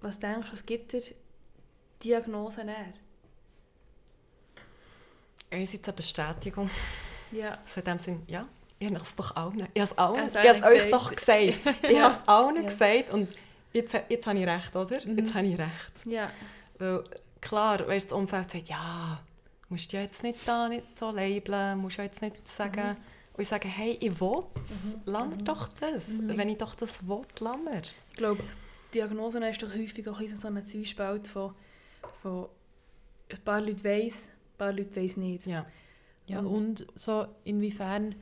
was 0.00 0.18
denkst 0.20 0.46
du, 0.46 0.52
was 0.52 0.64
gibt 0.64 0.92
dir 0.92 1.02
Diagnose 2.04 2.64
näher? 2.64 2.92
Einerseits 5.50 5.84
eine 5.88 5.96
Bestätigung. 5.96 6.70
Ja. 7.32 7.58
So 7.64 7.80
in 7.80 7.86
dem 7.86 7.98
Sinn, 7.98 8.22
ja, 8.28 8.46
ich 8.78 8.86
habe 8.88 9.00
es 9.00 9.14
doch 9.16 9.34
allen. 9.36 9.66
Ich 9.74 9.80
habe 9.80 9.90
es, 9.90 9.98
allen, 9.98 10.20
Hast 10.20 10.30
ich 10.30 10.36
habe 10.36 10.48
es 10.48 10.62
euch 10.84 10.90
doch 10.90 11.14
gesagt. 11.14 11.54
Ich 11.90 11.98
habe 12.00 12.14
es 12.14 12.28
allen 12.28 12.56
Ja. 12.56 12.62
gesagt 12.62 13.10
und 13.10 13.28
jetzt, 13.72 13.94
jetzt 14.08 14.26
habe 14.26 14.38
ich 14.38 14.46
recht, 14.46 14.76
oder? 14.76 15.06
Mhm. 15.06 15.18
Jetzt 15.18 15.34
habe 15.34 15.46
ich 15.46 15.58
recht. 15.58 16.06
Ja. 16.06 16.30
Weil 16.78 17.02
klar, 17.40 17.86
weißt, 17.86 18.10
das 18.10 18.18
Umfeld 18.18 18.50
sagt, 18.50 18.68
ja, 18.68 19.20
musst 19.68 19.92
du 19.92 19.96
ja 19.96 20.02
jetzt 20.02 20.22
nicht 20.22 20.46
da 20.46 20.68
nicht 20.68 20.98
so 20.98 21.10
labeln, 21.10 21.78
musst 21.78 21.96
ja 21.98 22.04
jetzt 22.04 22.22
nicht 22.22 22.46
sagen... 22.48 22.96
Und 23.34 23.42
ich 23.42 23.48
sage, 23.48 23.68
hey, 23.68 23.96
ich 24.00 24.20
will 24.20 24.42
es, 24.62 24.96
Mhm. 24.96 25.00
lass 25.06 25.28
mir 25.28 25.36
doch 25.38 25.68
das. 25.68 26.08
Mhm. 26.20 26.36
Wenn 26.36 26.48
ich 26.50 26.58
doch 26.58 26.74
das 26.74 27.06
will, 27.08 27.22
lass 27.38 27.56
mir 27.58 27.80
es. 27.80 28.04
Ich 28.10 28.16
glaube, 28.16 28.42
Diagnosen 28.92 29.42
ist 29.44 29.62
doch 29.62 29.72
häufig 29.72 30.06
auch 30.08 30.18
ein 30.20 30.36
so 30.36 30.48
ein 30.48 30.62
Zwiespalt 30.62 31.28
von, 31.28 31.54
von 32.22 32.48
ein 33.32 33.38
paar 33.44 33.60
Leute 33.60 33.84
weiss, 33.84 34.28
ein 34.28 34.58
paar 34.58 34.72
Leute 34.72 34.94
weiss 34.96 35.16
nicht. 35.16 35.46
Ja. 35.46 35.64
Ja, 36.26 36.40
Und- 36.40 36.46
und, 36.82 36.86
so 36.96 37.26
inwiefern 37.44 38.14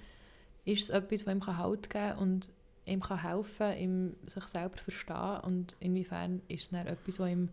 ist 0.66 0.82
es 0.82 0.90
etwas, 0.90 1.24
das 1.24 1.34
ihm 1.34 1.44
Halt 1.46 1.88
geben 1.90 2.08
kann 2.10 2.18
und 2.18 2.48
ihm 2.84 3.00
kann 3.00 3.22
helfen 3.22 3.76
ihm 3.76 4.16
sich 4.26 4.44
selber 4.44 4.76
zu 4.76 4.84
verstehen 4.84 5.40
und 5.42 5.76
inwiefern 5.80 6.42
ist 6.48 6.64
es 6.64 6.70
dann 6.70 6.86
etwas, 6.86 7.16
das 7.16 7.28
ihm 7.28 7.48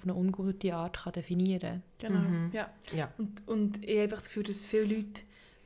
auf 0.00 0.04
eine 0.04 0.14
ungute 0.14 0.74
Art 0.74 0.96
kann 0.98 1.12
definieren 1.12 1.82
Genau, 1.98 2.18
Mhm. 2.20 2.50
ja. 2.52 2.70
Ja. 2.94 3.12
Und, 3.18 3.46
und 3.46 3.84
ich 3.84 3.90
habe 3.90 4.02
einfach 4.02 4.16
das 4.18 4.26
Gefühl, 4.26 4.44
dass 4.44 4.64
viele 4.64 4.94
Leute, 4.96 5.22
die 5.22 5.22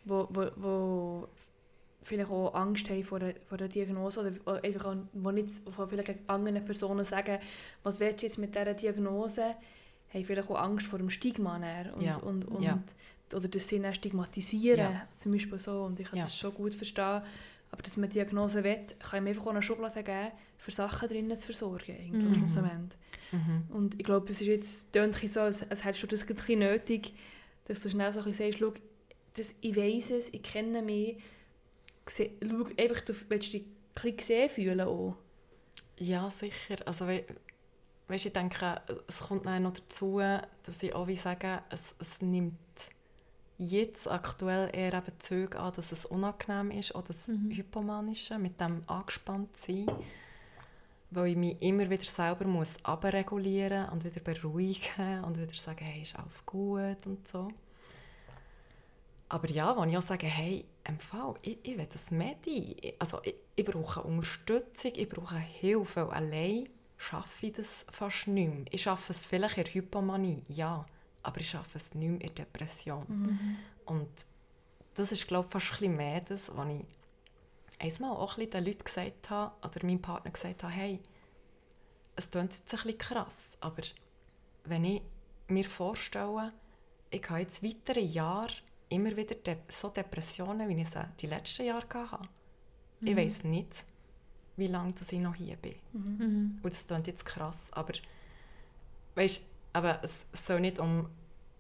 wo, 0.07 0.29
wo, 0.31 0.47
wo 0.57 1.29
vielleicht 2.03 2.31
auch 2.31 2.53
Angst 2.55 2.91
haben 2.91 3.03
vor 3.05 3.19
der, 3.21 3.35
vor 3.49 3.57
der 3.59 3.69
Diagnose 3.69 4.21
oder 4.45 4.63
einfach 4.63 4.87
auch, 4.87 4.97
wo 5.15 5.31
nicht 5.31 5.51
von 5.71 5.89
vielleicht 5.89 6.15
anderen 6.27 6.63
Personen 6.65 7.05
sagen, 7.05 7.39
was 7.83 8.01
willst 8.01 8.21
du 8.23 8.27
jetzt 8.27 8.39
mit 8.39 8.55
dieser 8.55 8.75
Diagnose, 8.75 9.55
haben 10.13 10.25
vielleicht 10.25 10.51
auch 10.51 10.59
Angst 10.61 10.87
vor 10.87 10.99
dem 10.99 11.09
Stigma 11.11 11.57
und, 11.57 12.03
Ja. 12.03 12.17
und, 12.19 12.45
und, 12.47 12.63
Ja. 12.63 12.79
oder 13.33 13.49
dass 13.49 13.69
sie 13.69 13.81
dann 13.81 13.95
stigmatisieren, 13.95 14.79
Ja. 14.93 15.09
zum 15.17 15.33
Beispiel 15.33 15.59
so. 15.59 15.85
Und 15.85 15.99
ich 15.99 16.09
kann 16.09 16.19
Ja. 16.19 16.25
das 16.25 16.37
schon 16.37 16.53
gut 16.55 16.75
verstehen. 16.75 17.23
Aber 17.75 17.83
dass 17.83 17.97
man 17.97 18.09
Diagnose 18.09 18.63
will, 18.63 18.87
kann 19.01 19.25
ihm 19.25 19.27
einfach 19.27 19.47
auch 19.47 19.51
eine 19.51 19.61
Schublade 19.61 20.05
geben, 20.05 20.31
für 20.59 20.71
Sachen 20.71 21.09
drinnen 21.09 21.37
zu 21.37 21.47
versorgen, 21.47 21.91
eigentlich, 21.91 22.25
Mhm. 22.25 22.35
schlussendlich. 22.37 23.01
Mhm. 23.33 23.65
Und 23.71 23.95
ich 23.99 24.05
glaube, 24.05 24.31
es 24.31 24.41
ist 24.41 24.47
jetzt 24.47 24.95
bisschen 25.11 25.29
so, 25.29 25.41
als, 25.41 25.69
als 25.69 25.83
hättest 25.85 26.05
du 26.05 26.07
das 26.07 26.23
ein 26.23 26.37
bisschen 26.37 26.61
nötig, 26.61 27.15
dass 27.65 27.81
du 27.81 27.91
schnell 27.91 28.13
so 28.13 28.21
ein 28.21 28.27
bisschen 28.27 28.53
sagst, 28.53 28.61
schau, 28.61 28.73
das, 29.37 29.55
ich 29.61 29.75
weiss 29.75 30.13
es, 30.13 30.33
ich 30.33 30.43
kenne 30.45 30.83
mich, 30.83 31.17
schau, 32.09 32.65
einfach, 32.79 33.01
du 33.01 33.13
willst 33.29 33.53
dich 33.53 33.65
ein 33.65 34.17
gesehen 34.19 34.49
fühlen 34.49 34.81
auch. 34.83 35.17
Ja, 35.99 36.31
sicher. 36.31 36.77
Also, 36.87 37.09
we 37.09 37.25
weißt, 38.07 38.27
ich 38.27 38.33
denke, 38.33 38.83
es 39.09 39.19
kommt 39.19 39.47
noch 39.59 39.73
dazu, 39.73 40.21
dass 40.21 40.81
ich 40.81 40.95
auch 40.95 41.09
wie 41.09 41.17
sage, 41.17 41.61
es, 41.71 41.97
es 41.99 42.21
nimmt 42.23 42.55
jetzt 43.65 44.09
aktuell 44.11 44.71
eher 44.73 44.95
eben 44.95 45.19
Züge 45.21 45.59
an, 45.59 45.73
dass 45.75 45.93
es 45.93 46.07
unangenehm 46.07 46.71
ist, 46.71 46.95
auch 46.95 47.03
das 47.05 47.29
Mhm. 47.29 47.51
Hypomanische, 47.51 48.39
mit 48.39 48.61
dem 48.61 48.83
angespannt 48.89 49.57
sein, 49.57 49.87
weil 51.11 51.29
ich 51.29 51.37
mich 51.37 51.63
immer 51.63 51.89
wieder 51.91 52.05
selber 52.05 52.45
muss 52.47 52.75
abregulieren 52.83 53.89
und 53.91 54.05
wieder 54.05 54.21
beruhigen 54.21 55.23
und 55.25 55.39
wieder 55.41 55.55
sagen, 55.55 55.85
hey, 55.85 56.03
ist 56.03 56.19
alles 56.19 56.45
gut 56.45 57.07
und 57.07 57.27
so. 57.29 57.49
Aber 59.29 59.51
ja, 59.51 59.77
wenn 59.81 59.89
ich 59.89 59.97
auch 59.99 60.03
sage, 60.03 60.27
hey, 60.27 60.65
im 60.87 60.99
Fall, 61.01 61.35
ich, 61.43 61.59
ich 61.63 61.77
will 61.79 61.87
das 61.91 62.11
Medi, 62.11 62.77
ich- 62.81 62.95
also 62.99 63.21
ich, 63.23 63.35
ich 63.57 63.65
brauche 63.65 64.03
Unterstützung, 64.03 64.93
ich 64.95 65.09
brauche 65.09 65.39
Hilfe, 65.39 66.09
weil 66.09 66.15
allein 66.17 66.69
schaffe 66.97 67.47
ich 67.47 67.53
das 67.55 67.87
fast 67.91 68.29
nicht 68.29 68.49
mehr. 68.55 68.65
Ich 68.71 68.83
schaffe 68.83 69.13
es 69.13 69.25
vielleicht 69.25 69.59
in 69.59 69.65
der 69.65 69.75
Hypomanie, 69.75 70.45
ja, 70.49 70.85
aber 71.25 71.41
ich 71.41 71.51
schaffe 71.51 71.77
es 71.77 71.95
nicht 71.95 72.09
mehr 72.09 72.21
in 72.21 72.35
Depression. 72.35 73.59
Und 73.87 74.09
das 74.95 75.11
ist, 75.11 75.27
glaube 75.27 75.47
ich, 75.47 75.53
fast 75.53 75.67
ein 75.67 75.79
bisschen 75.79 75.97
mehr 75.97 76.21
das, 76.21 76.57
was 76.57 76.69
ich 76.69 76.85
einmal 77.79 78.17
auch 78.17 78.39
ein 78.39 78.49
den 78.49 78.65
Leuten 78.65 78.85
gesagt 78.85 79.31
habe, 79.31 79.53
oder 79.65 79.85
meinem 79.87 80.01
Partner 80.01 80.31
gesagt 80.31 80.63
habe, 80.63 80.73
hey, 80.73 81.01
es 82.17 82.31
klingt 82.31 82.53
jetzt 82.53 82.73
ein 82.73 82.77
bisschen 82.77 82.99
krass, 82.99 83.59
aber 83.61 83.83
wenn 84.65 84.85
ich 84.85 85.03
mir 85.49 85.65
vorstelle, 85.65 86.53
ich 87.11 87.29
habe 87.29 87.41
jetzt 87.41 87.63
weitere 87.63 88.01
Jahre 88.01 88.53
immer 88.89 89.17
wieder 89.17 89.35
de 89.35 89.57
so 89.69 89.89
Depressionen, 89.89 90.69
wie 90.69 90.81
ich 90.81 90.89
sie 90.89 91.05
die 91.21 91.27
letzten 91.27 91.67
Jahre 91.67 91.87
hatte. 91.93 92.29
Ich 93.01 93.17
weiß 93.17 93.45
nicht, 93.45 93.85
wie 94.57 94.69
lange 94.69 94.93
dass 94.95 95.13
ich 95.13 95.21
noch 95.21 95.35
hier 95.35 95.57
bin. 95.57 95.75
Mhm. 95.93 96.61
Und 96.63 96.73
das 96.73 96.87
klingt 96.87 97.07
jetzt 97.07 97.27
krass, 97.27 97.71
aber 97.73 97.93
weißt, 99.17 99.54
aber 99.75 100.01
es 100.03 100.27
soll 100.33 100.61
nicht 100.61 100.79
um 100.79 101.09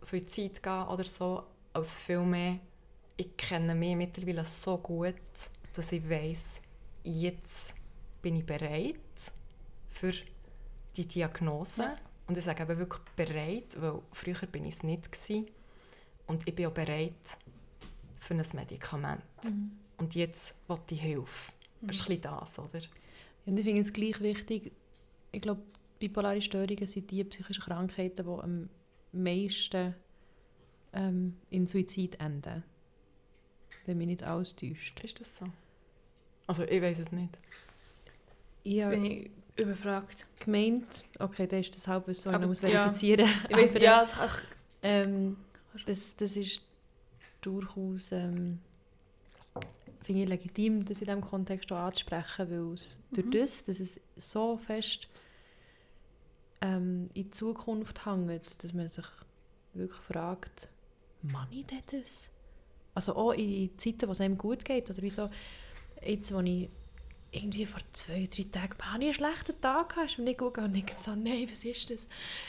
Suizid 0.01 0.63
gehen 0.63 0.87
oder 0.87 1.05
so, 1.05 1.45
als 1.73 1.99
viel 1.99 2.21
mehr, 2.21 2.61
ich 3.17 3.37
kenne 3.37 3.75
mich 3.75 3.97
mittlerweile 3.97 4.45
so 4.45 4.79
gut, 4.79 5.15
dass 5.73 5.93
ich 5.93 6.09
weiß, 6.09 6.61
jetzt 7.03 7.75
bin 8.23 8.37
ich 8.37 8.47
bereit 8.47 8.97
für 9.89 10.13
die 10.97 11.07
Diagnose. 11.07 11.83
Ja. 11.83 11.97
Und 12.27 12.39
ich 12.39 12.45
sage 12.45 12.63
eben 12.63 12.79
wirklich 12.79 13.03
bereit, 13.17 13.77
weil 13.81 14.01
früher 14.13 14.47
bin 14.47 14.65
ich 14.65 14.77
es 14.77 14.83
nicht 14.83 15.11
gewesen. 15.11 15.49
Und 16.27 16.47
ich 16.49 16.55
bin 16.55 16.67
auch 16.67 16.73
bereit 16.73 17.37
für 18.19 18.35
ein 18.35 18.47
Medikament. 18.55 19.23
Und 19.99 20.15
jetzt 20.15 20.55
will 20.69 20.79
ich 20.91 21.01
Hilfe. 21.01 21.53
Das 21.83 21.97
ist 21.97 22.03
ein 22.03 22.21
bisschen 22.21 22.23
das, 22.23 22.59
oder? 22.59 22.81
Und 23.47 23.59
ich 23.59 23.65
finde 23.65 23.83
es 23.83 23.93
gleich 23.93 24.21
wichtig, 24.21 24.73
ich 25.33 25.43
glaube, 25.43 25.63
bipolare 25.99 26.43
Störungen 26.43 26.87
sind 26.87 27.11
die 27.11 27.25
psychischen 27.25 27.63
Krankheiten, 27.65 28.25
die 28.25 28.31
am 28.43 28.69
meisten 29.13 29.95
ähm, 30.93 31.37
in 31.51 31.67
Suizid 31.67 32.21
enden. 32.21 32.63
Wenn 33.87 33.99
mich 33.99 34.07
nicht 34.07 34.23
alles 34.23 34.55
täuscht. 34.57 35.01
Ist 35.03 35.21
das 35.21 35.37
so? 35.39 35.47
Also 36.47 36.65
ich 36.65 36.81
weiß 36.83 36.99
es 37.01 37.13
nicht. 37.13 37.37
Ich 38.63 38.75
Jetzt 38.75 38.91
bin 38.91 39.05
ich 39.05 39.31
überfragt. 39.57 40.27
gemeint, 40.41 41.05
okay, 41.19 41.47
dann 41.47 41.61
ist 41.61 41.75
das 41.77 41.87
Halbwissen, 41.87 42.23
so, 42.25 42.31
ich 42.31 42.37
Aber- 42.37 42.47
muss 42.47 42.61
ja. 42.63 42.69
verifizieren. 42.71 43.29
Ich 43.49 43.57
weiss, 43.57 43.71
Aber, 43.71 43.81
ja, 43.81 44.09
ach, 44.19 44.43
Ähm, 44.83 45.37
das, 45.87 46.15
das 46.17 46.37
ist 46.37 46.61
durchaus 47.41 48.13
ähm, 48.13 48.59
finde 50.03 50.23
ich 50.23 50.29
legitim, 50.29 50.85
das 50.85 51.01
in 51.01 51.07
diesem 51.07 51.21
Kontext 51.23 51.73
auch 51.73 51.77
anzusprechen, 51.79 52.51
weil 52.51 52.75
es 52.75 52.99
durch 53.11 53.27
Mhm. 53.27 53.31
das, 53.31 53.65
dass 53.65 53.81
es 53.81 53.99
so 54.17 54.59
fest 54.59 55.09
ähm, 56.65 57.09
in 57.15 57.25
die 57.25 57.31
Zukunft 57.31 58.07
hängt, 58.07 58.63
dass 58.63 58.73
man 58.73 58.89
sich 58.91 59.07
wirklich 59.75 60.01
fragt, 60.01 60.69
«Mann 61.23 61.49
ich 61.51 61.67
das?» 61.67 62.29
Also 62.95 63.17
auch 63.17 63.33
in 63.33 63.77
Zeiten, 63.77 64.07
wo 64.09 64.13
es 64.13 64.21
einem 64.21 64.39
gut 64.39 64.65
geht, 64.65 64.89
oder 64.91 65.03
wieso 65.03 65.29
jetzt, 66.05 66.33
wo 66.33 66.41
ich 66.41 66.69
irgendwie 67.33 67.67
vor 67.67 67.81
zwei, 67.91 68.23
drei 68.33 68.45
Tagen 68.45 68.75
habe 68.83 68.99
ich 69.03 69.07
einen 69.07 69.15
schlechten 69.15 69.61
Tag 69.61 69.89
gehabt, 69.89 70.09
ist 70.11 70.19
mir 70.19 70.25
nicht 70.27 70.39
gut 70.39 70.55
gegangen. 70.55 70.73
Und 70.73 70.79
ich 70.79 70.95
so, 71.01 71.17
nein, 71.17 71.49
was 71.51 71.65
ist 71.65 71.91
das? 71.91 72.07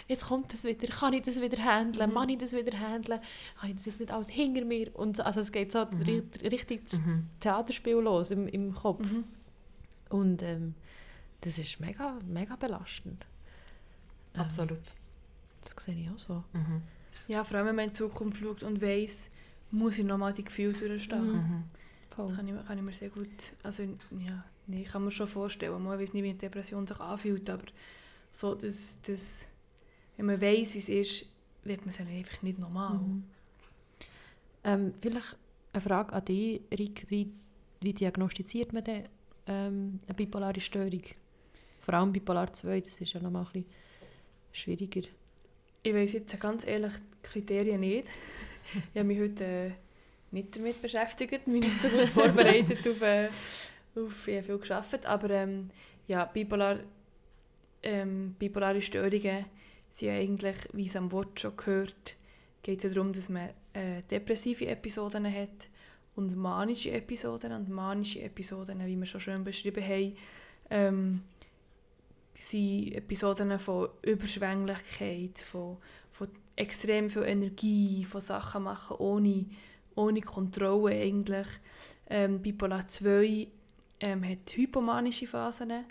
Jetzt 0.07 0.27
kommt 0.27 0.53
das 0.53 0.63
wieder, 0.63 0.85
kann 0.87 1.13
ich 1.13 1.23
das 1.23 1.41
wieder 1.41 1.57
handeln? 1.63 2.11
Mhm. 2.11 2.13
Kann 2.13 2.29
ich 2.29 2.37
das 2.37 2.51
wieder 2.53 2.77
handeln? 2.79 3.19
Habe 3.57 3.69
ich 3.69 3.75
das 3.77 3.85
jetzt 3.87 3.99
nicht 3.99 4.11
alles 4.11 4.29
hinter 4.29 4.63
mir? 4.63 4.95
Und 4.95 5.19
also 5.25 5.39
es 5.39 5.51
geht 5.51 5.71
so 5.71 5.79
Mhm. 5.79 6.01
ri- 6.03 6.51
richtig 6.51 6.85
das 6.85 6.99
Mhm. 6.99 7.27
Theaterspiel 7.39 7.95
los 7.95 8.29
im, 8.29 8.47
im 8.47 8.75
Kopf. 8.75 9.11
Mhm. 9.11 9.23
Und 10.09 10.43
ähm, 10.43 10.75
das 11.41 11.57
ist 11.57 11.79
mega, 11.79 12.19
mega 12.27 12.55
belastend. 12.55 13.25
Ähm, 14.35 14.41
Absolut. 14.41 14.81
Das 15.61 15.83
sehe 15.83 15.95
ich 15.95 16.09
auch 16.09 16.17
so. 16.17 16.43
Mhm. 16.53 16.81
Ja, 17.27 17.43
vor 17.43 17.57
allem 17.57 17.67
wenn 17.67 17.75
man 17.75 17.85
in 17.85 17.91
die 17.91 17.97
Zukunft 17.97 18.39
schaut 18.39 18.63
und 18.63 18.81
weiss, 18.81 19.29
muss 19.71 19.97
ich 19.97 20.05
nochmal 20.05 20.33
die 20.33 20.43
Gefühle 20.43 20.73
durchstehen. 20.73 21.27
Mhm. 21.27 21.33
Mhm. 21.33 21.63
Voll. 22.15 22.27
Das 22.27 22.35
kann 22.35 22.47
ich, 22.47 22.65
kann 22.65 22.77
ich 22.77 22.83
mir 22.83 22.93
sehr 22.93 23.09
gut, 23.09 23.27
also 23.63 23.83
ja, 23.83 24.45
nee, 24.67 24.83
ich 24.83 24.87
kann 24.87 25.03
mir 25.03 25.11
schon 25.11 25.27
vorstellen, 25.27 25.83
man 25.83 25.99
weiß 25.99 26.13
nicht, 26.13 26.23
wie 26.23 26.29
eine 26.29 26.37
Depression 26.37 26.87
sich 26.87 26.99
anfühlt, 26.99 27.49
aber 27.49 27.65
so, 28.31 28.55
das, 28.55 29.01
das, 29.01 29.47
wenn 30.15 30.27
man 30.27 30.39
weiß, 30.39 30.75
wie 30.75 30.79
es 30.79 30.89
ist, 30.89 31.25
wird 31.63 31.81
man 31.81 31.89
es 31.89 31.97
dann 31.97 32.07
einfach 32.07 32.41
nicht 32.41 32.59
normal. 32.59 32.99
Mhm. 32.99 33.23
Ähm, 34.63 34.93
vielleicht 34.99 35.35
eine 35.73 35.81
Frage 35.81 36.13
an 36.13 36.25
dich, 36.25 36.61
Rick. 36.71 37.05
Wie, 37.09 37.31
wie 37.81 37.93
diagnostiziert 37.93 38.73
man 38.73 38.83
denn 38.83 39.05
ähm, 39.47 39.99
eine 40.07 40.15
bipolare 40.15 40.59
Störung? 40.59 41.01
Vor 41.81 41.93
allem 41.93 42.11
bipolar 42.11 42.51
2, 42.51 42.81
das 42.81 42.99
ist 42.99 43.13
ja 43.13 43.21
noch 43.21 43.29
mal 43.29 43.41
ein 43.41 43.51
bisschen 43.51 43.65
schwieriger. 44.55 45.07
Ich 45.83 45.93
weiß 45.93 46.13
jetzt 46.13 46.39
ganz 46.39 46.65
ehrlich 46.65 46.93
die 46.93 47.27
Kriterien 47.27 47.81
nicht. 47.81 48.07
ich 48.93 48.99
habe 48.99 49.03
mich 49.03 49.19
heute 49.19 49.43
äh, 49.43 49.71
nicht 50.31 50.55
damit 50.55 50.81
beschäftigt, 50.81 51.47
mich 51.47 51.65
nicht 51.65 51.81
so 51.81 51.89
gut 51.89 52.09
vorbereitet 52.09 52.87
auf, 52.87 53.01
äh, 53.01 53.29
auf 53.95 54.27
ich 54.27 54.35
habe 54.37 54.43
viel 54.43 54.57
gearbeitet, 54.57 55.05
aber 55.05 55.29
ähm, 55.29 55.69
ja, 56.07 56.25
bipolar, 56.25 56.79
ähm, 57.83 58.35
bipolare 58.37 58.81
Störungen 58.81 59.45
sind 59.91 60.07
ja 60.07 60.13
eigentlich, 60.15 60.57
wie 60.73 60.85
es 60.85 60.95
am 60.95 61.11
Wort 61.11 61.39
schon 61.39 61.55
gehört, 61.55 62.17
geht 62.63 62.79
es 62.79 62.83
ja 62.83 62.89
darum, 62.95 63.13
dass 63.13 63.29
man 63.29 63.49
äh, 63.73 64.01
depressive 64.09 64.67
Episoden 64.67 65.31
hat 65.31 65.69
und 66.15 66.35
manische 66.35 66.91
Episoden. 66.91 67.51
Und 67.51 67.69
manische 67.69 68.21
Episoden, 68.21 68.85
wie 68.85 68.97
wir 68.97 69.05
schon 69.05 69.21
schön 69.21 69.43
beschrieben 69.43 69.83
haben, 69.83 70.17
ähm, 70.69 71.21
sind 72.35 72.93
Episoden 72.93 73.57
von 73.59 73.89
Überschwänglichkeit, 74.01 75.39
von, 75.39 75.77
von 76.11 76.27
extrem 76.55 77.09
viel 77.09 77.23
Energie, 77.23 78.03
von 78.05 78.21
Sachen 78.21 78.63
machen 78.63 78.97
ohne, 78.97 79.45
ohne 79.95 80.21
Kontrolle 80.21 80.95
eigentlich. 80.95 81.47
Ähm, 82.09 82.41
Bipolar 82.41 82.87
2 82.87 83.47
ähm, 84.01 84.23
hat 84.23 84.55
hypomanische 84.55 85.27
Phasen. 85.27 85.85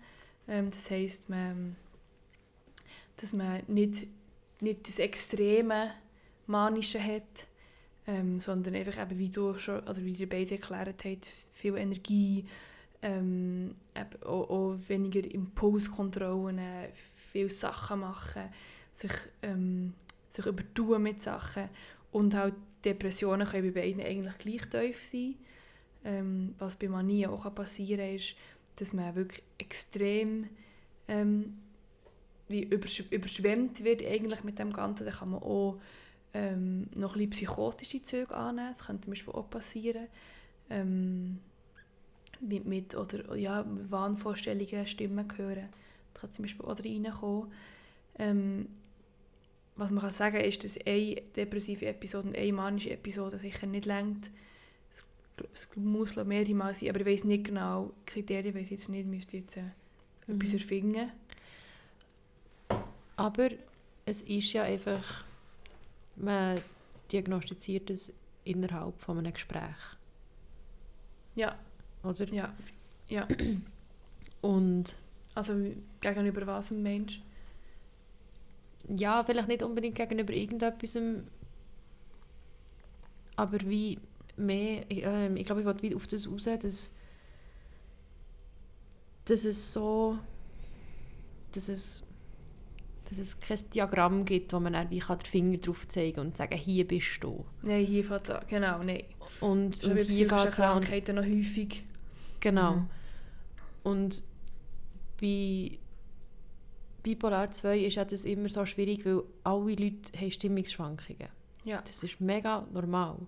Ähm, 0.46 0.70
das 0.70 0.90
heisst, 0.90 1.30
man, 1.30 1.76
dass 3.16 3.32
man 3.32 3.62
nicht, 3.66 4.06
nicht 4.60 4.86
das 4.86 4.98
extreme 4.98 5.92
Manische 6.46 7.02
hat, 7.02 7.46
ähm, 8.06 8.38
sondern 8.38 8.74
einfach 8.74 9.00
eben, 9.00 9.18
wie 9.18 9.30
du 9.30 9.58
schon, 9.58 9.80
oder 9.80 10.04
wie 10.04 10.12
ihr 10.12 10.28
beide 10.28 10.56
erklärt 10.56 11.04
habt, 11.06 11.26
viel 11.54 11.76
Energie, 11.76 12.44
ähm, 13.04 13.74
auch, 14.24 14.48
auch 14.48 14.76
weniger 14.88 15.22
Impulskontrollen, 15.30 16.58
viele 16.94 17.50
Sachen 17.50 18.00
machen, 18.00 18.44
sich, 18.92 19.12
ähm, 19.42 19.92
sich 20.30 20.46
übertun 20.46 21.02
mit 21.02 21.22
Sachen 21.22 21.68
und 22.12 22.34
halt 22.34 22.54
Depressionen 22.82 23.46
können 23.46 23.74
bei 23.74 23.82
beiden 23.82 24.00
eigentlich 24.02 24.38
gleich 24.38 24.68
tief 24.68 25.04
sein. 25.04 25.34
Ähm, 26.06 26.54
was 26.58 26.76
bei 26.76 26.88
Manie 26.88 27.26
auch 27.26 27.54
passieren 27.54 28.06
kann, 28.06 28.16
ist, 28.16 28.36
dass 28.76 28.92
man 28.94 29.14
wirklich 29.14 29.42
extrem 29.58 30.48
ähm, 31.06 31.58
wie 32.48 32.62
übersch 32.62 33.04
überschwemmt 33.10 33.84
wird 33.84 34.02
eigentlich 34.02 34.44
mit 34.44 34.58
dem 34.58 34.72
Ganzen. 34.72 35.04
Da 35.04 35.10
kann 35.10 35.30
man 35.30 35.42
auch 35.42 35.78
ähm, 36.32 36.88
noch 36.94 37.16
ein 37.16 37.30
psychotische 37.30 38.02
Züge 38.02 38.34
annehmen. 38.34 38.70
Das 38.72 38.86
könnte 38.86 39.02
zum 39.02 39.12
Beispiel 39.12 39.34
auch 39.34 39.48
passieren. 39.48 40.08
Ähm, 40.70 41.38
mit, 42.48 42.64
mit 42.66 42.94
oder 42.94 43.34
ja, 43.36 43.64
Wahnvorstellungen, 43.90 44.86
Stimmen 44.86 45.26
hören. 45.36 45.68
Das 46.12 46.22
kann 46.22 46.32
zum 46.32 46.44
Beispiel 46.44 46.66
auch 46.66 46.78
reinkommen. 46.78 47.52
Ähm, 48.18 48.68
was 49.76 49.90
man 49.90 50.02
kann 50.02 50.12
sagen 50.12 50.36
ist, 50.36 50.62
dass 50.62 50.78
eine 50.86 51.16
depressive 51.36 51.86
Episode 51.86 52.28
und 52.28 52.36
eine 52.36 52.52
manische 52.52 52.90
Episode 52.90 53.38
sicher 53.38 53.66
nicht 53.66 53.86
längt. 53.86 54.30
Es, 54.90 55.04
es 55.52 55.68
muss 55.74 56.14
mehrere 56.16 56.54
Mal 56.54 56.74
sein, 56.74 56.90
aber 56.90 57.00
ich 57.00 57.06
weiß 57.06 57.24
nicht 57.24 57.44
genau, 57.44 57.90
die 58.02 58.12
Kriterien 58.12 58.54
weiß 58.54 58.66
ich 58.66 58.70
jetzt 58.70 58.88
nicht, 58.88 59.06
müsste 59.06 59.38
jetzt 59.38 59.56
äh, 59.56 59.62
etwas 60.28 60.52
Mhm. 60.52 60.58
erfinden. 60.58 61.10
Aber 63.16 63.48
es 64.06 64.20
ist 64.22 64.52
ja 64.52 64.62
einfach, 64.62 65.24
man 66.16 66.60
diagnostiziert 67.10 67.90
es 67.90 68.12
innerhalb 68.44 69.00
von 69.00 69.18
einem 69.18 69.32
Gespräch, 69.32 69.76
Ja, 71.36 71.58
oder? 72.04 72.32
ja, 72.32 72.52
ja. 73.08 73.26
Und 74.40 74.94
Also 75.34 75.54
gegenüber 76.00 76.46
was 76.46 76.70
ein 76.70 76.82
Mensch? 76.82 77.22
ja, 78.88 79.24
vielleicht 79.24 79.48
nicht 79.48 79.62
unbedingt 79.62 79.96
gegenüber 79.96 80.32
irgendetwas, 80.32 80.96
aber 83.36 83.60
wie 83.62 83.98
mehr, 84.36 84.84
ich, 84.88 85.02
ähm, 85.04 85.36
ich 85.36 85.44
glaube, 85.44 85.60
ich 85.60 85.66
wollte 85.66 85.82
wieder 85.82 85.96
auf 85.96 86.06
das 86.06 86.30
raus, 86.30 86.44
dass, 86.44 86.92
dass 89.24 89.44
es 89.44 89.72
so, 89.72 90.18
dass 91.52 91.68
es, 91.68 92.04
dass 93.08 93.18
es 93.18 93.40
kein 93.40 93.58
Diagramm 93.74 94.24
gibt, 94.24 94.52
wo 94.52 94.60
man 94.60 94.72
dann 94.72 94.90
wie 94.90 94.98
kann 94.98 95.18
den 95.18 95.26
Finger 95.26 95.58
drauf 95.58 95.86
zeigen 95.88 96.20
und 96.20 96.36
sagen, 96.36 96.56
hier 96.56 96.86
bist 96.86 97.22
du. 97.22 97.44
Nein, 97.62 97.84
hier 97.84 98.04
fängt 98.04 98.24
es 98.24 98.30
an. 98.30 98.44
Genau, 98.48 98.82
nein. 98.82 99.04
Und, 99.40 99.82
und 99.84 99.94
bei 99.94 100.02
hier 100.02 100.28
fängt 100.28 100.46
es 100.46 100.60
an. 100.60 100.80
Krankheiten 100.80 101.16
noch 101.16 101.24
häufig. 101.24 101.84
Genau. 102.44 102.74
Mhm. 102.76 102.90
Und 103.82 104.22
bei 105.20 105.78
Bipolar 107.02 107.50
2 107.50 107.78
ist 107.80 107.96
ja 107.96 108.04
das 108.04 108.24
immer 108.24 108.48
so 108.48 108.64
schwierig, 108.64 109.04
weil 109.04 109.22
alle 109.42 109.74
Leute 109.74 110.18
haben 110.18 110.30
Stimmungsschwankungen. 110.30 111.28
Ja. 111.64 111.82
Das 111.82 112.02
ist 112.02 112.20
mega 112.20 112.66
normal. 112.72 113.18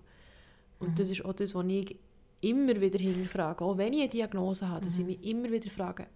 Und 0.79 0.89
Mhm. 0.91 0.95
das 0.95 1.09
ist 1.09 1.25
auch 1.25 1.33
das, 1.33 1.53
was 1.55 1.65
ich 1.67 1.97
immer 2.41 2.79
wieder 2.79 2.99
hinterfrage. 2.99 3.63
Auch 3.65 3.77
wenn 3.77 3.93
ich 3.93 4.01
eine 4.01 4.09
Diagnose 4.09 4.67
habe, 4.69 4.85
dass 4.85 4.93
ich 4.95 5.01
Mhm. 5.01 5.05
mich 5.07 5.23
immer 5.23 5.51
wieder 5.51 5.69
frage, 5.69 6.07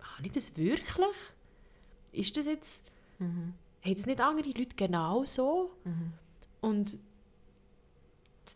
habe 0.00 0.26
ich 0.26 0.32
das 0.32 0.56
wirklich? 0.56 1.16
Ist 2.12 2.36
das 2.36 2.46
jetzt, 2.46 2.84
Mhm. 3.18 3.54
haben 3.82 3.94
das 3.94 4.06
nicht 4.06 4.20
andere 4.20 4.48
Leute 4.48 4.76
genau 4.76 5.24
so? 5.24 5.72
Mhm. 5.84 6.12
Und 6.60 6.96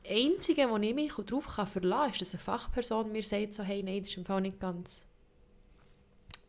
das 0.02 0.10
Einzige, 0.10 0.68
wo 0.70 0.76
ich 0.76 0.94
mich 0.94 1.12
darauf 1.12 1.46
kann 1.56 1.66
verlassen 1.66 2.00
kann, 2.02 2.10
ist, 2.12 2.20
dass 2.20 2.34
eine 2.34 2.40
Fachperson 2.42 3.12
mir 3.12 3.22
sagt, 3.22 3.54
so, 3.54 3.62
hey, 3.62 3.82
nein, 3.82 4.00
das 4.00 4.08
ist 4.10 4.16
im 4.16 4.24
Fall 4.24 4.40
nicht 4.40 4.60
ganz 4.60 5.04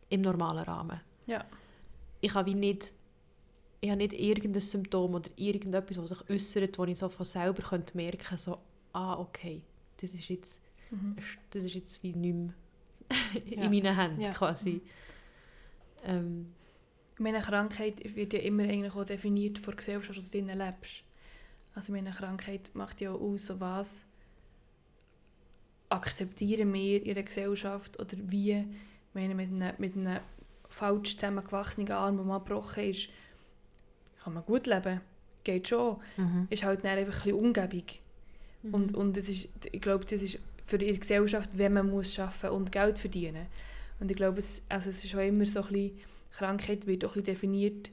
im 0.08 0.20
normalen 0.20 0.64
Rahmen. 0.64 1.00
Ja. 1.26 1.44
Ich 2.20 2.32
kann 2.32 2.46
wie 2.46 2.54
nicht 2.54 2.92
ich 3.82 3.90
habe 3.90 3.98
nicht 3.98 4.14
irgendein 4.14 4.62
Symptom 4.62 5.14
oder 5.14 5.30
irgendetwas, 5.36 5.98
was 5.98 6.08
sich 6.08 6.30
äußert, 6.30 6.78
wo 6.78 6.84
ich 6.84 6.98
so 6.98 7.08
von 7.10 7.26
selber 7.26 7.62
könnte 7.62 7.94
merken 7.96 8.38
so, 8.38 8.58
ah, 8.94 9.18
okay, 9.18 9.62
das 10.00 10.14
ist 10.14 10.28
jetzt, 10.28 10.60
Mhm. 10.90 11.16
das 11.50 11.64
ist 11.64 11.74
jetzt 11.74 12.02
wie 12.02 12.12
nicht 12.14 12.34
mehr 12.34 12.54
in 13.44 13.62
Ja. 13.62 13.68
meinen 13.68 13.94
Händen 13.94 14.20
Ja. 14.22 14.32
quasi. 14.32 14.80
Ähm, 16.04 16.52
Meine 17.18 17.40
Krankheit 17.40 18.14
wird 18.16 18.32
ja 18.34 18.40
immer 18.40 18.64
eigentlich 18.64 18.94
auch 18.94 19.04
definiert 19.04 19.58
von 19.58 19.72
der 19.72 19.76
Gesellschaft, 19.76 20.18
wo 20.18 20.38
du 20.38 20.54
lebst. 20.54 21.02
Also 21.76 21.92
meine 21.92 22.10
Krankheit 22.10 22.70
macht 22.72 23.02
ja 23.02 23.12
auch 23.12 23.20
aus, 23.20 23.52
was 23.60 24.06
akzeptieren 25.90 26.72
wir 26.72 27.04
in 27.04 27.14
der 27.14 27.22
Gesellschaft 27.22 28.00
oder 28.00 28.16
wie, 28.16 28.64
meine, 29.12 29.34
mit 29.34 29.50
einem, 29.50 29.74
mit 29.76 29.94
einem 29.94 30.20
falsch 30.70 31.16
zusammengewachsenen 31.18 31.92
Arm, 31.92 32.16
der 32.16 32.24
mal 32.24 32.38
gebrochen 32.38 32.84
ist, 32.84 33.10
kann 34.24 34.32
man 34.32 34.44
gut 34.44 34.66
leben, 34.66 35.02
geht 35.44 35.68
schon. 35.68 35.98
Mhm. 36.16 36.46
Ist 36.48 36.64
halt 36.64 36.82
dann 36.82 36.96
einfach 36.96 37.12
ein 37.12 37.22
bisschen 37.24 37.44
Umgebung. 37.44 37.84
Und, 38.62 38.92
mhm. 38.92 38.98
und 38.98 39.16
das 39.18 39.28
ist, 39.28 39.50
ich 39.70 39.80
glaube, 39.82 40.06
das 40.06 40.22
ist 40.22 40.38
für 40.64 40.78
die 40.78 40.98
Gesellschaft, 40.98 41.50
wenn 41.52 41.74
man 41.74 41.90
muss 41.90 42.18
arbeiten 42.18 42.54
und 42.54 42.72
Geld 42.72 42.98
verdienen. 42.98 43.48
Und 44.00 44.10
ich 44.10 44.16
glaube, 44.16 44.38
es, 44.38 44.62
also 44.70 44.88
es 44.88 45.04
ist 45.04 45.14
auch 45.14 45.20
immer 45.20 45.44
so 45.44 45.60
ein 45.60 45.68
bisschen, 45.68 46.00
Krankheit 46.32 46.86
wird 46.86 47.04
auch 47.04 47.10
ein 47.10 47.22
bisschen 47.22 47.34
definiert 47.34 47.90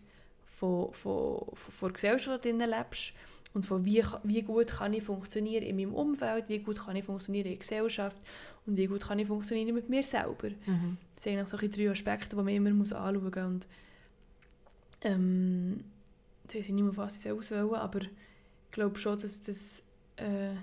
von, 0.57 0.93
von, 0.93 1.45
von, 1.53 1.73
von 1.73 1.89
der 1.89 1.93
Gesellschaft, 1.93 2.45
in 2.45 2.59
der 2.59 2.67
du 2.67 2.77
lebst. 2.77 3.13
Und 3.53 3.65
von 3.65 3.85
wie, 3.85 4.03
wie 4.23 4.41
gut 4.41 4.67
kann 4.67 4.93
ich 4.93 5.03
funktionieren 5.03 5.63
in 5.63 5.75
meinem 5.75 5.93
Umfeld, 5.93 6.49
wie 6.49 6.59
gut 6.59 6.79
kann 6.79 6.95
ich 6.95 7.05
funktionieren 7.05 7.45
in 7.45 7.51
der 7.51 7.59
Gesellschaft 7.59 8.17
und 8.65 8.77
wie 8.77 8.87
gut 8.87 9.01
kann 9.01 9.19
ich 9.19 9.27
funktionieren 9.27 9.75
mit 9.75 9.89
mir 9.89 10.01
selber. 10.03 10.49
Mhm. 10.65 10.97
Das 11.15 11.23
sind 11.23 11.37
eigentlich 11.37 11.49
so 11.49 11.57
drei 11.57 11.91
Aspekte, 11.91 12.35
die 12.35 12.41
man 12.41 12.47
immer 12.47 12.71
muss 12.71 12.93
anschauen 12.93 13.23
muss. 13.23 13.35
Und 13.35 13.67
ähm, 15.01 15.83
jetzt 16.43 16.55
weiss 16.55 16.67
ich 16.67 16.73
nicht 16.73 16.83
mehr, 16.83 16.97
was 16.97 17.23
ich 17.23 17.31
auswählen 17.31 17.73
aber 17.75 18.01
ich 18.01 18.09
glaube 18.71 18.97
schon, 18.97 19.19
dass 19.19 19.41
das 19.43 19.83
äh, 20.15 20.55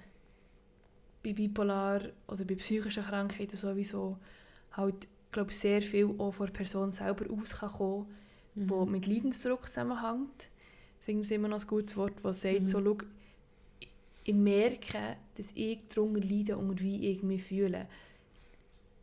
bei 1.22 1.32
bipolar 1.32 2.00
oder 2.26 2.44
bei 2.44 2.56
psychischen 2.56 3.04
Krankheiten 3.04 3.56
sowieso 3.56 4.18
halt, 4.72 5.06
glaube 5.30 5.52
sehr 5.52 5.80
viel 5.80 6.12
auch 6.18 6.32
von 6.32 6.46
der 6.46 6.52
Person 6.52 6.90
selber 6.90 7.26
aus 7.32 7.54
kann 7.54 7.70
kommen, 7.70 8.06
Mhm. 8.54 8.70
wo 8.70 8.84
mit 8.84 9.06
Leidensdruck 9.06 9.66
zusammenhängt. 9.66 10.48
Finde 11.10 11.24
es 11.24 11.30
immer 11.32 11.48
noch 11.48 11.60
ein 11.60 11.66
gutes 11.66 11.96
Wort, 11.96 12.12
das 12.22 12.40
sagt, 12.42 12.60
Mhm. 12.60 12.66
so, 12.68 12.80
schau, 12.84 12.98
ich- 14.24 14.32
merke, 14.34 15.16
dass 15.36 15.50
ich 15.56 15.78
darunter 15.92 16.20
leide 16.20 16.56
und 16.56 16.80
wie 16.80 17.10
ich 17.10 17.24
mich 17.24 17.42
fühle. 17.42 17.88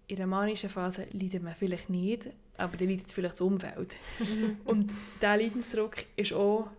In 0.08 0.16
der 0.16 0.26
manischen 0.28 0.70
Phase 0.70 1.06
leidet 1.12 1.44
man 1.44 1.54
vielleicht 1.54 1.90
nicht, 1.90 2.30
aber 2.56 2.78
dann 2.78 2.88
leidet 2.88 3.12
vielleicht 3.12 3.34
das 3.34 3.42
Umfeld. 3.42 3.98
Mhm. 4.20 4.56
Und 4.64 4.94
dieser 5.18 5.36
Leidensdruck 5.36 5.98
ist 6.16 6.32
auch 6.32 6.70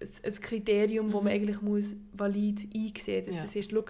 ein, 0.00 0.32
Kriterium, 0.40 1.06
das 1.06 1.14
Mhm. 1.20 1.24
man 1.24 1.32
eigentlich 1.34 1.62
muss 1.62 1.94
valid 2.14 2.66
einsehen 2.74 3.26
muss. 3.26 3.36
Ja. 3.36 3.42
Das 3.42 3.54
ist, 3.54 3.70
schau, 3.70 3.84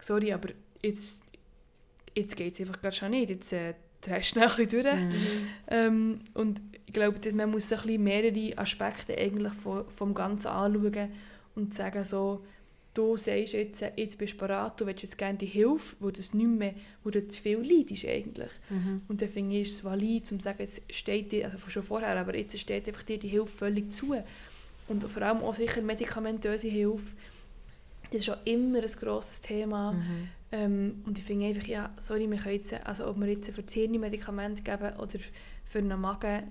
sorry, 0.00 0.32
aber 0.32 0.48
jetzt, 0.82 1.22
jetzt 2.16 2.34
geht 2.36 2.54
es 2.54 2.60
einfach 2.60 2.82
gar 2.82 2.90
schon 2.90 3.12
nicht. 3.12 3.30
Jetzt 3.30 3.52
äh, 3.52 3.74
drehst 4.00 4.28
schnell 4.28 4.48
ein 4.48 4.56
bisschen 4.56 4.82
durch. 4.82 4.94
Mhm. 4.94 5.48
Ähm, 5.68 6.20
und 6.34 6.60
ich 6.86 6.92
glaube, 6.92 7.18
man 7.32 7.50
muss 7.50 7.72
ein 7.72 7.78
bisschen 7.80 8.02
mehrere 8.02 8.58
Aspekte 8.58 9.16
eigentlich 9.16 9.52
vom, 9.54 9.84
vom 9.88 10.14
Ganzen 10.14 10.48
anschauen 10.48 11.10
und 11.54 11.74
sagen 11.74 12.04
so, 12.04 12.44
du 12.96 13.16
sagst 13.16 13.52
jetzt, 13.52 13.84
jetzt 13.96 14.18
bist 14.18 14.34
du 14.34 14.38
bereit, 14.38 14.72
du 14.80 14.86
willst 14.86 15.02
jetzt 15.02 15.18
gerne 15.18 15.36
die 15.36 15.46
Hilfe, 15.46 15.96
wo 16.00 16.10
das 16.10 16.32
nicht 16.32 16.46
mehr, 16.48 16.74
wo 17.04 17.10
du 17.10 17.26
zu 17.28 17.42
viel 17.42 17.58
leidest 17.58 18.06
eigentlich. 18.06 18.50
Mhm. 18.70 19.02
Und 19.08 19.20
dann 19.20 19.28
finde 19.28 19.56
ich 19.56 19.68
es 19.68 19.84
valid, 19.84 20.30
um 20.32 20.38
zu 20.38 20.44
sagen, 20.44 20.62
es 20.62 20.80
steht 20.90 21.32
dir, 21.32 21.44
also 21.44 21.58
schon 21.68 21.82
vorher, 21.82 22.16
aber 22.16 22.36
jetzt 22.36 22.58
steht 22.58 22.88
einfach 22.88 23.02
dir 23.02 23.18
die 23.18 23.28
Hilfe 23.28 23.54
völlig 23.54 23.92
zu. 23.92 24.16
Und 24.88 25.02
vor 25.02 25.22
allem 25.22 25.38
auch 25.38 25.54
sicher 25.54 25.82
medikamentöse 25.82 26.68
Hilfe, 26.68 27.12
das 28.10 28.20
ist 28.20 28.30
auch 28.30 28.38
immer 28.44 28.78
ein 28.78 28.90
grosses 29.00 29.40
Thema. 29.40 29.92
Mhm. 29.92 30.28
Ähm, 30.52 31.02
und 31.06 31.18
ich 31.18 31.24
finde 31.24 31.46
einfach, 31.46 31.66
ja, 31.66 31.92
sorry, 31.98 32.30
wir 32.30 32.38
können 32.38 32.54
jetzt, 32.54 32.72
also 32.86 33.06
ob 33.08 33.18
wir 33.18 33.26
jetzt 33.28 33.50
für 33.50 33.62
das 33.62 33.74
Hirn 33.74 33.98
Medikamente 34.00 34.62
geben 34.62 34.96
oder 34.98 35.18
für 35.64 35.78
einen 35.78 36.00
Magen, 36.00 36.44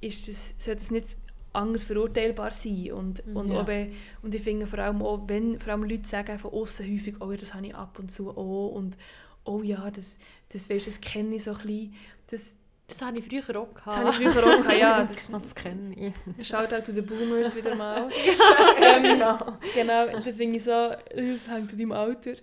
ist 0.00 0.28
das, 0.28 0.54
sollte 0.58 0.80
es 0.80 0.90
nicht 0.90 1.16
anders 1.52 1.84
verurteilbar 1.84 2.50
sein. 2.50 2.92
Und, 2.92 3.26
Mhm. 3.26 3.36
und, 3.36 3.50
Ja. 3.50 3.60
ob, 3.62 3.68
äh, 3.70 3.90
und 4.22 4.34
ich 4.34 4.42
finde 4.42 4.66
vor 4.66 4.78
allem 4.80 5.02
auch, 5.02 5.22
wenn 5.26 5.58
vor 5.58 5.72
allem 5.72 5.84
Leute 5.84 6.06
sagen 6.06 6.38
von 6.38 6.52
außen 6.52 6.86
häufig, 6.86 7.16
oh 7.20 7.30
ja, 7.30 7.38
das 7.38 7.54
habe 7.54 7.66
ich 7.66 7.74
ab 7.74 7.98
und 7.98 8.10
zu 8.10 8.30
auch 8.30 8.68
und 8.72 8.98
oh 9.44 9.62
ja, 9.62 9.90
das, 9.90 10.18
das, 10.50 10.68
weisst, 10.68 10.86
das 10.88 11.00
kenne 11.00 11.36
ich 11.36 11.44
so 11.44 11.52
ein 11.52 11.56
bisschen. 11.58 11.94
Das, 12.28 12.56
Das 12.88 13.02
habe 13.02 13.18
ich 13.18 13.24
früher 13.26 13.60
auch 13.60 13.74
gehabt. 13.74 13.86
das 13.86 14.14
habe 14.14 14.22
ich 14.22 14.28
früher 14.28 14.44
auch 14.46 14.62
gehabt, 14.62 14.78
ja. 14.78 15.00
Das, 15.06 15.30
Das 15.30 15.54
kenne 15.54 16.12
ich. 16.38 16.46
Shoutout 16.48 16.82
to 16.82 16.92
the 16.92 17.00
Boomers 17.02 17.54
wieder 17.56 17.74
mal. 17.74 18.08
ähm, 18.80 19.02
Genau. 19.02 19.38
Genau, 19.74 20.06
da 20.06 20.32
finde 20.32 20.56
ich 20.58 20.64
so, 20.64 20.70
das 20.70 21.48
hängt 21.48 21.72
an 21.72 21.78
deinem 21.78 21.92
Alter. 21.92 22.34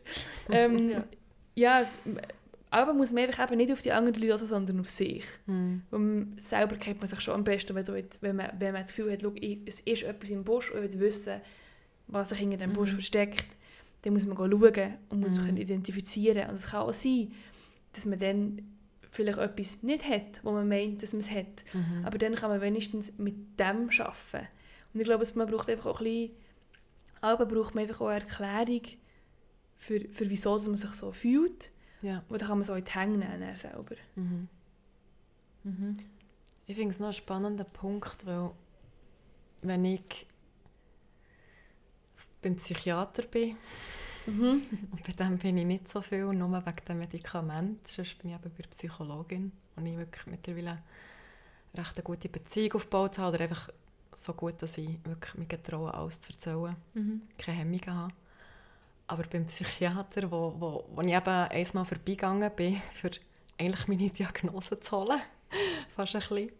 Ähm, 0.49 0.89
Ja. 0.89 1.03
ja, 1.55 1.85
aber 2.69 2.93
muss 2.93 3.13
man 3.13 3.23
einfach 3.25 3.45
eben 3.47 3.57
nicht 3.57 3.71
auf 3.71 3.81
die 3.81 3.91
anderen 3.91 4.15
Leute 4.15 4.33
hören, 4.39 4.47
sondern 4.47 4.79
auf 4.79 4.89
sich. 4.89 5.23
Mhm. 5.45 5.83
Und 5.91 6.37
selber 6.41 6.75
kennt 6.75 6.99
man 6.99 7.07
sich 7.07 7.21
schon 7.21 7.35
am 7.35 7.43
besten, 7.43 7.73
wenn, 7.75 7.85
du 7.85 7.95
jetzt, 7.95 8.21
wenn, 8.21 8.35
man, 8.35 8.49
wenn 8.59 8.73
man 8.73 8.81
das 8.81 8.95
Gefühl 8.95 9.11
hat, 9.13 9.23
es 9.67 9.79
ist 9.81 10.03
etwas 10.03 10.29
im 10.31 10.43
Busch 10.43 10.71
und 10.71 10.83
ich 10.83 10.93
will 10.93 11.01
wissen, 11.01 11.39
was 12.07 12.29
sich 12.29 12.39
hinter 12.39 12.57
dem 12.57 12.73
Busch 12.73 12.89
Mhm. 12.91 12.95
versteckt, 12.95 13.45
dann 14.01 14.13
muss 14.13 14.25
man 14.25 14.35
schauen 14.35 14.93
und 15.09 15.19
muss 15.21 15.35
Mhm. 15.35 15.41
sich 15.51 15.59
identifizieren. 15.59 16.49
Und 16.49 16.55
es 16.55 16.67
kann 16.71 16.81
auch 16.81 16.93
sein, 16.93 17.31
dass 17.93 18.05
man 18.05 18.19
dann 18.19 18.61
vielleicht 19.13 19.37
etwas 19.37 19.83
nicht 19.83 20.09
hat, 20.09 20.43
wo 20.43 20.51
man 20.51 20.67
meint, 20.67 21.03
dass 21.03 21.13
man 21.13 21.19
es 21.19 21.29
hat. 21.29 21.63
Mhm. 21.73 22.03
Aber 22.03 22.17
dann 22.17 22.33
kann 22.33 22.49
man 22.49 22.61
wenigstens 22.61 23.15
mit 23.19 23.59
dem 23.59 23.89
arbeiten. 23.89 24.47
Und 24.93 24.99
ich 24.99 25.05
glaube, 25.05 25.25
man 25.35 25.47
braucht 25.47 25.69
einfach 25.69 25.85
auch 25.85 25.99
ein 25.99 26.03
bisschen, 26.03 26.31
aber 27.21 27.45
braucht 27.45 27.75
man 27.75 27.83
einfach 27.83 28.01
auch 28.01 28.07
eine 28.07 28.21
Erklärung 28.21 28.81
für, 29.77 29.99
für 30.11 30.29
wieso 30.29 30.55
dass 30.57 30.67
man 30.67 30.77
sich 30.77 30.89
so 30.91 31.11
fühlt. 31.11 31.69
ja. 32.01 32.23
Und 32.27 32.41
dann 32.41 32.49
kann 32.49 32.57
man 32.57 32.65
so 32.65 32.73
in 32.73 32.83
die 32.83 32.91
Hänge 32.91 33.17
nehmen 33.19 33.55
selber. 33.55 33.95
Mhm. 34.15 34.47
Mhm. 35.63 35.93
Ich 36.65 36.75
finde 36.75 36.89
es 36.89 36.99
noch 36.99 37.07
einen 37.07 37.13
spannenden 37.13 37.67
Punkt, 37.71 38.25
weil 38.25 38.49
wenn 39.61 39.85
ich 39.85 40.25
beim 42.41 42.55
Psychiater 42.55 43.23
bin, 43.23 43.57
und 44.27 45.03
bei 45.05 45.13
dem 45.13 45.37
bin 45.37 45.57
ich 45.57 45.65
nicht 45.65 45.87
so 45.87 46.01
viel, 46.01 46.25
nur 46.25 46.51
wegen 46.65 46.85
dem 46.87 46.99
Medikament, 46.99 47.87
sonst 47.87 48.17
bin 48.19 48.29
ich 48.31 48.35
eben 48.35 48.43
bei 48.55 48.61
der 48.61 48.69
Psychologin 48.69 49.51
und 49.75 49.85
ich 49.85 49.97
wirklich 49.97 50.25
mittlerweile 50.27 50.81
recht 51.75 51.95
eine 51.95 52.03
gute 52.03 52.29
Beziehung 52.29 52.73
aufgebaut 52.73 53.17
habe 53.17 53.35
oder 53.35 53.43
einfach 53.45 53.69
so 54.15 54.33
gut, 54.33 54.61
dass 54.61 54.77
ich 54.77 54.89
wirklich 55.05 55.35
mich 55.35 55.47
getraue, 55.49 55.93
alles 55.93 56.19
zu 56.21 56.31
erzählen, 56.31 56.75
Mhm. 56.93 57.21
keine 57.37 57.57
Hemmungen 57.57 57.93
habe. 57.93 58.13
Aber 59.07 59.23
beim 59.23 59.45
Psychiater, 59.45 60.31
wo, 60.31 60.55
wo, 60.59 60.85
wo 60.93 61.01
ich 61.01 61.13
eben 61.13 61.27
einmal 61.27 61.85
vorbeigegangen 61.85 62.51
bin, 62.55 62.81
für 62.93 63.11
eigentlich 63.57 63.87
meine 63.87 64.09
Diagnose 64.09 64.79
zu 64.79 64.97
holen, 64.97 65.19
fast 65.95 66.15
ein 66.15 66.21
bisschen, 66.21 66.51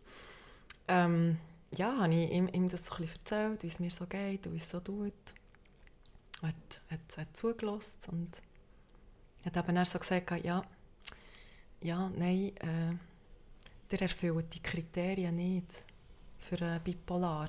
ähm, 0.88 1.38
ja, 1.76 1.98
habe 1.98 2.14
ich 2.14 2.32
ihm, 2.32 2.48
ihm 2.50 2.70
das 2.70 2.86
so 2.86 2.94
ein 2.96 3.02
bisschen 3.02 3.20
erzählt, 3.20 3.64
wie 3.64 3.68
es 3.68 3.80
mir 3.80 3.90
so 3.90 4.06
geht 4.06 4.46
und 4.46 4.54
wie 4.54 4.58
es 4.58 4.70
so 4.70 4.80
tut. 4.80 5.14
Er 6.44 6.50
hat, 6.50 6.82
hat, 6.90 7.18
hat 7.18 7.38
zugelassen 7.38 8.12
und 8.12 8.42
hat 9.46 9.58
eben 9.58 9.76
dann 9.76 9.86
so 9.86 9.98
gesagt, 9.98 10.44
ja, 10.44 10.62
ja, 11.82 12.10
nein, 12.16 12.56
äh, 12.58 12.96
der 13.92 14.02
erfüllt 14.02 14.54
die 14.54 14.62
Kriterien 14.62 15.36
nicht 15.36 15.84
für 16.40 16.60
äh, 16.62 16.80
bipolar. 16.84 17.48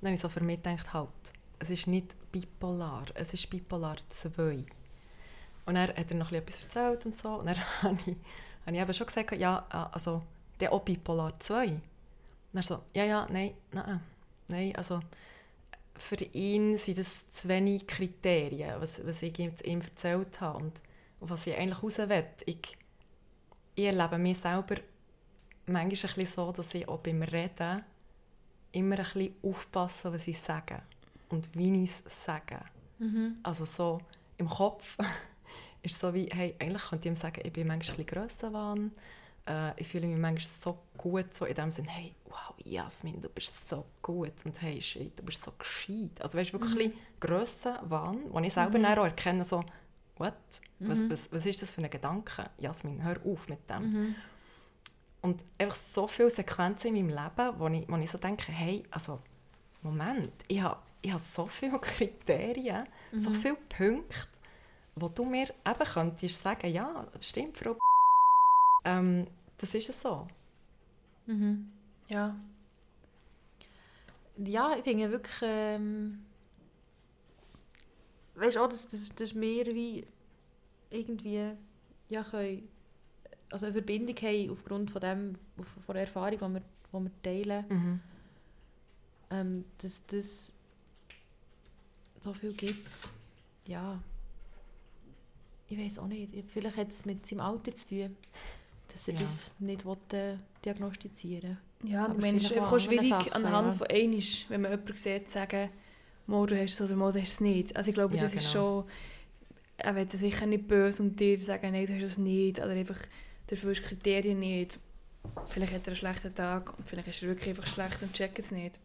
Dann 0.00 0.08
habe 0.08 0.14
ich 0.14 0.20
so 0.20 0.28
für 0.28 0.44
mich 0.44 0.62
gedacht, 0.62 0.92
halt, 0.92 1.10
es 1.58 1.70
ist 1.70 1.86
nicht 1.88 2.14
bipolar, 2.30 3.06
es 3.14 3.34
ist 3.34 3.50
bipolar 3.50 3.96
2. 4.08 4.64
Und 5.66 5.74
dann 5.74 5.88
hat 5.88 6.10
er 6.10 6.16
noch 6.16 6.30
etwas 6.30 6.62
erzählt 6.62 7.06
und 7.06 7.16
so. 7.16 7.36
Und 7.36 7.46
dann 7.46 7.56
habe 7.82 7.98
ich, 8.06 8.16
habe 8.66 8.76
ich 8.76 8.82
eben 8.82 8.94
schon 8.94 9.06
gesagt, 9.06 9.32
ja, 9.32 9.66
äh, 9.70 9.92
also, 9.92 10.22
der 10.60 10.72
auch 10.72 10.82
bipolar 10.82 11.38
2. 11.40 11.66
Und 11.68 11.80
er 12.52 12.62
so, 12.62 12.82
ja, 12.94 13.04
ja, 13.04 13.26
nein, 13.30 13.54
nein, 13.72 14.00
nein, 14.48 14.76
also 14.76 15.00
für 15.96 16.16
ihn 16.16 16.76
sind 16.76 16.98
das 16.98 17.30
zu 17.30 17.48
wenig 17.48 17.86
Kriterien, 17.86 18.80
was, 18.80 19.04
was 19.06 19.22
ich 19.22 19.38
ihm, 19.38 19.52
ihm 19.64 19.80
erzählt 19.80 20.40
habe 20.40 20.64
und 20.64 20.82
was 21.20 21.46
ich 21.46 21.56
eigentlich 21.56 21.82
raus 21.82 21.98
will. 21.98 22.26
Ich, 22.46 22.76
ich 23.74 23.84
erlebe 23.84 24.18
mich 24.18 24.38
selber 24.38 24.76
manchmal 25.66 25.84
ein 25.86 25.88
bisschen 25.88 26.26
so, 26.26 26.52
dass 26.52 26.74
ich 26.74 26.88
auch 26.88 26.98
beim 26.98 27.22
Reden 27.22 27.84
immer 28.72 28.96
ein 28.96 29.02
bisschen 29.04 29.34
aufpasse, 29.42 30.12
was 30.12 30.28
ich 30.28 30.38
sage 30.38 30.82
und 31.28 31.48
wie 31.54 31.84
ich 31.84 31.90
es 31.90 32.24
sage. 32.24 32.60
Mhm. 32.98 33.36
Also 33.42 33.64
so 33.64 34.00
im 34.36 34.48
Kopf 34.48 34.98
ist 35.82 35.98
so 35.98 36.12
wie, 36.12 36.28
hey, 36.32 36.54
eigentlich 36.58 36.82
könnte 36.82 37.08
ich 37.08 37.12
ihm 37.12 37.16
sagen, 37.16 37.40
ich 37.44 37.52
bin 37.52 37.68
manchmal 37.68 37.98
ein 37.98 38.04
bisschen 38.04 38.20
Grössenwahn. 38.22 38.92
Äh, 39.46 39.78
ich 39.80 39.88
fühle 39.88 40.06
mich 40.06 40.18
manchmal 40.18 40.40
so 40.48 40.78
gut, 40.96 41.34
so 41.34 41.44
in 41.44 41.54
dem 41.54 41.70
Sinne, 41.70 41.90
hey, 41.90 42.14
wow, 42.26 42.54
Jasmin, 42.64 43.20
du 43.20 43.28
bist 43.28 43.68
so 43.68 43.84
gut 44.02 44.32
und 44.44 44.60
hey, 44.62 44.80
shit, 44.80 45.18
du 45.18 45.22
bist 45.22 45.42
so 45.42 45.52
gescheit. 45.58 46.20
Also 46.20 46.38
weißt 46.38 46.52
du, 46.52 46.60
wirklich 46.60 46.92
Mhm. 46.92 46.98
Grössenwahn, 47.20 48.24
wo 48.32 48.40
ich 48.40 48.52
selber 48.52 48.78
Mhm. 48.78 48.84
auch 48.98 49.04
erkenne, 49.04 49.44
so, 49.44 49.64
what? 50.16 50.34
Was, 50.86 51.00
Mhm. 51.00 51.10
was, 51.10 51.32
was 51.32 51.46
ist 51.46 51.62
das 51.62 51.72
für 51.72 51.82
ein 51.82 51.90
Gedanke? 51.90 52.50
Jasmin, 52.58 53.02
hör 53.02 53.16
auf 53.24 53.48
mit 53.48 53.68
dem. 53.70 53.82
Mhm. 53.82 54.14
Und 55.22 55.42
einfach 55.58 55.76
so 55.76 56.06
viele 56.06 56.28
Sequenzen 56.30 56.94
in 56.94 57.06
meinem 57.06 57.16
Leben, 57.36 57.58
wo 57.58 57.68
ich, 57.68 57.88
wo 57.88 57.96
ich 57.96 58.10
so 58.10 58.18
denke, 58.18 58.52
hey, 58.52 58.82
also, 58.90 59.20
Moment, 59.82 60.32
ich 60.48 60.60
habe, 60.62 60.78
ich 61.02 61.12
habe 61.12 61.22
so 61.22 61.46
viele 61.46 61.78
Kriterien, 61.80 62.86
so 63.16 63.30
viele 63.32 63.56
Punkte, 63.68 64.16
wo 64.96 65.08
du 65.08 65.24
mir 65.24 65.48
eben 65.66 65.84
könntest 65.94 66.42
sagen, 66.42 66.68
ja, 66.72 67.06
stimmt, 67.20 67.56
Frau 67.58 67.76
ähm, 68.84 69.26
das 69.58 69.74
ist 69.74 69.88
es 69.88 70.00
so. 70.02 70.26
Mhm. 71.26 71.70
Ja. 72.08 72.36
Ja, 74.36 74.76
ich 74.76 74.82
finde 74.82 75.10
wirklich, 75.10 75.36
ähm, 75.42 76.24
weißt 78.34 78.56
du 78.56 78.60
auch, 78.62 78.68
dass, 78.68 78.88
dass, 78.88 79.08
dass 79.14 79.34
wir 79.34 79.66
wie 79.66 80.04
irgendwie 80.90 81.52
ja, 82.08 82.24
können, 82.24 82.68
also 83.50 83.66
eine 83.66 83.72
Verbindung 83.74 84.16
haben 84.16 84.50
aufgrund 84.50 84.90
von 84.90 85.00
dem, 85.00 85.32
von 85.86 85.94
der 85.94 86.02
Erfahrung, 86.02 86.38
die 86.38 86.54
wir, 86.54 86.60
die 86.60 87.04
wir 87.04 87.22
teilen, 87.22 87.64
Mhm. 87.68 88.00
ähm, 89.30 89.64
dass 89.78 90.04
das 90.06 90.52
so 92.20 92.32
viel 92.32 92.52
gibt. 92.52 93.10
Ja. 93.66 94.00
Ich 95.68 95.78
weiß 95.78 95.98
auch 96.00 96.06
nicht. 96.06 96.30
Vielleicht 96.48 96.76
hat 96.76 96.90
es 96.90 97.04
mit 97.06 97.26
seinem 97.26 97.40
Alter 97.40 97.74
zu 97.74 97.88
tun, 97.88 98.16
dass 98.94 99.08
er 99.08 99.14
Ja. 99.14 99.20
das 99.20 99.52
nicht 99.58 99.84
will, 99.84 99.96
äh, 100.12 100.36
diagnostizieren 100.64 101.58
Ja, 101.82 102.06
und 102.06 102.12
Aber 102.16 102.26
es 102.28 102.44
ist 102.44 102.52
einfach 102.52 102.72
auch 102.72 102.78
schwierig 102.78 103.08
Sachen, 103.08 103.32
anhand 103.32 103.72
ja. 103.72 103.78
von 103.78 103.86
einisch, 103.88 104.46
wenn 104.48 104.62
man 104.62 104.70
jemanden 104.70 104.96
sieht, 104.96 105.28
zu 105.28 105.34
sagen, 105.34 105.68
«Mo, 106.26 106.46
du 106.46 106.56
hast 106.58 106.72
es 106.74 106.80
oder 106.80 106.94
«Mo, 106.96 107.10
du 107.12 107.20
hast 107.20 107.32
es 107.32 107.40
nicht». 107.40 107.76
Also 107.76 107.88
ich 107.90 107.94
glaube, 107.94 108.14
Ja, 108.16 108.22
das 108.22 108.34
ist 108.34 108.52
genau. 108.52 108.82
schon... 108.82 108.90
Er 109.76 109.96
wird 109.96 110.10
sicher 110.12 110.46
nicht 110.46 110.68
böse 110.68 111.02
und 111.02 111.18
dir 111.18 111.36
sagen, 111.38 111.72
«Nein, 111.72 111.84
du 111.86 111.94
hast 111.94 112.02
es 112.02 112.18
nicht» 112.18 112.58
oder 112.60 112.70
einfach 112.70 112.98
«Dafür 113.48 113.72
ist 113.72 113.82
Kriterien 113.82 114.38
nicht». 114.38 114.78
Vielleicht 115.46 115.72
hat 115.74 115.82
er 115.82 115.88
einen 115.88 115.96
schlechten 115.96 116.34
Tag 116.34 116.78
und 116.78 116.88
vielleicht 116.88 117.08
ist 117.08 117.22
er 117.22 117.28
wirklich 117.28 117.48
einfach 117.50 117.66
schlecht 117.66 118.00
und 118.02 118.12
checkt 118.12 118.38
es 118.38 118.50
nicht. 118.52 118.78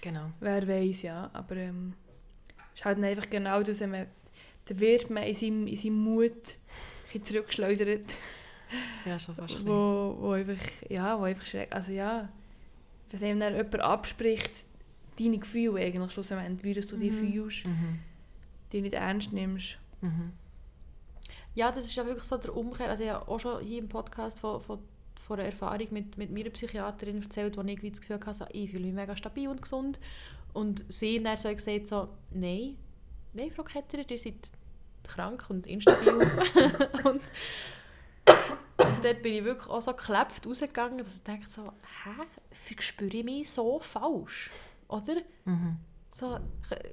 Genau. 0.00 0.30
Wer 0.40 0.66
weiß, 0.66 1.02
ja. 1.02 1.30
Aber 1.34 1.56
ähm, 1.56 1.92
es 2.72 2.80
ist 2.80 2.84
halt 2.86 3.02
einfach 3.04 3.28
genau 3.28 3.62
das, 3.62 3.80
wenn 3.80 3.90
man, 3.90 4.06
dann 4.66 4.80
wird 4.80 5.10
man 5.10 5.24
in 5.24 5.34
seinem, 5.34 5.66
in 5.66 5.76
seinem 5.76 5.98
Mut 6.02 6.56
zurückgeschleudert, 7.22 8.06
Ja, 9.04 9.18
schon 9.18 9.34
fast 9.34 9.56
ein 9.56 9.66
wo, 9.66 10.16
wo 10.20 10.30
einfach, 10.32 10.56
ja, 10.88 11.18
wo 11.18 11.24
einfach 11.24 11.46
schreck, 11.46 11.74
also 11.74 11.92
ja, 11.92 12.28
wenn 13.10 13.22
einem 13.30 13.40
dann 13.40 13.54
jemand 13.56 13.80
abspricht, 13.80 14.66
deine 15.18 15.38
Gefühle 15.38 15.80
eigentlich 15.80 16.12
schlussendlich, 16.12 16.62
wie 16.62 16.80
du 16.80 16.96
dich 16.98 17.12
Mhm. 17.12 17.32
fühlst, 17.32 17.66
Mhm. 17.66 17.98
die 18.72 18.80
nicht 18.82 18.94
ernst 18.94 19.32
nimmst. 19.32 19.76
Mhm. 20.00 20.32
Ja, 21.54 21.72
das 21.72 21.84
ist 21.86 21.96
ja 21.96 22.06
wirklich 22.06 22.24
so 22.24 22.36
der 22.38 22.56
Umkehr. 22.56 22.88
Also 22.88 23.02
ich 23.02 23.10
habe 23.10 23.26
auch 23.28 23.40
schon 23.40 23.60
hier 23.64 23.78
im 23.80 23.88
Podcast 23.88 24.38
von, 24.40 24.60
von, 24.60 24.78
von 25.26 25.38
einer 25.38 25.48
Erfahrung 25.48 25.88
mit, 25.90 26.16
mit 26.16 26.30
meiner 26.30 26.50
Psychiaterin 26.50 27.22
erzählt, 27.22 27.56
wo 27.56 27.62
ich 27.62 27.80
das 27.90 28.00
Gefühl 28.00 28.16
hatte, 28.20 28.34
so, 28.34 28.44
ich 28.52 28.70
fühle 28.70 28.84
mich 28.86 28.94
mega 28.94 29.16
stabil 29.16 29.48
und 29.48 29.60
gesund. 29.60 29.98
Und 30.52 30.84
sie 30.88 31.20
dann 31.22 31.36
so 31.36 31.52
gesagt 31.54 31.88
so, 31.88 32.08
nein, 32.30 32.76
nein, 33.32 33.50
Frau 33.50 33.64
Ketterer, 33.64 34.08
ihr 34.08 34.18
seid 34.18 34.34
krank 35.04 35.44
und 35.48 35.66
instabil. 35.66 36.12
und, 37.04 37.20
und 38.96 39.04
dort 39.04 39.22
bin 39.22 39.34
ich 39.34 39.44
wirklich 39.44 39.68
auch 39.68 39.80
so 39.82 39.92
geklebt 39.92 40.46
rausgegangen, 40.46 40.98
dass 40.98 41.14
ich 41.16 41.22
dachte 41.22 41.50
so, 41.50 41.72
hä, 42.04 42.26
spüre 42.80 43.16
ich 43.16 43.24
mich 43.24 43.50
so 43.50 43.80
falsch? 43.80 44.50
Oder? 44.88 45.16
Mhm. 45.44 45.78
so, 46.12 46.38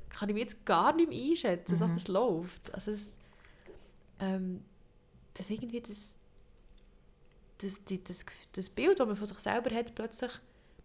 kann 0.10 0.30
ich 0.30 0.36
mich 0.36 0.44
jetzt 0.44 0.66
gar 0.66 0.94
nicht 0.96 1.10
mehr 1.10 1.32
einschätzen, 1.32 1.78
so 1.78 1.88
Mhm. 1.88 1.96
was 1.96 2.08
läuft. 2.08 2.74
Also 2.74 2.92
es, 2.92 3.02
ähm, 4.20 4.64
das 5.34 5.50
irgendwie 5.50 5.82
das, 5.82 6.16
das, 7.60 7.84
die, 7.86 8.04
das, 8.04 8.26
das 8.54 8.70
Bild, 8.70 9.00
das 9.00 9.08
man 9.08 9.16
von 9.16 9.26
sich 9.26 9.40
selber 9.40 9.74
hat, 9.76 9.96
plötzlich 9.96 10.32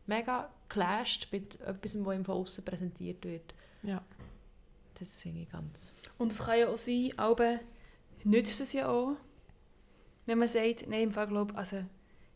mega 0.07 0.51
clasht 0.69 1.29
mit 1.33 1.61
etwas, 1.61 1.95
was 1.95 2.15
ihm 2.15 2.25
von 2.25 2.35
außen 2.35 2.65
präsentiert 2.65 3.25
wird. 3.25 3.55
Ja. 3.83 4.03
Das 4.99 5.23
finde 5.23 5.43
ich 5.43 5.51
ganz... 5.51 5.93
Und 6.19 6.33
es 6.33 6.39
kann 6.39 6.59
ja 6.59 6.69
auch 6.69 6.79
sein, 6.79 7.11
aber 7.17 7.61
nützt 8.25 8.61
es 8.61 8.73
ja 8.73 8.89
auch, 8.89 9.17
wenn 10.27 10.39
man 10.39 10.49
sagt, 10.49 10.89
nein, 10.89 11.05
im 11.05 11.11
Fall 11.11 11.29
glaube 11.29 11.55
also 11.57 11.85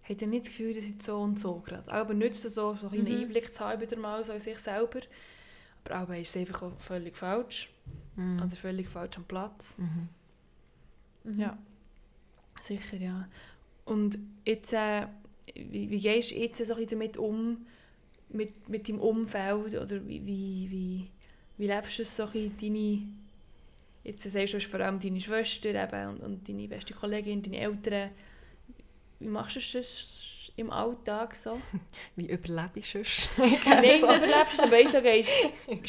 hat 0.03 0.23
er 0.23 0.29
nicht 0.29 0.47
das 0.47 0.53
Gefühl, 0.53 0.75
dass 0.75 0.85
ich 0.85 1.03
so 1.03 1.19
und 1.21 1.39
so 1.39 1.61
gerade. 1.61 1.91
Aber 1.93 2.15
nützt 2.15 2.45
es 2.45 2.55
so 2.55 2.73
bisschen 2.73 3.07
einen 3.07 3.17
Mhm. 3.17 3.23
Einblick 3.23 3.53
zu 3.53 3.65
haben 3.65 3.81
wieder 3.81 3.97
mal 3.97 4.23
so 4.25 4.33
in 4.33 4.41
sich 4.41 4.59
selber. 4.59 5.01
Aber 5.85 6.03
auch 6.03 6.15
ist 6.15 6.35
es 6.35 6.37
einfach 6.37 6.63
auch 6.63 6.79
völlig 6.79 7.17
falsch. 7.17 7.71
Mhm. 8.17 8.39
Oder 8.43 8.57
völlig 8.57 8.89
falsch 8.89 9.17
am 9.17 9.25
Platz. 9.25 9.79
Mhm. 9.79 10.09
Mhm. 11.25 11.41
Ja, 11.41 11.59
sicher, 12.63 12.97
ja. 12.99 13.29
Und 13.85 14.19
jetzt, 14.45 14.73
äh, 14.73 15.07
wie, 15.55 15.91
wie 15.91 16.01
gehst 16.01 16.31
du 16.31 16.37
jetzt 16.37 16.59
so 16.65 16.75
ein 16.75 16.81
bisschen 16.81 17.01
damit 17.01 17.17
um, 17.17 17.67
mit, 18.29 18.69
mit 18.69 18.89
deinem 18.89 19.01
Umfeld? 19.01 19.75
Oder 19.75 20.07
wie, 20.07 20.25
wie, 20.25 20.69
wie, 20.71 21.07
wie 21.57 21.67
lebst 21.67 21.99
du 21.99 22.05
so 22.05 22.25
ein 22.25 22.33
bisschen, 22.33 22.59
deine... 22.61 23.09
Jetzt 24.07 24.23
sagst 24.23 24.53
du, 24.53 24.59
hast 24.59 24.67
vor 24.67 24.81
allem 24.81 25.01
deine 25.01 25.19
Schwester 25.21 25.71
eben 25.71 26.09
und, 26.11 26.21
und 26.21 26.49
deine 26.49 26.69
beste 26.69 26.95
Kollegin, 26.95 27.43
deine 27.43 27.59
Eltern. 27.59 28.11
Wie 29.19 29.29
machst 29.29 29.57
du 29.57 29.61
das 29.79 30.53
im 30.57 30.71
Alltag 30.71 31.35
so? 31.35 31.59
Wie 32.17 32.27
überlebe 32.31 32.79
ich 32.79 32.89
sonst? 32.91 33.31
Nein, 33.39 33.57
Also- 33.65 34.07
überlebst 34.07 34.53
du 34.53 34.53
es, 34.53 34.61
aber 34.61 34.71
weißt 34.73 34.95
du, 34.95 34.99
so 34.99 35.03
gehst, 35.03 35.33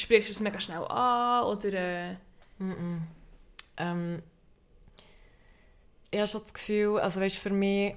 sprichst 0.02 0.30
du 0.30 0.34
es 0.34 0.40
mega 0.40 0.60
schnell 0.60 0.84
an 0.86 1.46
oder... 1.46 1.74
Äh, 1.74 2.16
Mhm. 2.60 3.04
Ähm, 3.78 4.24
ich 6.10 6.18
habe 6.18 6.28
schon 6.28 6.42
das 6.42 6.52
Gefühl, 6.56 6.98
also 7.00 7.22
weißt, 7.22 7.38
für 7.38 7.52
mich 7.52 7.94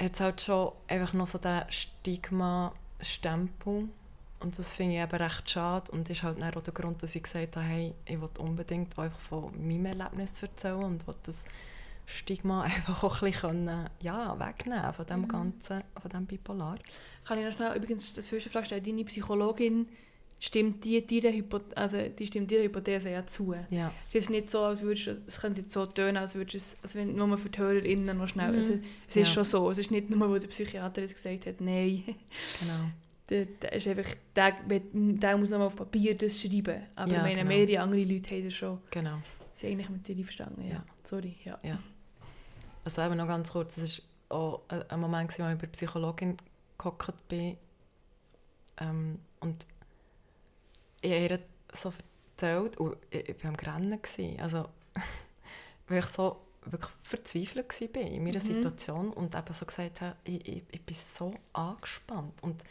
hat 0.00 0.14
es 0.14 0.18
halt 0.20 0.40
schon 0.40 0.72
einfach 0.88 1.12
noch 1.12 1.28
so 1.28 1.38
den 1.38 1.62
Stigma-Stempel. 1.68 3.88
Und 4.44 4.58
das 4.58 4.74
finde 4.74 4.96
ich 4.96 5.00
eben 5.02 5.16
recht 5.16 5.48
schade. 5.50 5.90
Und 5.92 6.08
das 6.08 6.18
ist 6.18 6.22
halt 6.22 6.42
auch 6.42 6.60
der 6.62 6.74
Grund, 6.74 7.02
dass 7.02 7.14
ich 7.14 7.22
gesagt 7.22 7.56
habe, 7.56 7.66
hey, 7.66 7.94
ich 8.04 8.20
will 8.20 8.28
unbedingt 8.38 8.98
einfach 8.98 9.18
von 9.20 9.50
meinem 9.66 9.86
Erlebnis 9.86 10.42
erzählen 10.42 10.82
und 10.84 11.06
will 11.06 11.14
das 11.22 11.44
Stigma 12.06 12.62
einfach 12.64 13.02
auch 13.02 13.22
ein 13.22 13.30
bisschen 13.30 13.50
können, 13.64 13.88
ja, 14.00 14.38
wegnehmen 14.38 14.92
von 14.92 15.06
dem 15.06 15.20
Mhm. 15.22 15.28
Ganzen, 15.28 15.82
von 16.00 16.10
dem 16.10 16.26
Bipolar. 16.26 16.78
Kann 17.24 17.38
ich 17.38 17.44
noch 17.46 17.52
schnell 17.52 17.74
übrigens 17.76 18.12
das 18.12 18.30
höchste 18.30 18.50
Frage 18.50 18.66
stellen? 18.66 18.84
Deine 18.84 19.04
Psychologin, 19.06 19.88
stimmt 20.38 20.84
die, 20.84 21.06
deiner 21.06 21.34
Hypo 21.34 21.60
also, 21.74 21.96
die 22.06 22.26
stimmt 22.26 22.50
deiner 22.52 22.64
Hypothese 22.64 23.08
ja 23.08 23.26
zu? 23.26 23.54
Ja. 23.70 23.90
Es 24.10 24.14
ist 24.16 24.28
nicht 24.30 24.50
so, 24.50 24.60
als 24.64 24.82
würdest 24.82 25.06
du, 25.06 25.22
es 25.26 25.40
könnte 25.40 25.62
jetzt 25.62 25.72
so 25.72 25.86
tönen, 25.86 26.18
als 26.18 26.34
würdest 26.34 26.56
es, 26.56 26.76
also 26.82 26.98
wenn, 26.98 27.16
nur 27.16 27.38
für 27.38 27.48
die 27.48 27.58
HörerInnen 27.58 28.18
noch 28.18 28.28
schnell, 28.28 28.50
Mhm. 28.50 28.56
also, 28.58 28.74
es 29.08 29.16
ist 29.16 29.28
Ja. 29.28 29.32
schon 29.32 29.44
so, 29.44 29.70
es 29.70 29.78
ist 29.78 29.90
nicht 29.90 30.10
nur, 30.10 30.28
wo 30.28 30.36
der 30.36 30.48
Psychiater 30.48 31.00
jetzt 31.00 31.14
gesagt 31.14 31.46
hat, 31.46 31.62
nein, 31.62 32.02
Genau. 32.60 32.90
Der, 33.30 33.46
der 33.46 33.72
ist 33.72 33.86
einfach, 33.88 34.10
der, 34.36 34.54
der 34.92 35.36
muss 35.36 35.50
nochmal 35.50 35.68
auf 35.68 35.76
Papier 35.76 36.16
das 36.16 36.40
schreiben, 36.40 36.82
aber 36.94 37.10
Ja, 37.10 37.16
ich 37.18 37.22
meine, 37.22 37.34
genau. 37.36 37.48
mehrere 37.48 37.80
andere 37.80 38.02
Leute 38.02 38.30
haben 38.34 38.44
das 38.44 38.54
schon, 38.54 38.80
genau. 38.90 39.16
sind 39.52 39.70
eigentlich 39.70 39.88
mit 39.88 40.06
dir 40.06 40.16
einverstanden, 40.16 40.62
ja. 40.66 40.74
Ja. 40.74 40.84
Sorry, 41.02 41.34
ja. 41.44 41.58
Also 42.84 43.02
eben 43.02 43.16
noch 43.16 43.26
ganz 43.26 43.50
kurz, 43.50 43.78
es 43.78 44.02
war 44.28 44.38
auch 44.38 44.60
ein 44.68 45.00
Moment, 45.00 45.30
wo 45.30 45.42
ich 45.42 45.48
bei 45.48 45.54
der 45.54 45.66
Psychologin 45.68 46.36
gehockt 46.76 47.28
bin. 47.28 47.56
Ähm, 48.78 49.18
und 49.40 49.66
ich 51.00 51.10
habe 51.12 51.24
ihr 51.26 51.38
so 51.72 51.92
erzählt, 52.36 52.76
und 52.76 52.96
ich, 53.10 53.28
ich 53.28 53.42
war 53.44 53.50
am 53.50 53.56
Rennen. 53.56 54.02
Gewesen, 54.02 54.38
also, 54.40 54.68
weil 55.88 56.00
ich 56.00 56.06
so 56.06 56.40
wirklich 56.66 56.90
verzweifelt 57.02 57.94
war 57.94 58.02
in 58.02 58.22
meiner 58.24 58.42
Mhm. 58.42 58.46
Situation 58.46 59.12
und 59.12 59.34
eben 59.34 59.52
so 59.52 59.64
gesagt 59.66 60.00
habe, 60.00 60.16
ich, 60.24 60.46
ich, 60.48 60.62
ich 60.70 60.82
bin 60.82 60.96
so 60.96 61.34
angespannt 61.52 62.42
und 62.42 62.62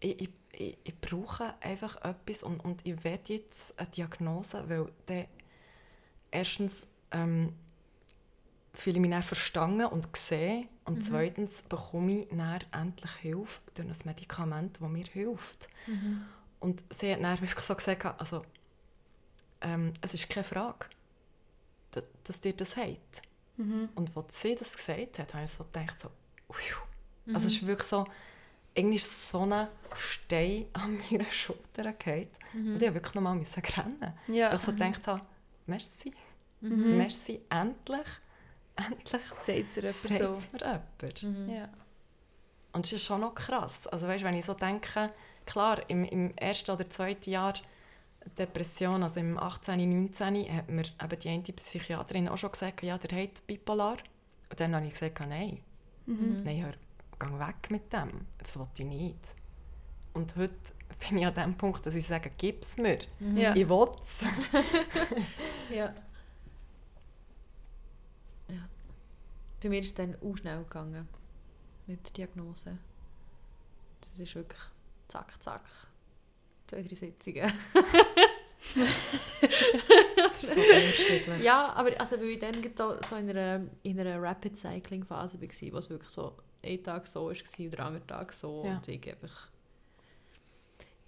ich, 0.00 0.20
ich, 0.20 0.30
ich, 0.52 0.78
ich 0.84 1.00
brauche 1.00 1.54
einfach 1.60 1.96
etwas 2.04 2.42
und, 2.42 2.60
und 2.60 2.84
ich 2.86 3.02
will 3.04 3.18
jetzt 3.28 3.78
eine 3.78 3.88
Diagnose, 3.88 4.68
weil 4.68 4.90
dann 5.06 5.26
erstens 6.30 6.86
ähm, 7.12 7.52
fühle 8.74 8.96
ich 8.96 9.00
mich 9.00 9.10
dann 9.10 9.22
verstanden 9.22 9.86
und 9.86 10.12
gesehen 10.12 10.68
und 10.84 10.96
Mhm. 10.96 11.02
zweitens 11.02 11.62
bekomme 11.62 12.20
ich 12.22 12.28
dann 12.28 12.60
endlich 12.72 13.12
Hilfe 13.12 13.60
durch 13.74 13.88
ein 13.88 13.96
Medikament, 14.04 14.78
das 14.80 14.88
mir 14.88 15.04
hilft. 15.04 15.68
Mhm. 15.86 16.26
Und 16.60 16.84
sie 16.90 17.12
hat 17.12 17.22
dann 17.22 17.40
wirklich 17.40 17.64
so 17.64 17.74
gesagt, 17.74 18.04
also, 18.20 18.44
ähm, 19.60 19.92
es 20.00 20.14
ist 20.14 20.28
keine 20.28 20.44
Frage, 20.44 20.86
dass, 21.92 22.04
dass 22.24 22.40
dir 22.40 22.52
das 22.54 22.76
hat. 22.76 23.22
Mhm. 23.56 23.88
Und 23.94 24.16
als 24.16 24.40
sie 24.42 24.54
das 24.54 24.76
gesagt 24.76 25.18
hat, 25.18 25.34
habe 25.34 25.44
ich 25.44 25.50
so 25.50 25.64
gedacht, 25.64 25.98
so, 25.98 26.08
ui. 26.48 26.56
Mhm. 27.26 27.34
Also 27.34 27.46
es 27.46 27.54
ist 27.54 27.66
wirklich 27.66 27.88
so, 27.88 28.06
irgendwie 28.76 28.96
ist 28.96 29.30
so 29.30 29.40
ein 29.42 29.66
Stein 29.94 30.66
an 30.74 30.98
meiner 31.10 31.24
Schulter 31.30 31.92
gefallen. 31.92 32.28
Mhm. 32.52 32.58
Und 32.58 32.66
ich 32.66 32.72
musste 32.82 32.94
wirklich 32.94 33.14
nochmal 33.14 33.34
müssen 33.36 33.62
rennen. 33.64 34.12
Ja, 34.28 34.48
Weil 34.48 34.56
ich 34.56 34.60
so 34.62 34.72
gedacht 34.72 35.06
habe, 35.08 35.20
merci, 35.66 36.12
Mhm. 36.60 36.96
merci, 36.96 37.40
endlich, 37.50 38.06
endlich 38.76 39.22
sagt 39.34 39.84
es 39.84 40.10
mir 40.10 40.20
jemand. 40.60 41.22
Mhm. 41.22 41.46
so. 41.46 41.52
Ja. 41.52 41.68
Und 42.72 42.86
es 42.86 42.92
ist 42.92 43.04
schon 43.04 43.20
noch 43.20 43.34
krass. 43.34 43.86
Also 43.86 44.06
weißt, 44.08 44.24
wenn 44.24 44.34
ich 44.34 44.44
so 44.44 44.54
denke, 44.54 45.10
klar, 45.46 45.80
im, 45.88 46.04
im 46.04 46.36
ersten 46.36 46.70
oder 46.72 46.88
zweiten 46.88 47.30
Jahr 47.30 47.54
Depression, 48.38 49.02
also 49.02 49.20
im 49.20 49.38
18., 49.38 49.78
19., 50.04 50.52
hat 50.56 50.68
mir 50.68 50.82
eben 51.02 51.18
die 51.20 51.28
eine 51.28 51.42
Psychiaterin 51.42 52.28
auch 52.28 52.36
schon 52.38 52.50
gesagt, 52.52 52.82
ja, 52.82 52.98
der 52.98 53.22
hat 53.22 53.46
bipolar. 53.46 53.98
Und 54.50 54.60
dann 54.60 54.74
habe 54.74 54.86
ich 54.86 54.92
gesagt, 54.92 55.20
nein, 55.20 55.60
Mhm. 56.06 56.42
nein, 56.44 56.64
hör, 56.64 56.74
geh 57.18 57.38
weg 57.38 57.70
mit 57.70 57.92
dem. 57.92 58.26
Das 58.38 58.58
will 58.58 58.66
ich 58.76 58.84
nicht. 58.84 59.34
Und 60.12 60.34
heute 60.36 60.54
bin 61.00 61.18
ich 61.18 61.26
an 61.26 61.34
dem 61.34 61.56
Punkt, 61.56 61.84
dass 61.84 61.94
ich 61.94 62.06
sage, 62.06 62.30
gib 62.38 62.62
es 62.62 62.76
mir. 62.78 62.98
Mhm. 63.20 63.36
Ja. 63.36 63.54
Ich 63.54 63.68
will 63.68 63.88
es. 64.02 64.24
Ja. 65.70 65.92
ja. 68.48 68.68
Bei 69.62 69.68
mir 69.68 69.80
ist 69.80 69.88
es 69.88 69.94
dann 69.94 70.16
auch 70.22 70.36
schnell 70.36 70.62
gegangen 70.62 71.08
mit 71.86 72.04
der 72.06 72.12
Diagnose. 72.12 72.78
Das 74.00 74.18
ist 74.18 74.34
wirklich 74.34 74.60
zack, 75.08 75.42
zack. 75.42 75.64
Zwei, 76.66 76.82
drei 76.82 76.94
Sitzungen. 76.94 77.52
Das 80.16 80.42
ist 80.42 80.54
so 80.54 80.60
unterschiedlich. 80.60 81.42
ja, 81.42 81.72
aber 81.72 81.98
also, 82.00 82.18
weil 82.18 82.30
ich 82.30 82.38
dann 82.40 82.54
so 82.76 83.16
in 83.16 83.30
einer, 83.30 83.66
in 83.84 84.00
einer 84.00 84.20
Rapid 84.20 84.58
Cycling 84.58 85.04
Phase 85.04 85.40
war, 85.40 85.72
wo 85.72 85.78
es 85.78 85.90
wirklich 85.90 86.10
so 86.10 86.36
ein 86.66 86.82
Tag 86.82 87.06
so 87.06 87.26
war 87.26 87.30
und 87.30 87.70
der 87.72 87.86
andere 87.86 88.06
Tag 88.06 88.32
so. 88.32 88.64
Ja. 88.66 88.76
Und 88.76 88.88
ich 88.88 89.08
einfach... 89.08 89.48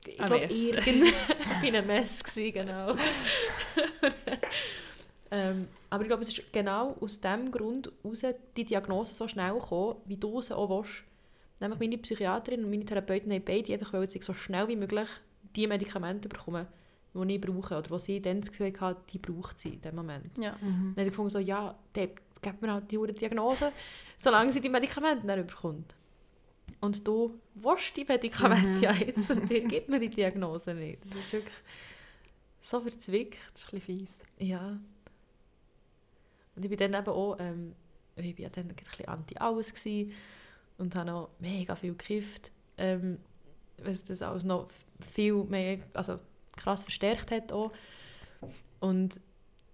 Ich 0.06 0.16
glaube, 0.16 0.38
Mess. 0.38 0.52
irgend- 0.52 1.04
ich 1.06 1.60
bin 1.60 1.76
ein 1.76 1.86
Mess, 1.86 2.24
gewesen, 2.24 2.52
genau. 2.54 2.94
ähm, 5.30 5.68
aber 5.90 6.02
ich 6.02 6.08
glaube, 6.08 6.22
es 6.22 6.28
ist 6.30 6.52
genau 6.52 6.96
aus 7.00 7.20
dem 7.20 7.50
Grund 7.50 7.92
heraus 8.02 8.22
die 8.56 8.64
Diagnose 8.64 9.12
so 9.12 9.28
schnell 9.28 9.52
gekommen, 9.54 9.96
wie 10.06 10.16
du 10.16 10.40
sie 10.40 10.56
auch 10.56 10.70
willst. 10.70 11.02
Nämlich 11.60 11.80
meine 11.80 11.98
Psychiaterin 11.98 12.64
und 12.64 12.70
meine 12.70 12.84
Therapeutin 12.84 13.32
haben 13.32 13.44
beide 13.44 13.72
einfach 13.72 13.92
wollen, 13.92 14.04
dass 14.04 14.14
ich 14.14 14.24
so 14.24 14.32
schnell 14.32 14.68
wie 14.68 14.76
möglich 14.76 15.08
die 15.56 15.66
Medikamente 15.66 16.28
bekomme, 16.28 16.66
die 17.14 17.34
ich 17.34 17.40
brauche. 17.40 17.78
Oder 17.78 17.88
die 17.88 17.98
sie 17.98 18.22
dann 18.22 18.40
das 18.40 18.50
Gefühl 18.50 18.72
hatte, 18.80 19.00
die 19.12 19.18
braucht 19.18 19.58
sie 19.58 19.70
in 19.70 19.80
dem 19.82 19.96
Moment. 19.96 20.38
Ja. 20.38 20.52
Mhm. 20.60 20.92
Dann 20.94 21.02
habe 21.02 21.02
ich 21.02 21.08
gefunden, 21.08 21.30
so, 21.30 21.38
ja, 21.40 21.74
der 21.94 22.10
gibt 22.40 22.62
mir 22.62 22.72
halt 22.72 22.90
die 22.90 22.96
hure 22.96 23.12
Diagnose, 23.12 23.72
solange 24.18 24.52
sie 24.52 24.60
die 24.60 24.68
Medikamente 24.68 25.26
dann 25.26 25.46
bekommt. 25.46 25.94
Und 26.80 27.06
du 27.06 27.38
willst 27.54 27.96
die 27.96 28.04
Medikamente 28.04 28.68
Mhm. 28.68 28.82
ja 28.82 28.92
jetzt 29.06 29.30
und 29.30 29.48
dir 29.50 29.62
gibt 29.62 29.88
mir 29.88 29.98
die 29.98 30.10
Diagnose 30.10 30.74
nicht. 30.74 31.02
Das 31.04 31.18
ist 31.18 31.32
wirklich 31.32 31.54
so 32.62 32.80
verzwickt. 32.80 33.38
Das 33.52 33.62
ist 33.64 33.72
ein 33.72 33.80
bisschen 33.80 33.96
fies. 33.96 34.14
Ja. 34.38 34.78
Und 36.54 36.64
ich 36.64 36.68
bin 36.68 36.78
dann 36.78 37.00
eben 37.00 37.10
auch, 37.10 37.36
ähm, 37.38 37.74
ich 38.16 38.34
bin 38.34 38.44
ja 38.44 38.50
dann 38.50 38.68
ein 38.68 38.74
bisschen 38.74 39.08
anti-alles 39.08 39.72
und 40.76 40.94
habe 40.94 41.10
noch 41.10 41.30
mega 41.38 41.74
viel 41.74 41.92
gekifft, 41.92 42.52
ähm, 42.76 43.18
was 43.82 44.04
das 44.04 44.22
alles 44.22 44.44
noch 44.44 44.68
viel 45.00 45.44
mehr, 45.44 45.78
also 45.94 46.18
krass 46.56 46.82
verstärkt 46.82 47.30
hat 47.30 47.52
auch. 47.52 47.72
Und 48.80 49.20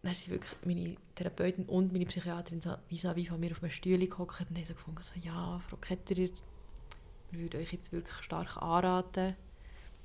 dann 0.05 0.15
sind 0.15 0.33
wirklich 0.33 0.55
meine 0.65 0.97
Therapeutin 1.15 1.65
und 1.67 1.93
meine 1.93 2.07
Psychiaterin 2.07 2.61
so 2.61 2.77
vis-à-vis 2.91 3.29
von 3.29 3.41
mir 3.41 3.53
auf 3.53 3.63
einem 3.63 3.73
Stühle 3.73 4.07
gehockt 4.07 4.41
und 4.41 4.57
haben 4.57 4.65
so 4.65 4.75
gefunden, 4.75 5.03
so, 5.03 5.19
ja, 5.21 5.61
Frau 5.69 5.77
Ketterer, 5.77 6.29
wir 7.31 7.41
würden 7.41 7.61
euch 7.61 7.73
jetzt 7.73 7.93
wirklich 7.93 8.17
stark 8.23 8.57
anraten, 8.57 9.35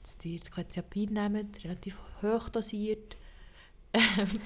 dass 0.04 0.26
ihr 0.26 0.40
das 0.40 0.52
Quetiapin 0.52 1.14
nehmt, 1.14 1.64
relativ 1.64 1.98
hoch 2.22 2.50
dosiert. 2.50 3.18
Ähm, 3.94 4.40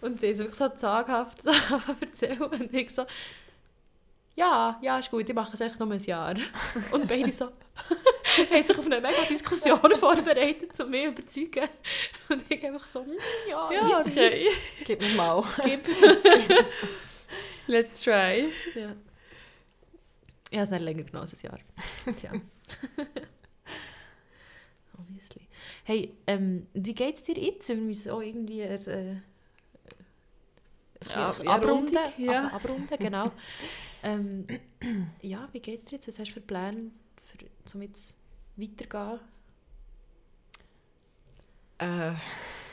und 0.00 0.20
sie 0.20 0.28
ist 0.28 0.38
wirklich 0.38 0.56
so 0.56 0.68
zaghaft 0.70 1.42
so 1.42 1.50
erzählen 2.00 2.42
und 2.42 2.72
ich 2.74 2.90
so, 2.94 3.04
ja, 4.34 4.78
ja, 4.82 4.98
ist 4.98 5.10
gut, 5.10 5.28
ich 5.28 5.34
mache 5.34 5.54
es 5.54 5.60
echt 5.60 5.78
noch 5.80 5.90
ein 5.90 6.00
Jahr. 6.00 6.34
Und 6.92 7.08
beide 7.08 7.32
so, 7.32 7.48
haben 8.50 8.62
sich 8.62 8.78
auf 8.78 8.86
eine 8.86 9.00
mega 9.00 9.22
Diskussion 9.28 9.78
vorbereitet, 9.98 10.78
um 10.80 10.90
mich 10.90 11.02
zu 11.04 11.08
überzeugen. 11.10 11.68
Und 12.28 12.44
ich 12.50 12.64
einfach 12.64 12.86
so, 12.86 13.04
hm, 13.04 13.12
ja, 13.48 13.72
Ja, 13.72 14.00
okay. 14.00 14.48
Gib 14.84 15.00
mir 15.00 15.14
mal. 15.14 15.44
Gib. 15.64 15.80
Let's 17.66 18.00
try. 18.00 18.50
ja. 18.74 18.96
Ich 20.50 20.56
habe 20.56 20.64
es 20.64 20.70
nicht 20.70 20.80
länger 20.82 21.02
genommen 21.02 21.28
als 21.30 21.34
ein 21.44 21.46
Jahr. 21.50 21.58
Tja. 22.16 22.32
Obviously. 24.98 25.46
Hey, 25.84 26.14
ähm, 26.26 26.66
wie 26.72 26.94
geht 26.94 27.16
es 27.16 27.22
dir 27.24 27.36
jetzt? 27.36 27.68
Wir 27.68 27.76
müssen 27.76 28.10
auch 28.10 28.22
irgendwie 28.22 28.60
äh, 28.62 28.78
ein 28.78 29.22
Ja, 31.10 31.30
abrunden. 31.46 31.98
ja. 32.18 32.48
Abrunden, 32.48 32.98
genau. 32.98 33.30
ähm, 34.02 34.46
ja, 35.22 35.48
wie 35.52 35.60
geht 35.60 35.80
es 35.80 35.86
dir 35.86 35.96
jetzt? 35.96 36.08
Was 36.08 36.18
hast 36.18 36.28
du 36.28 36.34
für 36.34 36.40
Pläne, 36.40 36.90
für, 37.26 37.76
um 37.76 37.82
jetzt 37.82 38.14
weiterzugehen? 38.58 39.20
Äh, 41.78 42.12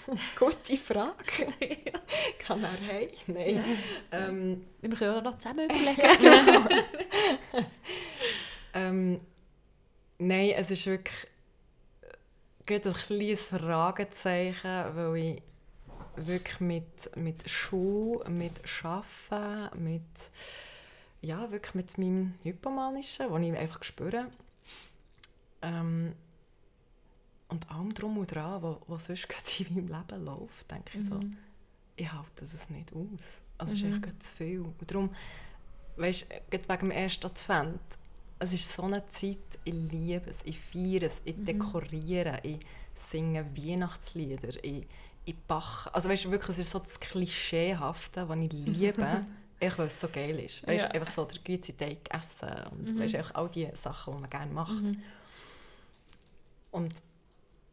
gute 0.39 0.77
Frage. 0.77 1.47
Kann 2.39 2.63
er 2.63 2.87
heim? 2.87 3.09
Nein. 3.27 3.63
Ähm, 4.11 4.65
Wir 4.81 4.89
können 4.91 5.15
auch 5.15 5.23
noch 5.23 5.37
zusammen 5.37 5.65
überlegen. 5.65 6.67
ähm, 8.73 9.21
nein, 10.17 10.51
es 10.55 10.71
ist 10.71 10.85
wirklich 10.85 11.27
äh, 12.01 12.07
gerade 12.65 12.89
ein 12.89 12.95
kleines 12.95 13.43
Fragezeichen, 13.43 14.95
weil 14.95 15.17
ich 15.17 15.43
wirklich 16.15 16.59
mit, 16.59 17.15
mit 17.15 17.49
Schule, 17.49 18.29
mit 18.29 18.61
Arbeiten, 18.83 19.83
mit, 19.83 20.03
ja, 21.21 21.51
wirklich 21.51 21.75
mit 21.75 21.97
meinem 21.97 22.35
Hypomanischen, 22.43 23.29
das 23.29 23.41
ich 23.41 23.57
einfach 23.57 23.83
spüre, 23.83 24.27
ähm, 25.65 26.13
und 27.47 27.69
allem 27.69 27.93
drum 27.93 28.17
und 28.17 28.33
dran, 28.33 28.61
was, 28.63 28.77
was 28.87 29.05
sonst 29.05 29.29
gerade 29.29 29.63
in 29.69 29.75
meinem 29.75 29.87
Leben 29.87 30.25
läuft, 30.25 30.69
denke 30.71 30.97
ich 30.97 31.05
so, 31.05 31.15
Mhm. 31.15 31.37
ich 31.95 32.11
halte 32.11 32.45
das 32.45 32.69
nicht 32.69 32.93
aus. 32.93 33.39
Also 33.57 33.71
es 33.73 33.77
ist 33.79 33.83
Mhm. 33.85 33.93
echt 33.93 34.01
gerade 34.03 34.19
zu 34.19 34.35
viel. 34.35 34.59
Und 34.61 34.91
darum, 34.91 35.09
weißt 35.97 36.29
du, 36.31 36.35
wegen 36.51 36.79
dem 36.79 36.91
ersten 36.91 37.25
Advent, 37.27 37.79
es 38.39 38.51
ist 38.53 38.73
so 38.75 38.83
eine 38.83 39.07
Zeit, 39.07 39.37
ich 39.63 39.73
liebe 39.73 40.29
es, 40.29 40.43
ich 40.43 40.59
feiere 40.59 41.03
es, 41.03 41.21
ich 41.23 41.37
Mhm. 41.37 41.45
dekoriere, 41.45 42.39
ich 42.43 42.59
singe 42.93 43.45
Weihnachtslieder, 43.55 44.61
ich, 44.63 44.85
ich 45.23 45.35
backe. 45.47 45.93
Also 45.93 46.09
weißt 46.09 46.25
du, 46.25 46.31
wirklich, 46.31 46.49
es 46.49 46.59
ist 46.59 46.71
so 46.71 46.79
das 46.79 46.99
Klischeehafte, 46.99 48.25
das 48.27 48.37
ich 48.37 48.51
liebe, 48.51 49.25
echt, 49.59 49.77
weil 49.79 49.87
es 49.87 50.01
so 50.01 50.09
geil 50.09 50.37
ist. 50.39 50.67
Weißt 50.67 50.83
du, 50.83 50.87
Ja. 50.87 50.93
einfach 50.93 51.13
so 51.13 51.23
der 51.25 51.39
Güteteig 51.39 52.13
essen 52.13 52.49
und 52.71 52.93
Mhm. 52.93 52.99
weißt 52.99 53.35
all 53.35 53.49
die 53.49 53.69
Sachen, 53.73 54.15
die 54.15 54.21
man 54.21 54.29
gerne 54.29 54.51
macht. 54.53 54.83
Mhm. 54.83 55.01
Und 56.75 57.01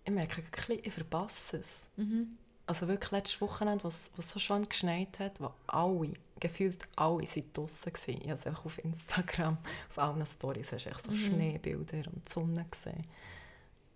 ich 0.05 0.13
merke 0.13 0.37
wirklich, 0.39 0.87
ich 0.87 0.93
verpasse 0.93 1.59
es. 1.59 1.87
Mhm. 1.97 2.39
Also 2.67 2.87
wirklich 2.89 3.11
letztes 3.11 3.41
Wochenende, 3.41 3.83
was, 3.85 4.13
was 4.17 4.31
so 4.31 4.39
schön 4.39 4.69
geschneit 4.69 5.19
hat, 5.19 5.41
wo 5.41 5.51
alle, 5.67 6.13
gefühlt 6.39 6.87
alle 6.97 7.27
sind 7.27 7.57
draussen 7.57 7.87
waren. 7.93 8.15
Ich 8.23 8.23
habe 8.29 8.35
es 8.35 8.47
einfach 8.47 8.65
auf 8.65 8.79
Instagram, 8.85 9.59
auf 9.91 9.99
allen 9.99 10.25
Stories, 10.25 10.71
hast 10.73 10.87
du 10.87 10.93
so 10.95 11.11
Mhm. 11.11 11.17
Schneebilder 11.17 11.99
und 12.13 12.27
die 12.29 12.33
Sonne 12.33 12.65
gesehen. 12.71 13.05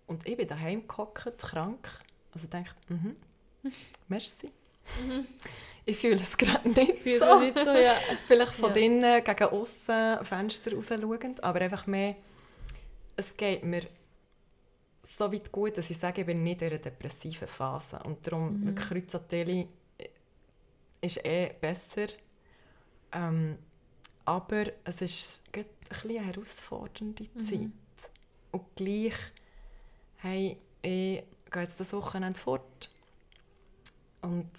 Und 0.07 0.27
ich 0.27 0.35
bin 0.37 0.47
daheim 0.47 0.87
gehockt, 0.87 1.37
krank. 1.39 1.87
Also 2.33 2.45
ich 2.45 2.49
dachte, 2.51 2.75
mhm, 2.93 3.15
merci. 4.07 4.51
Mhm. 5.07 5.25
Ich 5.89 5.99
fühle 5.99 6.15
es 6.15 6.35
gerade 6.37 6.67
nicht 6.67 7.01
so. 7.01 7.39
nicht 7.39 7.57
so, 7.63 7.71
ja. 7.71 7.93
Vielleicht 8.27 8.51
von 8.55 8.67
Ja. 8.71 8.73
drinnen 8.73 9.23
gegen 9.23 9.43
außen 9.45 10.25
Fenster 10.25 10.73
raus 10.73 10.87
schauend, 10.89 11.41
aber 11.41 11.61
einfach 11.61 11.87
mehr, 11.87 12.17
es 13.15 13.37
geht 13.37 13.63
mir 13.63 13.83
so 15.15 15.31
weit 15.31 15.51
gut, 15.51 15.77
dass 15.77 15.89
ich 15.89 15.97
sage, 15.97 16.21
ich 16.21 16.27
bin 16.27 16.43
nicht 16.43 16.61
in 16.61 16.69
einer 16.69 16.79
depressiven 16.79 17.47
Phase. 17.47 17.99
Und 18.03 18.25
darum, 18.27 18.59
Mhm. 18.59 18.65
mhm. 18.71 18.75
Kreuzateli 18.75 19.67
ist 21.01 21.23
eh 21.25 21.53
besser. 21.59 22.07
Ähm, 23.11 23.57
aber 24.25 24.65
es 24.83 25.01
ist 25.01 25.43
ein 25.55 25.65
eine 26.03 26.19
herausfordernde 26.25 27.25
Mhm. 27.33 27.39
Zeit. 27.41 28.11
Und 28.51 28.75
gleich, 28.75 29.15
hey, 30.17 30.57
ich 30.81 31.23
gehe 31.51 31.61
jetzt 31.61 31.79
das 31.79 31.93
Wochenende 31.93 32.37
fort. 32.37 32.89
Und 34.21 34.49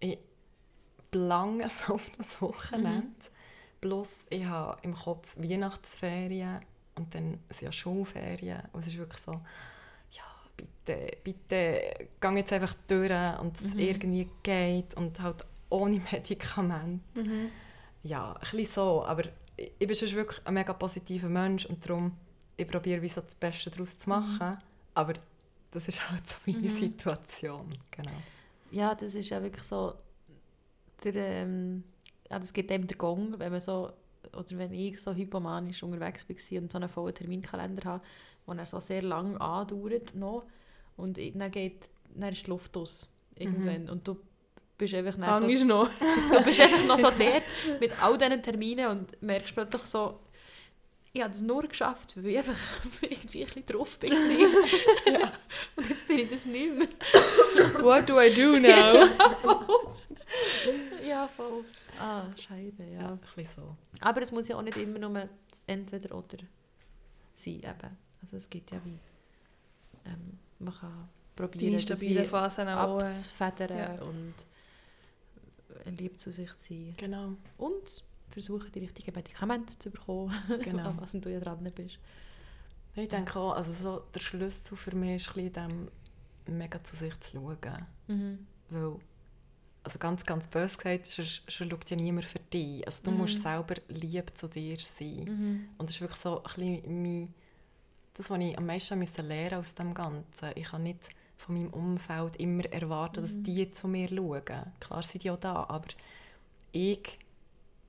ich 0.00 0.18
belange 1.10 1.68
so 1.70 1.94
auf 1.94 2.10
das 2.10 2.40
Wochenende. 2.42 3.14
Bloß 3.80 4.26
ich 4.30 4.44
habe 4.44 4.78
im 4.82 4.94
Kopf 4.94 5.36
Weihnachtsferien 5.38 6.60
und 6.96 7.14
dann 7.14 7.38
sind 7.50 7.62
ja 7.66 7.72
Schulferien. 7.72 8.62
Und 8.72 8.80
es 8.80 8.88
ist 8.88 8.98
wirklich 8.98 9.20
so, 9.20 9.32
ja, 10.12 10.24
bitte, 10.56 11.16
bitte, 11.24 12.08
geh 12.20 12.28
jetzt 12.36 12.52
einfach 12.52 12.74
durch 12.88 13.12
und 13.40 13.56
es 13.60 13.74
Mhm. 13.74 13.78
irgendwie 13.78 14.28
geht 14.42 14.94
und 14.96 15.20
halt 15.20 15.44
ohne 15.70 16.00
Medikamente. 16.12 17.24
Mhm. 17.24 17.50
Ja, 18.02 18.32
ein 18.34 18.40
bisschen 18.40 18.66
so, 18.66 19.04
aber 19.04 19.24
ich 19.56 19.72
ich 19.78 19.86
bin 19.86 19.94
sonst 19.96 20.14
wirklich 20.14 20.40
ein 20.46 20.54
mega 20.54 20.72
positiver 20.72 21.28
Mensch 21.28 21.66
und 21.66 21.84
darum, 21.88 22.16
ich 22.56 22.66
probiere 22.66 23.00
wie 23.02 23.08
so 23.08 23.20
das 23.20 23.36
Beste 23.36 23.70
daraus 23.70 23.98
zu 24.00 24.08
machen, 24.08 24.58
aber 24.94 25.14
das 25.70 25.86
ist 25.86 26.10
halt 26.10 26.26
so 26.26 26.36
meine 26.46 26.58
Mhm. 26.60 26.68
Situation, 26.68 27.72
genau. 27.92 28.22
Ja, 28.70 28.94
das 28.94 29.14
ist 29.14 29.30
ja 29.30 29.42
wirklich 29.42 29.64
so, 29.64 29.94
der, 31.04 31.14
ähm, 31.16 31.84
ja, 32.30 32.38
das 32.38 32.52
gibt 32.52 32.70
einem 32.70 32.86
der 32.86 32.96
Gong, 32.96 33.38
wenn 33.38 33.52
man 33.52 33.60
so, 33.60 33.92
oder 34.34 34.58
wenn 34.58 34.72
ich 34.72 35.00
so 35.00 35.14
hypomanisch 35.14 35.82
unterwegs 35.82 36.26
war 36.28 36.58
und 36.60 36.72
so 36.72 36.78
einen 36.78 36.88
vollen 36.88 37.14
Terminkalender 37.14 37.84
habe, 37.84 38.04
der 38.46 38.54
dann 38.54 38.66
so 38.66 38.80
sehr 38.80 39.02
lang 39.02 39.36
andauert 39.38 40.14
noch, 40.14 40.44
und 40.96 41.18
dann, 41.18 41.50
geht, 41.50 41.90
dann 42.14 42.32
ist 42.32 42.46
die 42.46 42.50
Luft 42.50 42.76
aus, 42.76 43.08
irgendwann, 43.34 43.88
und 43.88 44.06
du 44.06 44.16
bist 44.78 44.94
einfach 44.94 45.16
dann 45.18 45.56
so, 45.56 45.64
noch. 45.64 45.88
du 46.32 46.44
bist 46.44 46.60
einfach 46.60 46.84
noch 46.84 46.98
so 46.98 47.10
dort 47.10 47.42
mit 47.80 48.02
all 48.02 48.16
diesen 48.16 48.42
Terminen 48.42 48.88
und 48.88 49.22
merkst 49.22 49.54
plötzlich 49.54 49.84
so, 49.84 50.20
ich 51.16 51.22
habe 51.22 51.30
das 51.30 51.42
nur 51.42 51.62
geschafft, 51.62 52.16
weil 52.16 52.26
ich 52.26 52.38
einfach 52.38 52.54
irgendwie 53.02 53.42
ein 53.42 53.46
bisschen 53.46 53.66
drauf 53.66 53.98
bin. 54.00 54.12
Und 55.76 55.88
jetzt 55.88 56.08
bin 56.08 56.18
ich 56.18 56.28
das 56.28 56.44
nicht 56.44 56.74
mehr. 56.74 56.88
What 57.84 58.08
do 58.08 58.20
I 58.20 58.34
do 58.34 58.58
now? 58.58 58.68
Ja, 58.68 59.08
voll. 61.28 61.64
Ah, 61.98 62.24
Scheibe, 62.36 62.84
Ja, 62.84 63.00
ja. 63.02 63.12
ein 63.12 63.18
bisschen 63.18 63.46
so. 63.62 63.76
Aber 64.00 64.22
es 64.22 64.32
muss 64.32 64.48
ja 64.48 64.56
auch 64.56 64.62
nicht 64.62 64.76
immer 64.76 64.98
nur 64.98 65.10
das 65.50 65.62
entweder 65.66 66.14
oder 66.16 66.38
sein. 67.36 67.54
Eben. 67.54 67.96
Also 68.22 68.36
es 68.36 68.48
gibt 68.48 68.70
ja 68.70 68.80
wie... 68.84 68.98
Ähm, 70.06 70.38
man 70.58 70.74
kann 70.74 71.08
Die 71.36 71.42
probieren, 71.42 71.72
das 71.86 72.00
wie 72.00 72.06
instabile 72.06 72.24
Phasen 72.24 72.68
auch. 72.68 73.00
äh, 73.00 73.04
abzufedern 73.04 73.76
ja. 73.78 74.02
und 74.02 74.34
lieb 75.98 76.18
zu 76.18 76.30
sich 76.30 76.54
zu 76.56 76.68
sein. 76.74 76.94
Genau. 76.96 77.32
Und 77.58 78.04
versuchen, 78.30 78.70
die 78.72 78.80
richtigen 78.80 79.14
Medikamente 79.14 79.78
zu 79.78 79.90
bekommen, 79.90 80.32
Genau. 80.62 80.88
an 80.90 81.00
was 81.00 81.12
du 81.12 81.30
ja 81.30 81.40
dran 81.40 81.62
bist. 81.74 81.98
Ich 82.96 83.08
denke 83.08 83.38
auch, 83.38 83.52
also 83.56 83.72
so, 83.72 84.04
der 84.14 84.20
Schlüssel 84.20 84.76
für 84.76 84.94
mich 84.94 85.16
ist 85.16 85.28
ein 85.36 85.50
bisschen 85.50 85.88
dem, 86.46 86.56
mega 86.58 86.82
zu 86.82 86.94
sich 86.96 87.18
zu 87.20 87.32
schauen. 87.38 87.86
Mhm. 88.06 88.46
Weil, 88.70 88.96
also 89.84 89.98
ganz, 89.98 90.24
ganz 90.24 90.48
böse 90.48 90.76
gesagt, 90.78 91.06
sonst, 91.06 91.42
sonst 91.48 91.70
schaut 91.70 91.90
ja 91.90 91.96
niemand 91.96 92.24
für 92.24 92.38
dich. 92.40 92.86
Also 92.86 93.02
du 93.04 93.10
Mhm. 93.10 93.18
musst 93.18 93.42
selber 93.42 93.74
lieb 93.88 94.32
zu 94.36 94.48
dir 94.48 94.78
sein. 94.78 95.24
Mhm. 95.24 95.68
Und 95.78 95.88
das 95.88 95.96
ist 95.96 96.00
wirklich 96.00 96.20
so 96.20 96.42
ein 96.42 96.42
bisschen 96.54 97.02
mein, 97.02 97.34
das, 98.14 98.30
was 98.30 98.38
ich 98.38 98.56
am 98.58 98.66
meisten 98.66 98.98
musste 98.98 99.22
lernen 99.22 99.58
aus 99.60 99.74
dem 99.74 99.92
Ganzen. 99.94 100.50
Ich 100.54 100.64
kann 100.70 100.82
nicht 100.84 101.10
von 101.36 101.54
meinem 101.56 101.72
Umfeld 101.72 102.36
immer 102.36 102.64
erwarten, 102.72 103.22
dass 103.22 103.34
Mhm. 103.34 103.42
die 103.44 103.70
zu 103.70 103.88
mir 103.88 104.08
schauen. 104.08 104.72
Klar 104.80 105.02
sind 105.02 105.24
die 105.24 105.30
auch 105.30 105.38
da, 105.40 105.64
aber 105.68 105.88
ich 106.72 107.18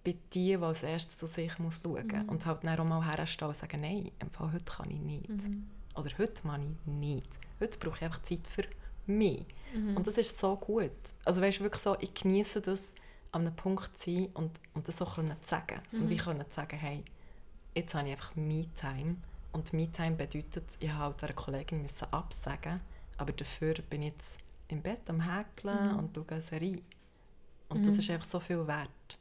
bin 0.03 0.17
die, 0.33 0.51
die 0.57 0.57
als 0.57 0.83
erstes 0.83 1.17
zu 1.17 1.27
sich 1.27 1.57
muss 1.59 1.81
schauen 1.81 2.05
muss. 2.07 2.23
Mhm. 2.23 2.29
Und 2.29 2.45
halt 2.45 2.63
dann 2.63 2.79
auch 2.79 2.83
mal 2.85 3.05
herstehen 3.05 3.47
und 3.47 3.55
sagen, 3.55 3.81
nein, 3.81 4.11
im 4.19 4.29
Fall 4.31 4.51
heute 4.51 4.65
kann 4.65 4.91
ich 4.91 4.99
nicht. 4.99 5.29
Mhm. 5.29 5.67
Oder 5.95 6.09
heute 6.17 6.41
kann 6.41 6.77
ich 6.85 6.91
nicht. 6.91 7.39
Heute 7.59 7.77
brauche 7.79 7.95
ich 7.97 8.03
einfach 8.03 8.21
Zeit 8.21 8.45
für 8.47 8.63
mich. 9.07 9.45
Mhm. 9.73 9.97
Und 9.97 10.07
das 10.07 10.17
ist 10.17 10.37
so 10.39 10.55
gut. 10.55 10.91
Also 11.23 11.41
weißt 11.41 11.59
wirklich 11.61 11.81
so, 11.81 11.95
ich 11.99 12.13
genieße 12.13 12.61
das, 12.61 12.93
an 13.31 13.41
einem 13.45 13.55
Punkt 13.55 13.97
zu 13.97 14.11
sein 14.11 14.29
und, 14.33 14.51
und 14.73 14.87
das 14.87 14.97
so 14.97 15.05
können 15.05 15.35
zu 15.41 15.49
sagen. 15.49 15.81
Und 15.91 16.03
Mhm. 16.05 16.09
wie 16.09 16.17
können 16.17 16.45
sagen, 16.49 16.77
hey, 16.77 17.03
jetzt 17.75 17.93
habe 17.93 18.07
ich 18.07 18.13
einfach 18.13 18.35
Me-Time. 18.35 19.17
Und 19.51 19.73
Me-Time 19.73 20.15
bedeutet, 20.15 20.63
ich 20.79 20.89
habe 20.89 21.03
halt 21.13 21.23
einer 21.23 21.33
Kollegin 21.33 21.81
müssen 21.81 22.07
absagen, 22.11 22.79
aber 23.17 23.33
dafür 23.33 23.73
bin 23.89 24.03
ich 24.03 24.13
jetzt 24.13 24.37
im 24.69 24.81
Bett 24.81 25.01
am 25.09 25.21
Häkeln 25.21 25.91
Mhm. 25.93 25.99
und 25.99 26.15
schaue 26.15 26.25
eine 26.29 26.41
Serie. 26.41 26.81
Und 27.69 27.85
das 27.85 27.93
Mhm. 27.95 27.99
ist 27.99 28.09
einfach 28.09 28.27
so 28.27 28.39
viel 28.39 28.65
wert. 28.67 29.17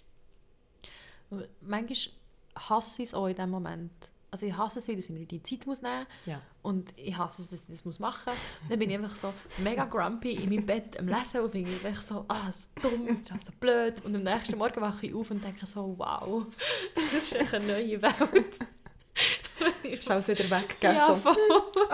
Und 1.30 1.48
Manchmal 1.60 2.14
hasse 2.56 3.02
ich 3.02 3.08
es 3.08 3.14
auch 3.14 3.26
in 3.26 3.34
dem 3.36 3.50
Moment. 3.50 3.92
Also 4.34 4.46
ich 4.46 4.56
hasse 4.56 4.80
es, 4.80 4.88
weil 4.88 4.98
ich 4.98 5.08
mir 5.10 5.24
die 5.26 5.40
Zeit 5.44 5.64
muss 5.64 5.80
nehmen 5.80 6.06
Ja. 6.26 6.40
und 6.62 6.92
ich 6.96 7.16
hasse 7.16 7.40
es, 7.42 7.50
dass 7.50 7.60
ich 7.60 7.66
das 7.68 7.84
muss 7.84 8.00
machen 8.00 8.32
muss. 8.32 8.68
Dann 8.68 8.80
bin 8.80 8.90
ich 8.90 8.96
einfach 8.96 9.14
so 9.14 9.32
mega 9.58 9.84
grumpy 9.84 10.32
in 10.32 10.48
meinem 10.50 10.66
Bett 10.66 10.98
am 10.98 11.06
Lesen 11.06 11.40
und 11.42 11.50
finde 11.52 11.70
einfach 11.86 12.02
so, 12.02 12.24
ah, 12.26 12.42
das 12.48 12.58
ist 12.62 12.72
dumm, 12.82 13.06
das 13.06 13.36
ist 13.38 13.46
so 13.46 13.52
blöd. 13.60 14.04
Und 14.04 14.16
am 14.16 14.24
nächsten 14.24 14.58
Morgen 14.58 14.80
wache 14.80 15.06
ich 15.06 15.14
auf 15.14 15.30
und 15.30 15.44
denke 15.44 15.64
so, 15.66 15.94
wow, 15.96 16.46
das 16.96 17.12
ist 17.12 17.32
echt 17.36 17.54
eine 17.54 17.64
neue 17.64 18.02
Welt. 18.02 18.58
Schau 20.00 20.14
es 20.16 20.26
wieder 20.26 20.50
weg, 20.50 20.78
gell? 20.80 20.96
ja, 20.96 21.06
so. 21.06 21.14
voll. 21.14 21.36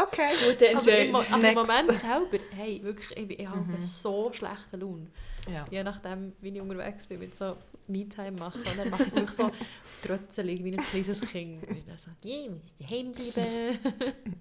Okay. 0.03 0.29
Gute 0.51 0.75
Aber 0.77 0.99
im, 0.99 1.13
Mo- 1.13 1.19
Entscheidung. 1.21 1.35
aber 1.35 1.49
im. 1.49 1.55
Moment 1.55 1.99
selber, 1.99 2.39
hey, 2.57 2.81
wirklich, 2.83 3.19
ich, 3.19 3.39
ich 3.41 3.47
habe 3.47 3.61
Mhm. 3.61 3.81
so 3.83 4.33
schlechte 4.33 4.79
Laune. 4.79 5.09
Ja. 5.49 5.67
Je 5.71 5.83
nachdem, 5.83 6.33
wie 6.41 6.51
ich 6.51 6.61
unterwegs 6.61 7.07
bin, 7.07 7.21
mit 7.21 7.35
so 7.35 7.57
Me-Time 7.87 8.33
machen. 8.33 8.61
Und 8.61 8.79
dann 8.79 8.91
mache 8.91 9.03
ich 9.05 9.09
es 9.09 9.15
wirklich 9.15 9.37
so 9.37 9.51
trötzelig, 10.03 10.63
wie 10.65 10.73
ein 10.73 10.85
kleines 10.85 11.21
Kind. 11.23 11.67
Und 11.67 11.89
dann 11.89 11.99
so, 11.99 12.11
yeah, 12.25 12.45
wir 12.45 12.51
müssen 12.51 12.75
daheim 12.79 13.13
bleiben. 13.13 14.41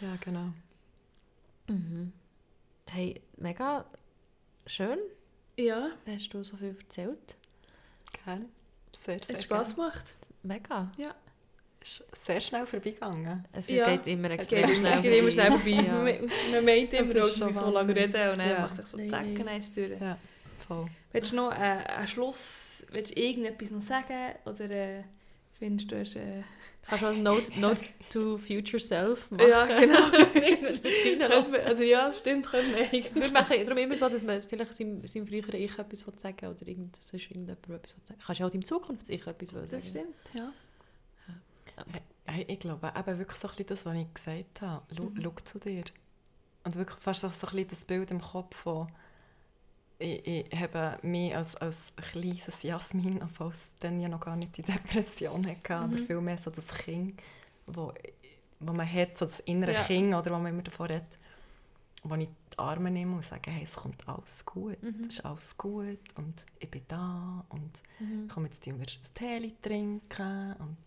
ja, 0.00 0.16
genau. 0.20 0.52
mhm. 1.68 2.12
Hey, 2.86 3.20
mega 3.36 3.84
schön, 4.66 4.98
Ja, 5.56 5.90
hast 6.06 6.34
du 6.34 6.42
so 6.42 6.56
viel 6.56 6.76
erzählt. 6.80 7.36
Gerne. 8.24 8.46
Sehr, 8.92 9.22
sehr 9.22 9.36
hat 9.36 9.44
Spass 9.44 9.76
gemacht. 9.76 10.14
Mega. 10.42 10.90
Ist 10.98 11.14
sehr 11.82 12.40
schnell 12.40 12.66
vorbeigegangen. 12.66 13.44
Es 13.52 13.68
Ja. 13.70 13.88
geht 13.96 14.06
immer 14.06 14.30
Es 14.30 14.40
extrem 14.40 14.66
geht, 14.66 14.76
schnell. 14.78 14.92
es 14.92 15.02
geht 15.02 15.14
immer 15.18 15.30
schnell 15.30 15.50
vorbei. 15.50 15.70
Ja. 15.70 15.92
Man, 15.94 16.30
man 16.52 16.64
meint 16.64 16.92
Das 16.92 17.00
immer, 17.00 17.10
ist 17.24 17.38
wir 17.40 17.46
müssen 17.46 17.52
so 17.64 17.70
lange 17.70 17.96
reden 17.96 18.30
und 18.30 18.38
dann 18.38 18.48
Ja. 18.48 18.58
macht 18.60 18.76
sich 18.76 18.86
so 18.86 18.96
Nein, 18.98 19.10
Decken 19.10 19.34
nein. 19.46 19.48
eins 19.48 19.72
durch. 19.72 20.00
Ja, 20.00 20.18
voll. 20.66 20.86
Willst 21.12 21.32
du 21.32 21.36
noch 21.36 21.52
äh, 21.52 21.54
einen 21.54 22.06
Schluss, 22.08 22.86
willst 22.92 23.16
du 23.16 23.20
irgendetwas 23.20 23.70
noch 23.70 23.82
sagen? 23.82 24.34
Oder 24.44 24.70
äh, 24.70 25.02
findest 25.58 25.90
du, 25.90 25.98
hast, 26.00 26.16
äh, 26.16 26.42
Kannst 26.86 27.02
du 27.02 27.06
eine 27.08 27.18
Note, 27.18 27.60
Note 27.60 27.84
to 28.10 28.36
Future 28.38 28.80
Self 28.80 29.30
machen? 29.30 29.48
Ja, 29.48 29.64
genau. 29.66 30.08
Oder 31.70 31.82
ja, 31.84 32.12
stimmt, 32.12 32.46
können 32.46 32.74
wir 32.74 32.82
eigentlich. 32.84 33.14
Wir 33.14 33.30
machen 33.30 33.56
darum 33.64 33.78
immer 33.78 33.94
so, 33.96 34.08
dass 34.08 34.24
man 34.24 34.40
vielleicht 34.42 34.74
seinem, 34.74 35.06
seinem 35.06 35.26
früheren 35.26 35.54
Ich 35.54 35.78
etwas 35.78 36.06
will 36.06 36.18
sagen 36.18 36.46
oder 36.46 36.66
irgend, 36.66 36.96
sonst 37.00 37.24
irgendjemand 37.30 37.58
etwas 37.64 37.94
will 37.96 38.04
sagen 38.04 38.20
Kannst 38.26 38.40
du 38.40 38.44
auch 38.44 38.50
deinem 38.50 38.64
Zukunfts-Ich 38.64 39.26
etwas 39.26 39.52
will 39.54 39.60
sagen 39.66 39.70
Das 39.70 39.88
stimmt, 39.88 40.14
ja. 40.34 40.52
Ich 42.48 42.58
glaube, 42.60 42.92
eben 42.96 43.18
wirklich 43.18 43.38
so 43.38 43.48
ein 43.48 43.50
bisschen 43.52 43.66
das, 43.66 43.86
was 43.86 43.96
ich 43.96 44.14
gesagt 44.14 44.62
habe. 44.62 44.94
Schau, 44.96 45.04
Mhm. 45.04 45.22
schau 45.22 45.30
zu 45.44 45.58
dir. 45.58 45.84
Und 46.64 46.74
wirklich 46.76 46.98
fast 47.00 47.20
so 47.22 47.26
ein 47.28 47.30
bisschen 47.30 47.68
das 47.68 47.84
Bild 47.84 48.10
im 48.10 48.20
Kopf 48.20 48.56
von 48.56 48.88
ich, 49.98 50.26
ich 50.26 50.58
habe 50.58 50.98
mich 51.02 51.36
als, 51.36 51.56
als 51.56 51.92
kleines 51.96 52.62
Jasmin, 52.62 53.22
obwohl 53.22 53.50
es 53.50 53.74
dann 53.80 54.00
ja 54.00 54.08
noch 54.08 54.20
gar 54.20 54.34
nicht 54.36 54.56
die 54.56 54.62
Depression 54.62 55.46
hatte, 55.46 55.76
aber 55.76 55.88
Mhm. 55.88 56.06
vielmehr 56.06 56.38
so 56.38 56.50
das 56.50 56.68
Kind, 56.68 57.20
wo, 57.66 57.92
wo 58.60 58.72
man 58.72 58.90
hat, 58.90 59.18
so 59.18 59.26
das 59.26 59.40
innere 59.40 59.74
Ja. 59.74 59.82
Kind, 59.84 60.14
oder 60.14 60.30
wo 60.30 60.38
man 60.38 60.52
immer 60.54 60.62
davon 60.62 60.86
redet, 60.86 61.18
wo 62.02 62.14
ich 62.14 62.28
die 62.54 62.58
Arme 62.58 62.90
nehme 62.90 63.16
und 63.16 63.24
sage, 63.24 63.50
hey, 63.50 63.64
es 63.64 63.74
kommt 63.74 64.08
alles 64.08 64.44
gut, 64.46 64.82
Mhm. 64.82 65.04
es 65.06 65.16
ist 65.18 65.24
alles 65.26 65.56
gut 65.58 65.98
und 66.16 66.46
ich 66.58 66.70
bin 66.70 66.82
da 66.88 67.44
und 67.50 67.82
Mhm. 67.98 68.28
komm, 68.32 68.46
jetzt 68.46 68.64
tun 68.64 68.78
wir 68.80 68.86
ein 68.86 69.14
Tee 69.40 69.54
trinken 69.60 70.54
und 70.60 70.78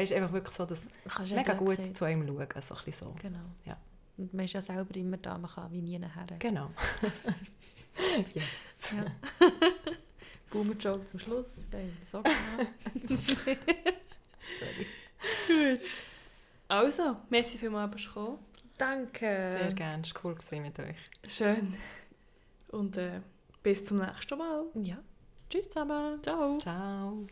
weißt, 0.00 0.12
einfach 0.12 0.32
wirklich 0.32 0.54
so 0.54 0.66
das 0.66 0.88
Kannst 1.08 1.32
du 1.32 1.36
mega 1.36 1.54
gut 1.54 1.76
gesagt. 1.76 1.96
zu 1.96 2.04
einem 2.04 2.26
schauen, 2.26 2.62
so 2.62 2.74
ein 2.74 2.92
so. 2.92 3.14
Genau. 3.20 3.38
Ja. 3.64 3.76
Und 4.16 4.34
man 4.34 4.44
ist 4.44 4.54
ja 4.54 4.62
selber 4.62 4.94
immer 4.96 5.16
da, 5.16 5.38
man 5.38 5.50
kann 5.50 5.70
wie 5.72 5.82
nie 5.82 5.98
nachher. 5.98 6.26
Genau. 6.38 6.70
yes. 8.34 8.76
Ja. 8.94 9.04
Boomer-Joke 10.50 11.06
zum 11.06 11.20
Schluss. 11.20 11.62
Den 11.72 11.96
so 12.04 12.22
Sorry. 13.06 13.56
Gut. 15.46 15.80
Also, 16.68 17.16
merci 17.28 17.58
vielmals, 17.58 17.92
dass 17.92 18.02
du 18.02 18.08
gekommen 18.08 18.38
Danke. 18.76 19.18
Sehr 19.20 19.72
gerne, 19.74 20.02
es 20.02 20.14
war 20.14 20.24
cool 20.24 20.60
mit 20.60 20.78
euch. 20.78 20.96
Schön. 21.26 21.74
Und 22.68 22.96
äh, 22.96 23.20
bis 23.62 23.84
zum 23.84 23.98
nächsten 23.98 24.38
Mal. 24.38 24.64
Ja. 24.74 24.98
Tschüss 25.50 25.68
zusammen. 25.68 26.22
Ciao. 26.22 26.58
Ciao. 26.58 27.26